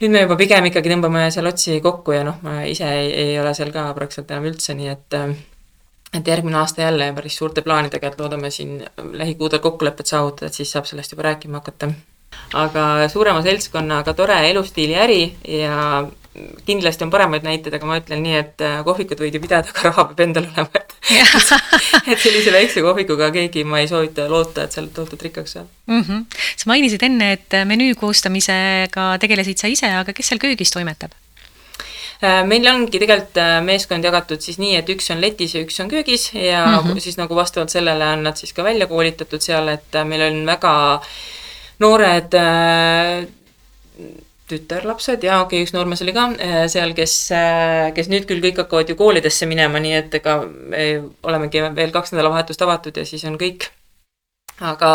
nüüd 0.00 0.10
me 0.10 0.20
juba 0.24 0.36
pigem 0.36 0.64
ikkagi 0.64 0.88
tõmbame 0.88 1.30
seal 1.30 1.46
otsi 1.46 1.80
kokku 1.84 2.12
ja 2.12 2.24
noh, 2.24 2.40
ma 2.42 2.62
ise 2.64 2.88
ei, 2.88 3.12
ei 3.12 3.40
ole 3.40 3.54
seal 3.54 3.72
ka 3.72 3.92
praktiliselt 3.94 4.30
enam 4.30 4.48
üldse, 4.48 4.74
nii 4.74 4.88
et 4.88 5.18
et 6.14 6.26
järgmine 6.26 6.58
aasta 6.58 6.82
jälle 6.82 7.12
päris 7.14 7.36
suurte 7.38 7.62
plaanidega, 7.62 8.08
et 8.08 8.20
loodame 8.20 8.50
siin 8.50 8.84
lähikuudel 9.12 9.58
kokkulepet 9.58 10.06
saavutada, 10.06 10.46
et 10.50 10.58
siis 10.58 10.72
saab 10.72 10.88
sellest 10.90 11.12
juba 11.12 11.28
rääkima 11.30 11.60
hakata. 11.62 11.92
aga 12.54 13.08
suurema 13.08 13.42
seltskonnaga 13.42 14.14
tore 14.14 14.50
elustiili 14.50 14.94
äri 14.96 15.36
ja 15.48 16.06
kindlasti 16.66 17.04
on 17.04 17.10
paremaid 17.10 17.42
näiteid, 17.42 17.74
aga 17.74 17.86
ma 17.86 17.98
ütlen 17.98 18.22
nii, 18.22 18.36
et 18.38 18.62
äh, 18.62 18.76
kohvikut 18.86 19.18
võid 19.20 19.34
ju 19.34 19.40
pidada, 19.42 19.70
aga 19.70 19.88
raha 19.88 20.04
peab 20.10 20.22
endal 20.26 20.46
olema, 20.46 20.68
et 20.78 20.94
et 22.12 22.20
sellise 22.22 22.52
väikse 22.54 22.84
kohvikuga 22.84 23.30
keegi, 23.34 23.64
ma 23.66 23.80
ei 23.82 23.88
soovita 23.90 24.28
loota, 24.30 24.66
et 24.66 24.76
seal 24.76 24.90
tohutult 24.94 25.26
rikkaks 25.26 25.56
saab 25.56 25.66
mm. 25.90 26.02
-hmm. 26.02 26.44
sa 26.56 26.70
mainisid 26.70 27.02
enne, 27.02 27.32
et 27.38 27.58
menüü 27.66 27.94
koostamisega 27.98 29.10
tegelesid 29.20 29.58
sa 29.58 29.66
ise, 29.66 29.90
aga 30.02 30.14
kes 30.14 30.30
seal 30.30 30.42
köögis 30.42 30.70
toimetab? 30.70 31.10
Äh, 32.20 32.42
meil 32.44 32.66
ongi 32.68 32.98
tegelikult 33.00 33.38
äh, 33.40 33.62
meeskond 33.64 34.04
jagatud 34.04 34.42
siis 34.44 34.58
nii, 34.60 34.74
et 34.76 34.90
üks 34.92 35.06
on 35.14 35.22
letis 35.24 35.54
ja 35.56 35.62
üks 35.64 35.78
on 35.80 35.88
köögis 35.88 36.26
ja 36.34 36.66
mm 36.66 36.90
-hmm. 36.90 37.00
siis 37.00 37.16
nagu 37.16 37.36
vastavalt 37.36 37.72
sellele 37.72 38.04
on 38.12 38.22
nad 38.22 38.36
siis 38.36 38.52
ka 38.52 38.64
välja 38.64 38.86
koolitatud 38.86 39.40
seal, 39.40 39.68
et 39.68 39.94
äh, 39.94 40.04
meil 40.04 40.26
on 40.26 40.44
väga 40.46 41.00
noored 41.80 42.36
tütarlapsed 44.48 45.24
ja 45.24 45.40
okei 45.40 45.62
okay,, 45.62 45.64
üks 45.64 45.72
noormees 45.72 46.02
oli 46.02 46.12
ka 46.12 46.28
seal, 46.68 46.92
kes, 46.92 47.32
kes 47.94 48.08
nüüd 48.12 48.28
küll 48.28 48.44
kõik 48.44 48.60
hakkavad 48.66 48.88
ju 48.88 48.96
koolidesse 48.96 49.46
minema, 49.46 49.80
nii 49.80 49.94
et 49.94 50.14
ega 50.14 50.44
olemegi 51.22 51.62
veel 51.76 51.90
kaks 51.90 52.12
nädalavahetust 52.12 52.62
avatud 52.62 52.96
ja 52.96 53.06
siis 53.06 53.24
on 53.24 53.38
kõik. 53.40 53.70
Aga 54.60 54.90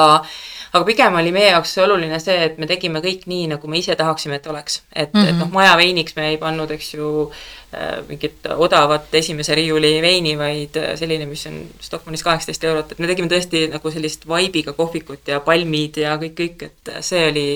aga 0.75 0.83
pigem 0.87 1.15
oli 1.15 1.31
meie 1.31 1.51
jaoks 1.53 1.77
oluline 1.83 2.17
see, 2.19 2.35
et 2.49 2.57
me 2.59 2.67
tegime 2.67 2.99
kõik 3.03 3.25
nii, 3.31 3.47
nagu 3.53 3.69
me 3.71 3.79
ise 3.79 3.95
tahaksime, 3.97 4.39
et 4.39 4.47
oleks. 4.51 4.81
et 4.91 5.13
mm, 5.13 5.19
-hmm. 5.19 5.29
et 5.29 5.35
mhm. 5.35 5.39
noh, 5.39 5.51
maja 5.51 5.75
veiniks 5.77 6.15
me 6.15 6.29
ei 6.29 6.37
pannud, 6.37 6.71
eks 6.71 6.93
ju, 6.93 7.31
äh, 7.73 8.01
mingit 8.09 8.47
odavat 8.55 9.15
esimese 9.15 9.55
riiuli 9.55 10.01
veini, 10.01 10.35
vaid 10.37 10.77
äh, 10.77 10.95
selline, 10.99 11.25
mis 11.25 11.45
on 11.47 11.61
Stockmannis 11.79 12.23
kaheksateist 12.23 12.63
eurot, 12.63 12.91
et 12.91 12.99
me 12.99 13.07
tegime 13.07 13.31
tõesti 13.31 13.65
nagu 13.71 13.91
sellist 13.91 14.27
vibe'iga 14.27 14.73
kohvikut 14.73 15.27
ja 15.27 15.39
palmid 15.39 15.97
ja 15.97 16.17
kõik, 16.17 16.35
kõik, 16.41 16.67
et 16.69 16.95
see 16.99 17.29
oli, 17.29 17.47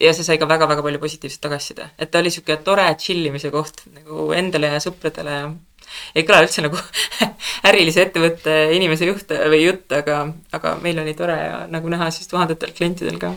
ja 0.00 0.12
see 0.12 0.24
sai 0.24 0.38
ka 0.38 0.48
väga-väga 0.48 0.82
palju 0.82 0.98
positiivset 0.98 1.40
tagasiside. 1.40 1.90
et 1.98 2.10
ta 2.10 2.18
oli 2.18 2.28
niisugune 2.28 2.58
tore 2.64 2.94
chill 2.98 3.26
imise 3.26 3.50
koht 3.50 3.86
nagu 3.94 4.32
endale 4.32 4.74
ja 4.74 4.82
sõpradele 4.82 5.40
ja 5.40 5.48
ei 6.14 6.24
kõla 6.26 6.44
üldse 6.46 6.64
nagu 6.64 6.80
ärilise 7.68 8.06
ettevõtte 8.06 8.56
inimese 8.76 9.08
juht 9.10 9.32
või 9.32 9.64
jutt, 9.64 9.92
aga, 9.92 10.22
aga 10.56 10.76
meil 10.82 11.02
oli 11.02 11.14
tore 11.18 11.36
ja 11.36 11.60
nagu 11.70 11.92
näha 11.92 12.10
siis 12.14 12.30
tuhandetel 12.30 12.74
klientidel 12.76 13.20
ka 13.22 13.34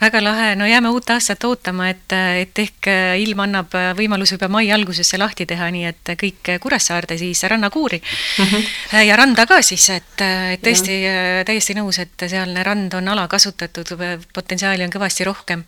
väga 0.00 0.22
lahe, 0.24 0.54
no 0.56 0.66
jääme 0.66 0.92
uut 0.94 1.10
aastat 1.10 1.44
ootama, 1.44 1.88
et, 1.92 2.12
et 2.40 2.58
ehk 2.58 2.90
ilm 3.20 3.44
annab 3.46 3.74
võimaluse 3.98 4.38
juba 4.38 4.48
mai 4.48 4.70
alguses 4.72 5.08
see 5.08 5.20
lahti 5.20 5.46
teha, 5.46 5.70
nii 5.74 5.86
et 5.90 6.14
kõik 6.20 6.54
Kuressaarde 6.60 7.18
siis 7.18 7.42
rannakuuri 7.42 8.00
mm. 8.00 8.44
-hmm. 8.44 9.02
ja 9.08 9.16
randa 9.16 9.46
ka 9.46 9.62
siis, 9.62 9.88
et, 9.90 10.20
et 10.54 10.62
tõesti 10.62 11.00
täiesti 11.46 11.74
nõus, 11.76 11.98
et 12.02 12.26
sealne 12.28 12.62
rand 12.62 12.94
on 12.94 13.08
alakasutatud, 13.08 13.94
potentsiaali 14.34 14.84
on 14.84 14.92
kõvasti 14.92 15.26
rohkem. 15.26 15.64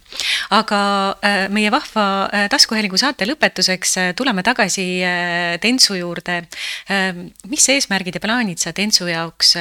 aga 0.51 0.81
äh, 1.25 1.49
meie 1.51 1.71
vahva 1.71 2.07
äh, 2.27 2.47
taskuhäälingu 2.53 2.99
saate 3.01 3.27
lõpetuseks 3.27 3.97
äh, 4.01 4.13
tuleme 4.17 4.43
tagasi 4.47 4.87
Tentsu 5.61 5.95
juurde. 5.95 6.43
mis 7.49 7.69
eesmärgid 7.69 8.15
ja 8.15 8.21
plaanid 8.21 8.59
sa 8.59 8.73
Tentsu 8.73 9.07
jaoks 9.07 9.55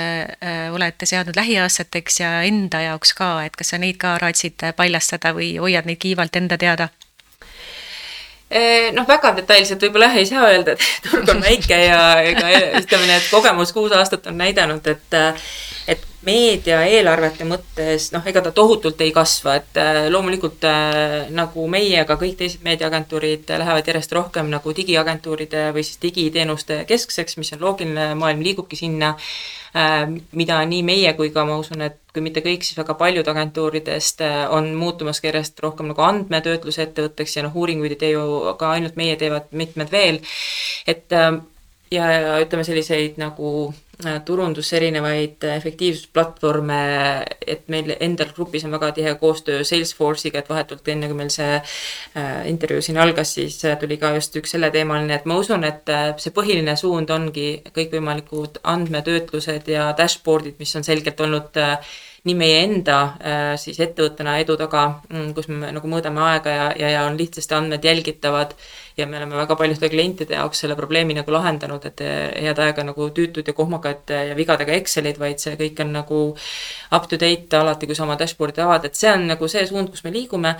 olete 0.72 1.06
seadnud 1.06 1.36
lähiaastateks 1.36 2.20
ja 2.20 2.30
enda 2.48 2.82
jaoks 2.82 3.14
ka, 3.18 3.30
et 3.46 3.56
kas 3.56 3.74
sa 3.74 3.80
neid 3.82 3.98
ka 4.02 4.16
raatsid 4.22 4.45
paljastada 4.76 5.34
või 5.36 5.56
hoiad 5.62 5.86
neid 5.86 6.00
kiivalt 6.02 6.36
enda 6.36 6.58
teada? 6.58 6.90
Eh, 8.50 8.92
noh, 8.94 9.08
väga 9.08 9.32
detailselt 9.40 9.82
võib-olla 9.82 10.12
jah 10.12 10.20
ei 10.22 10.26
saa 10.30 10.50
öelda, 10.52 10.76
et 10.76 10.84
turg 11.10 11.30
on 11.34 11.42
väike 11.42 11.80
ja 11.82 12.02
ega 12.22 12.52
ütleme 12.82 13.18
et 13.18 13.30
kogemus 13.32 13.74
kuus 13.74 13.96
aastat 13.98 14.28
on 14.30 14.38
näidanud, 14.38 14.86
et 14.88 15.18
et 15.88 16.06
meediaeelarvete 16.26 17.46
mõttes 17.46 18.08
noh, 18.14 18.24
ega 18.26 18.42
ta 18.46 18.52
tohutult 18.56 19.02
ei 19.06 19.12
kasva, 19.16 19.58
et 19.60 19.78
äh, 19.82 20.06
loomulikult 20.10 20.66
äh, 20.66 21.28
nagu 21.34 21.68
meie, 21.72 22.00
aga 22.02 22.18
kõik 22.22 22.40
teised 22.40 22.64
meediaagentuurid 22.66 23.52
lähevad 23.62 23.92
järjest 23.92 24.16
rohkem 24.18 24.50
nagu 24.54 24.74
digiagentuuride 24.76 25.68
või 25.76 25.86
siis 25.86 26.02
digiteenuste 26.02 26.82
keskseks, 26.90 27.38
mis 27.42 27.54
on 27.56 27.62
loogiline, 27.68 28.10
maailm 28.18 28.42
liigubki 28.46 28.80
sinna, 28.80 29.14
äh, 29.78 30.02
mida 30.34 30.60
nii 30.66 30.82
meie 30.88 31.14
kui 31.18 31.30
ka 31.36 31.46
ma 31.46 31.60
usun, 31.62 31.86
et 31.86 32.02
kui 32.16 32.26
mitte 32.26 32.42
kõik, 32.42 32.66
siis 32.66 32.80
väga 32.80 32.98
paljud 32.98 33.28
agentuuridest 33.30 34.24
on 34.56 34.74
muutumas 34.80 35.22
ka 35.22 35.30
järjest 35.30 35.60
rohkem 35.62 35.92
nagu 35.92 36.06
andmetöötluse 36.06 36.88
ettevõtteks 36.88 37.38
ja 37.38 37.46
noh, 37.46 37.54
uuringuid 37.54 37.98
ei 37.98 38.02
tee 38.02 38.16
ju 38.16 38.56
ka 38.58 38.74
ainult 38.78 38.98
meie, 38.98 39.20
teevad 39.20 39.52
mitmed 39.54 39.94
veel, 39.94 40.24
et 40.90 41.14
ja, 41.92 42.06
ja 42.12 42.38
ütleme, 42.42 42.64
selliseid 42.64 43.20
nagu 43.22 43.50
äh, 44.06 44.18
turundus 44.26 44.72
erinevaid 44.74 45.44
efektiivsusplatvorme, 45.56 46.80
et 47.48 47.68
meil 47.72 47.94
endal 48.00 48.32
grupis 48.36 48.66
on 48.66 48.74
väga 48.76 48.92
tihe 48.98 49.16
koostöö 49.22 49.64
Salesforce'iga, 49.64 50.42
et 50.42 50.50
vahetult 50.50 50.88
enne, 50.92 51.10
kui 51.12 51.20
meil 51.20 51.32
see 51.34 51.60
äh, 51.60 52.48
intervjuu 52.50 52.82
siin 52.86 53.00
algas, 53.02 53.36
siis 53.38 53.60
äh, 53.66 53.78
tuli 53.82 54.00
ka 54.02 54.16
just 54.18 54.36
üks 54.42 54.56
selleteemaline, 54.56 55.20
et 55.20 55.30
ma 55.30 55.38
usun, 55.42 55.64
et 55.68 55.94
see 56.22 56.34
põhiline 56.36 56.76
suund 56.80 57.14
ongi 57.14 57.50
kõikvõimalikud 57.76 58.62
andmetöötlused 58.76 59.72
ja 59.72 59.92
dashboard'id, 59.98 60.60
mis 60.60 60.76
on 60.76 60.88
selgelt 60.88 61.22
olnud 61.22 61.64
nii 62.26 62.36
meie 62.38 62.62
enda 62.66 62.98
siis 63.62 63.78
ettevõttena 63.84 64.40
edu 64.42 64.56
taga, 64.58 64.86
mm, 65.10 65.34
kus 65.38 65.50
me 65.52 65.70
nagu 65.76 65.90
mõõdame 65.90 66.24
aega 66.26 66.56
ja, 66.56 66.66
ja, 66.80 66.90
ja 66.96 67.04
on 67.06 67.18
lihtsasti 67.20 67.56
andmed 67.58 67.86
jälgitavad 67.86 68.56
ja 68.98 69.08
me 69.08 69.18
oleme 69.18 69.36
väga 69.36 69.56
paljude 69.60 69.90
klientide 69.90 70.38
jaoks 70.38 70.64
selle 70.64 70.76
probleemi 70.76 71.18
nagu 71.18 71.32
lahendanud, 71.32 71.86
et 71.86 72.02
head 72.02 72.62
aega 72.64 72.86
nagu 72.88 73.10
tüütud 73.16 73.48
ja 73.48 73.54
kohmakad 73.54 74.14
ja 74.32 74.38
vigadega 74.38 74.74
Excelid, 74.80 75.20
vaid 75.20 75.44
see 75.44 75.58
kõik 75.60 75.82
on 75.84 75.94
nagu 76.00 76.22
up 76.96 77.10
to 77.12 77.20
date 77.22 77.60
alati, 77.60 77.90
kui 77.90 77.98
sa 77.98 78.08
oma 78.08 78.18
dashboard'i 78.20 78.64
avad, 78.66 78.88
et 78.88 78.98
see 78.98 79.12
on 79.12 79.28
nagu 79.34 79.50
see 79.52 79.66
suund, 79.68 79.92
kus 79.92 80.06
me 80.06 80.14
liigume. 80.16 80.56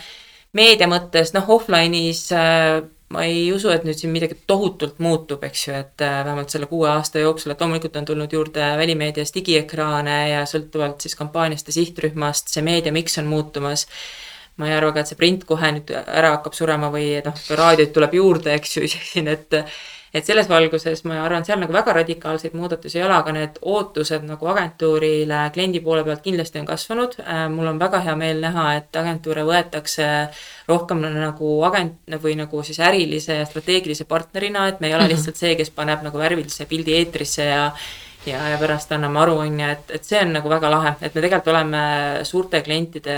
meedia 0.56 0.88
mõttes, 0.88 1.34
noh, 1.36 1.50
offline'is 1.52 2.30
äh, 2.32 2.80
ma 3.14 3.24
ei 3.28 3.52
usu, 3.54 3.70
et 3.70 3.86
nüüd 3.86 3.98
siin 4.00 4.14
midagi 4.14 4.38
tohutult 4.50 5.00
muutub, 5.04 5.44
eks 5.46 5.68
ju, 5.68 5.74
et 5.78 6.04
äh, 6.04 6.20
vähemalt 6.26 6.54
selle 6.54 6.70
kuue 6.70 6.90
aasta 6.90 7.22
jooksul, 7.22 7.54
et 7.54 7.62
loomulikult 7.62 8.00
on 8.02 8.08
tulnud 8.10 8.34
juurde 8.34 8.70
välimeedias 8.80 9.34
digiekraane 9.36 10.18
ja 10.32 10.46
sõltuvalt 10.50 11.06
siis 11.06 11.18
kampaaniast 11.20 11.70
ja 11.70 11.76
sihtrühmast 11.78 12.54
see 12.54 12.66
meediamiks 12.66 13.20
on 13.22 13.30
muutumas. 13.30 13.86
Ma 14.58 14.70
ei 14.70 14.78
arva 14.78 14.94
ka, 14.96 15.04
et 15.04 15.12
see 15.12 15.20
print 15.20 15.44
kohe 15.46 15.70
nüüd 15.76 15.92
ära 15.92 16.38
hakkab 16.38 16.56
surema 16.56 16.90
või 16.94 17.20
noh, 17.26 17.42
raadioid 17.60 17.92
tuleb 17.94 18.16
juurde, 18.16 18.54
eks 18.56 18.78
ju, 18.78 18.88
siin, 18.96 19.28
et 19.28 19.60
et 20.16 20.24
selles 20.28 20.48
valguses 20.48 21.02
ma 21.10 21.18
arvan, 21.26 21.44
seal 21.48 21.60
nagu 21.60 21.74
väga 21.76 21.98
radikaalseid 21.98 22.56
muudatusi 22.56 23.02
ei 23.02 23.04
ole, 23.04 23.18
aga 23.18 23.34
need 23.36 23.58
ootused 23.68 24.24
nagu 24.24 24.48
agentuurile 24.54 25.42
kliendi 25.56 25.82
poole 25.84 26.06
pealt 26.08 26.24
kindlasti 26.24 26.62
on 26.62 26.70
kasvanud. 26.70 27.18
Äh, 27.26 27.46
mul 27.52 27.68
on 27.74 27.82
väga 27.82 28.00
hea 28.06 28.16
meel 28.20 28.40
näha, 28.46 28.70
et 28.80 29.02
agentuure 29.02 29.44
võetakse 29.48 30.08
rohkem 30.70 31.04
nagu 31.04 31.52
agent 31.68 32.16
või 32.24 32.38
nagu 32.40 32.64
siis 32.64 32.80
ärilise 32.80 33.42
ja 33.42 33.50
strateegilise 33.50 34.08
partnerina, 34.08 34.70
et 34.72 34.80
me 34.80 34.90
ei 34.90 34.96
ole 34.96 35.06
mhm. 35.06 35.14
lihtsalt 35.16 35.42
see, 35.42 35.54
kes 35.60 35.74
paneb 35.76 36.06
nagu 36.08 36.22
värvilise 36.22 36.68
pildi 36.70 36.96
eetrisse 37.02 37.52
ja 37.52 37.70
ja, 38.26 38.40
ja 38.50 38.58
pärast 38.58 38.90
anname 38.96 39.20
aru, 39.22 39.38
on 39.44 39.60
ju, 39.60 39.70
et, 39.70 39.92
et 40.00 40.08
see 40.08 40.18
on 40.24 40.32
nagu 40.40 40.50
väga 40.50 40.72
lahe, 40.74 40.96
et 40.98 41.14
me 41.14 41.22
tegelikult 41.22 41.52
oleme 41.54 41.82
suurte 42.26 42.62
klientide 42.66 43.18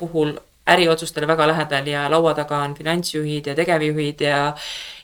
puhul 0.00 0.34
äriotsustele 0.66 1.28
väga 1.28 1.46
lähedal 1.52 1.86
ja 1.86 2.06
laua 2.10 2.34
taga 2.34 2.58
on 2.66 2.74
finantsjuhid 2.74 3.46
ja 3.46 3.54
tegevjuhid 3.54 4.20
ja 4.20 4.40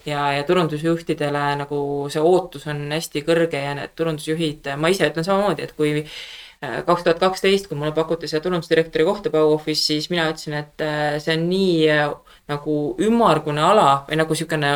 ja, 0.07 0.33
ja 0.33 0.45
turundusjuhtidele 0.45 1.43
nagu 1.61 1.81
see 2.13 2.23
ootus 2.23 2.67
on 2.71 2.85
hästi 2.93 3.23
kõrge 3.27 3.61
ja 3.63 3.75
need 3.79 3.93
turundusjuhid, 3.99 4.73
ma 4.79 4.91
ise 4.93 5.09
ütlen 5.11 5.27
samamoodi, 5.27 5.67
et 5.67 5.77
kui 5.79 5.93
äh, 6.03 6.81
kaks 6.87 7.07
tuhat 7.07 7.23
kaksteist, 7.23 7.69
kui 7.71 7.79
mulle 7.79 7.95
pakuti 7.97 8.31
seda 8.31 8.43
turundusdirektori 8.49 9.07
kohta 9.07 9.31
Bauoffice, 9.31 9.85
siis 9.87 10.11
mina 10.11 10.27
ütlesin, 10.33 10.59
et 10.59 10.83
äh, 10.83 11.21
see 11.23 11.37
on 11.37 11.47
nii 11.51 11.77
äh, 11.93 12.09
nagu 12.51 12.81
ümmargune 13.03 13.63
ala 13.63 14.03
või 14.09 14.19
nagu 14.23 14.35
niisugune 14.35 14.75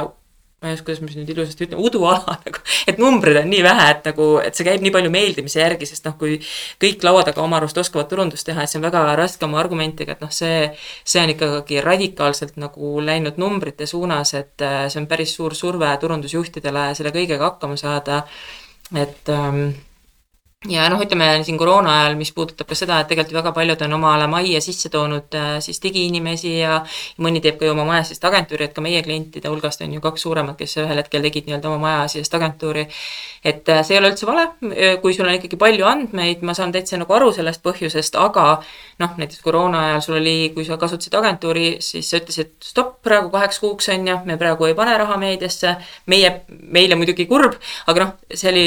ma 0.63 0.71
ei 0.71 0.77
oska, 0.77 0.87
kuidas 0.89 1.03
ma 1.05 1.11
nüüd 1.13 1.31
ilusasti 1.35 1.67
ütlen, 1.67 1.81
uduala 1.85 2.37
nagu, 2.47 2.61
et 2.89 3.01
numbreid 3.01 3.43
on 3.43 3.51
nii 3.53 3.63
vähe, 3.67 3.87
et 3.93 4.07
nagu, 4.09 4.29
et 4.41 4.57
see 4.57 4.65
käib 4.65 4.85
nii 4.85 4.93
palju 4.95 5.11
meeldimise 5.13 5.61
järgi, 5.61 5.89
sest 5.91 6.07
noh, 6.09 6.17
kui 6.21 6.39
kõik 6.83 7.05
laua 7.05 7.27
taga 7.29 7.43
oma 7.45 7.59
arust 7.61 7.77
oskavad 7.83 8.09
turundust 8.09 8.49
teha, 8.49 8.65
et 8.65 8.73
see 8.73 8.81
on 8.81 8.87
väga 8.87 9.03
raske 9.21 9.45
oma 9.45 9.61
argumentiga, 9.61 10.17
et 10.17 10.25
noh, 10.25 10.33
see, 10.33 10.71
see 11.05 11.21
on 11.21 11.35
ikkagi 11.35 11.83
radikaalselt 11.85 12.57
nagu 12.63 12.95
läinud 13.05 13.37
numbrite 13.43 13.89
suunas, 13.91 14.33
et 14.39 14.65
äh, 14.65 14.87
see 14.89 15.03
on 15.03 15.11
päris 15.11 15.37
suur 15.37 15.55
surve 15.59 15.93
turundusjuhtidele 16.01 16.89
selle 16.97 17.13
kõigega 17.13 17.53
hakkama 17.53 17.77
saada. 17.81 18.25
et 18.95 19.29
ähm, 19.29 19.75
ja 20.65 20.87
noh, 20.89 21.01
ütleme 21.05 21.27
siin 21.45 21.59
koroona 21.61 21.93
ajal, 22.01 22.15
mis 22.17 22.31
puudutab 22.35 22.69
ka 22.71 22.77
seda, 22.79 22.99
et 23.03 23.11
tegelikult 23.11 23.37
väga 23.37 23.53
paljud 23.55 23.83
on 23.85 23.93
omale 23.99 24.27
majja 24.31 24.61
sisse 24.65 24.89
toonud 24.91 25.35
äh, 25.37 25.51
siis 25.63 25.79
digiinimesi 25.83 26.55
ja 26.57 26.79
mõni 27.23 27.43
teeb 27.45 27.59
ka 27.61 27.69
ju 27.69 27.75
oma 27.75 27.85
maja 27.87 28.07
seest 28.09 28.25
agentuuri, 28.25 28.65
et 28.67 28.75
ka 28.75 28.83
meie 28.85 29.03
klientide 29.05 29.53
hulgast 29.53 29.85
on 29.85 29.93
ju 29.93 30.01
kaks 30.03 30.25
suuremat, 30.25 30.57
kes 30.59 30.79
ühel 30.81 31.03
hetkel 31.03 31.27
tegid 31.29 31.47
nii-öelda 31.47 31.71
oma 31.71 31.83
maja 31.85 32.07
seest 32.17 32.35
agentuuri. 32.35 32.87
et 33.45 33.69
äh, 33.69 33.83
see 33.87 33.95
ei 33.95 34.01
ole 34.01 34.11
üldse 34.11 34.27
vale, 34.27 34.47
kui 35.03 35.15
sul 35.15 35.29
on 35.29 35.37
ikkagi 35.37 35.59
palju 35.61 35.87
andmeid, 35.87 36.43
ma 36.43 36.55
saan 36.57 36.73
täitsa 36.75 36.99
nagu 36.99 37.15
aru 37.15 37.31
sellest 37.37 37.63
põhjusest, 37.63 38.17
aga 38.19 38.47
noh, 39.05 39.13
näiteks 39.21 39.45
koroona 39.45 39.85
ajal 39.91 40.03
sul 40.09 40.19
oli, 40.23 40.51
kui 40.57 40.65
sa 40.65 40.81
kasutasid 40.81 41.15
agentuuri, 41.21 41.67
siis 41.85 42.11
sa 42.11 42.19
ütlesid 42.23 42.57
stopp 42.65 43.03
praegu 43.07 43.31
kaheks 43.31 43.61
kuuks 43.63 43.93
on 43.93 44.09
ju, 44.09 44.19
me 44.25 44.39
praegu 44.41 44.67
ei 44.67 44.75
pane 44.75 44.97
raha 44.99 45.21
meediasse. 45.21 45.77
meie, 46.07 46.33
meile 46.49 46.97
muidugi 46.97 47.27
kurb, 47.29 47.61
aga 47.87 48.03
noh, 48.03 48.13
see 48.33 48.51
oli, 48.51 48.67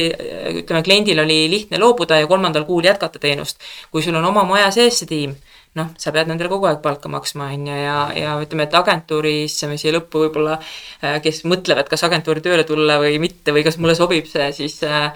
ütleme 0.62 0.84
kliendil 0.86 1.26
oli 1.26 1.42
lihtne 1.50 1.79
loobuda 1.80 2.20
ja 2.20 2.28
kolmandal 2.28 2.66
kuul 2.68 2.86
jätkata 2.86 3.20
teenust. 3.20 3.60
kui 3.92 4.04
sul 4.04 4.16
on 4.16 4.26
oma 4.26 4.44
maja 4.48 4.70
sees 4.76 5.00
see 5.02 5.10
tiim, 5.10 5.36
noh, 5.78 5.90
sa 6.02 6.14
pead 6.16 6.30
nendele 6.30 6.52
kogu 6.52 6.70
aeg 6.70 6.84
palka 6.84 7.12
maksma, 7.12 7.50
on 7.54 7.68
ju, 7.70 7.80
ja, 7.80 7.98
ja 8.18 8.36
ütleme, 8.42 8.68
et 8.68 8.78
agentuuris 8.78 9.58
siia 9.62 9.96
lõppu 9.96 10.26
võib-olla, 10.26 10.60
äh, 11.04 11.20
kes 11.24 11.44
mõtlevad, 11.50 11.90
kas 11.92 12.06
agentuuri 12.08 12.44
tööle 12.46 12.66
tulla 12.68 13.00
või 13.02 13.20
mitte 13.22 13.56
või 13.56 13.66
kas 13.68 13.80
mulle 13.82 13.98
sobib 13.98 14.30
see, 14.30 14.50
siis 14.58 14.80
äh, 14.88 15.12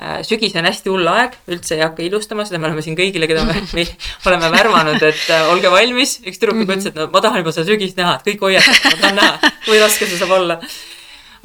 äh, 0.00 0.16
sügis 0.26 0.56
on 0.58 0.68
hästi 0.68 0.92
hull 0.92 1.12
aeg, 1.12 1.36
üldse 1.52 1.78
ei 1.78 1.84
hakka 1.84 2.04
ilustama, 2.06 2.46
seda 2.48 2.60
me 2.62 2.70
oleme 2.70 2.84
siin 2.84 2.98
kõigile, 2.98 3.30
keda 3.30 3.44
me, 3.48 3.60
me 3.76 3.86
oleme 4.32 4.50
värvanud, 4.56 5.02
et 5.02 5.28
äh, 5.30 5.52
olge 5.52 5.70
valmis. 5.72 6.18
üks 6.26 6.42
tüdruk 6.42 6.64
juba 6.64 6.78
ütles, 6.78 6.90
et 6.90 6.98
no 6.98 7.10
ma 7.12 7.22
tahan 7.24 7.44
juba 7.44 7.54
seda 7.54 7.70
sügist 7.70 8.00
näha, 8.00 8.18
et 8.18 8.32
kõik 8.32 8.48
hoiatavad, 8.48 8.88
ma 8.88 9.04
tahan 9.04 9.22
näha, 9.22 9.54
kui 9.68 9.78
raske 9.82 10.10
see 10.10 10.18
saab 10.18 10.40
olla 10.40 10.60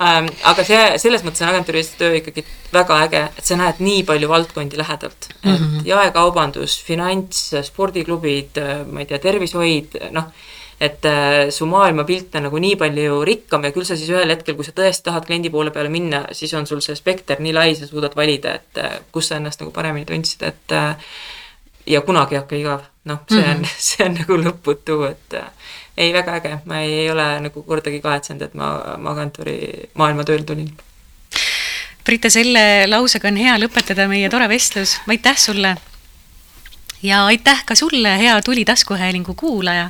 ähm,. 0.01 0.29
aga 0.43 0.63
see, 0.67 0.83
selles 1.01 1.23
mõttes 1.25 1.43
on 1.45 1.49
agentuuris 1.53 1.93
töö 1.99 2.19
ikkagi 2.19 2.45
väga 2.73 2.99
äge, 3.05 3.23
et 3.37 3.45
sa 3.45 3.57
näed 3.59 3.81
nii 3.83 4.03
palju 4.07 4.29
valdkondi 4.29 4.77
lähedalt, 4.77 5.31
et 5.31 5.45
mm 5.45 5.55
-hmm. 5.55 5.87
jaekaubandus, 5.87 6.81
finants, 6.83 7.49
spordiklubid, 7.63 8.61
ma 8.91 8.99
ei 8.99 9.09
tea, 9.09 9.19
tervishoid, 9.19 9.99
noh 10.11 10.31
et 10.79 11.05
äh, 11.05 11.49
su 11.49 11.65
maailmapilt 11.65 12.35
on 12.35 12.45
nagu 12.47 12.59
nii 12.61 12.75
palju 12.77 13.21
rikkam 13.25 13.65
ja 13.65 13.73
küll 13.73 13.85
sa 13.87 13.97
siis 13.97 14.11
ühel 14.13 14.29
hetkel, 14.29 14.55
kui 14.55 14.65
sa 14.65 14.75
tõesti 14.77 15.07
tahad 15.07 15.25
kliendi 15.25 15.49
poole 15.53 15.73
peale 15.73 15.89
minna, 15.89 16.21
siis 16.37 16.53
on 16.53 16.67
sul 16.69 16.83
see 16.85 16.95
spekter 16.97 17.41
nii 17.41 17.55
lai, 17.55 17.71
sa 17.75 17.89
suudad 17.89 18.13
valida, 18.17 18.53
et 18.61 18.81
äh, 18.83 18.99
kus 19.11 19.31
sa 19.31 19.39
ennast 19.41 19.63
nagu 19.63 19.73
paremini 19.73 20.05
tundsid, 20.05 20.45
et 20.45 20.77
äh, 20.77 21.15
ja 21.89 22.03
kunagi 22.05 22.37
ei 22.37 22.41
hakka 22.43 22.59
igav, 22.59 22.85
noh, 23.09 23.23
see 23.31 23.41
on 23.41 23.57
mm, 23.57 23.63
-hmm. 23.65 23.87
see 23.89 24.05
on 24.05 24.17
nagu 24.21 24.39
lõputu, 24.43 24.99
et 25.09 25.37
äh, 25.41 25.73
ei, 25.97 26.13
väga 26.13 26.37
äge, 26.37 26.53
ma 26.65 26.81
ei, 26.85 26.93
ei 27.03 27.11
ole 27.11 27.25
nagu 27.47 27.63
kordagi 27.65 28.01
kahetsenud, 28.03 28.45
et 28.45 28.55
ma, 28.57 28.71
ma 29.01 29.13
agentuuri 29.15 29.57
maailma 29.97 30.25
tööle 30.27 30.45
tulin. 30.47 30.69
Brita, 32.07 32.29
selle 32.31 32.87
lausega 32.87 33.27
on 33.27 33.39
hea 33.41 33.57
lõpetada 33.59 34.07
meie 34.07 34.29
tore 34.31 34.47
vestlus, 34.49 34.97
aitäh 35.09 35.37
sulle! 35.41 35.75
ja 37.03 37.25
aitäh 37.25 37.63
ka 37.65 37.75
sulle, 37.75 38.17
hea 38.17 38.41
Tuli 38.41 38.65
taskuhäälingu 38.65 39.33
kuulaja. 39.33 39.89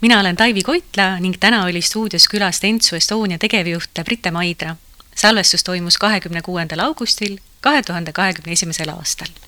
mina 0.00 0.20
olen 0.20 0.36
Taivi 0.36 0.62
Koitla 0.62 1.20
ning 1.20 1.36
täna 1.40 1.64
oli 1.64 1.82
stuudios 1.82 2.28
külas 2.28 2.62
Dentsu 2.62 2.96
Estonia 2.96 3.38
tegevjuht 3.38 3.90
Brite 4.04 4.30
Maidra. 4.30 4.76
salvestus 5.14 5.64
toimus 5.64 5.98
kahekümne 5.98 6.42
kuuendal 6.42 6.78
augustil 6.78 7.36
kahe 7.60 7.82
tuhande 7.82 8.12
kahekümne 8.12 8.52
esimesel 8.52 8.88
aastal 8.88 9.36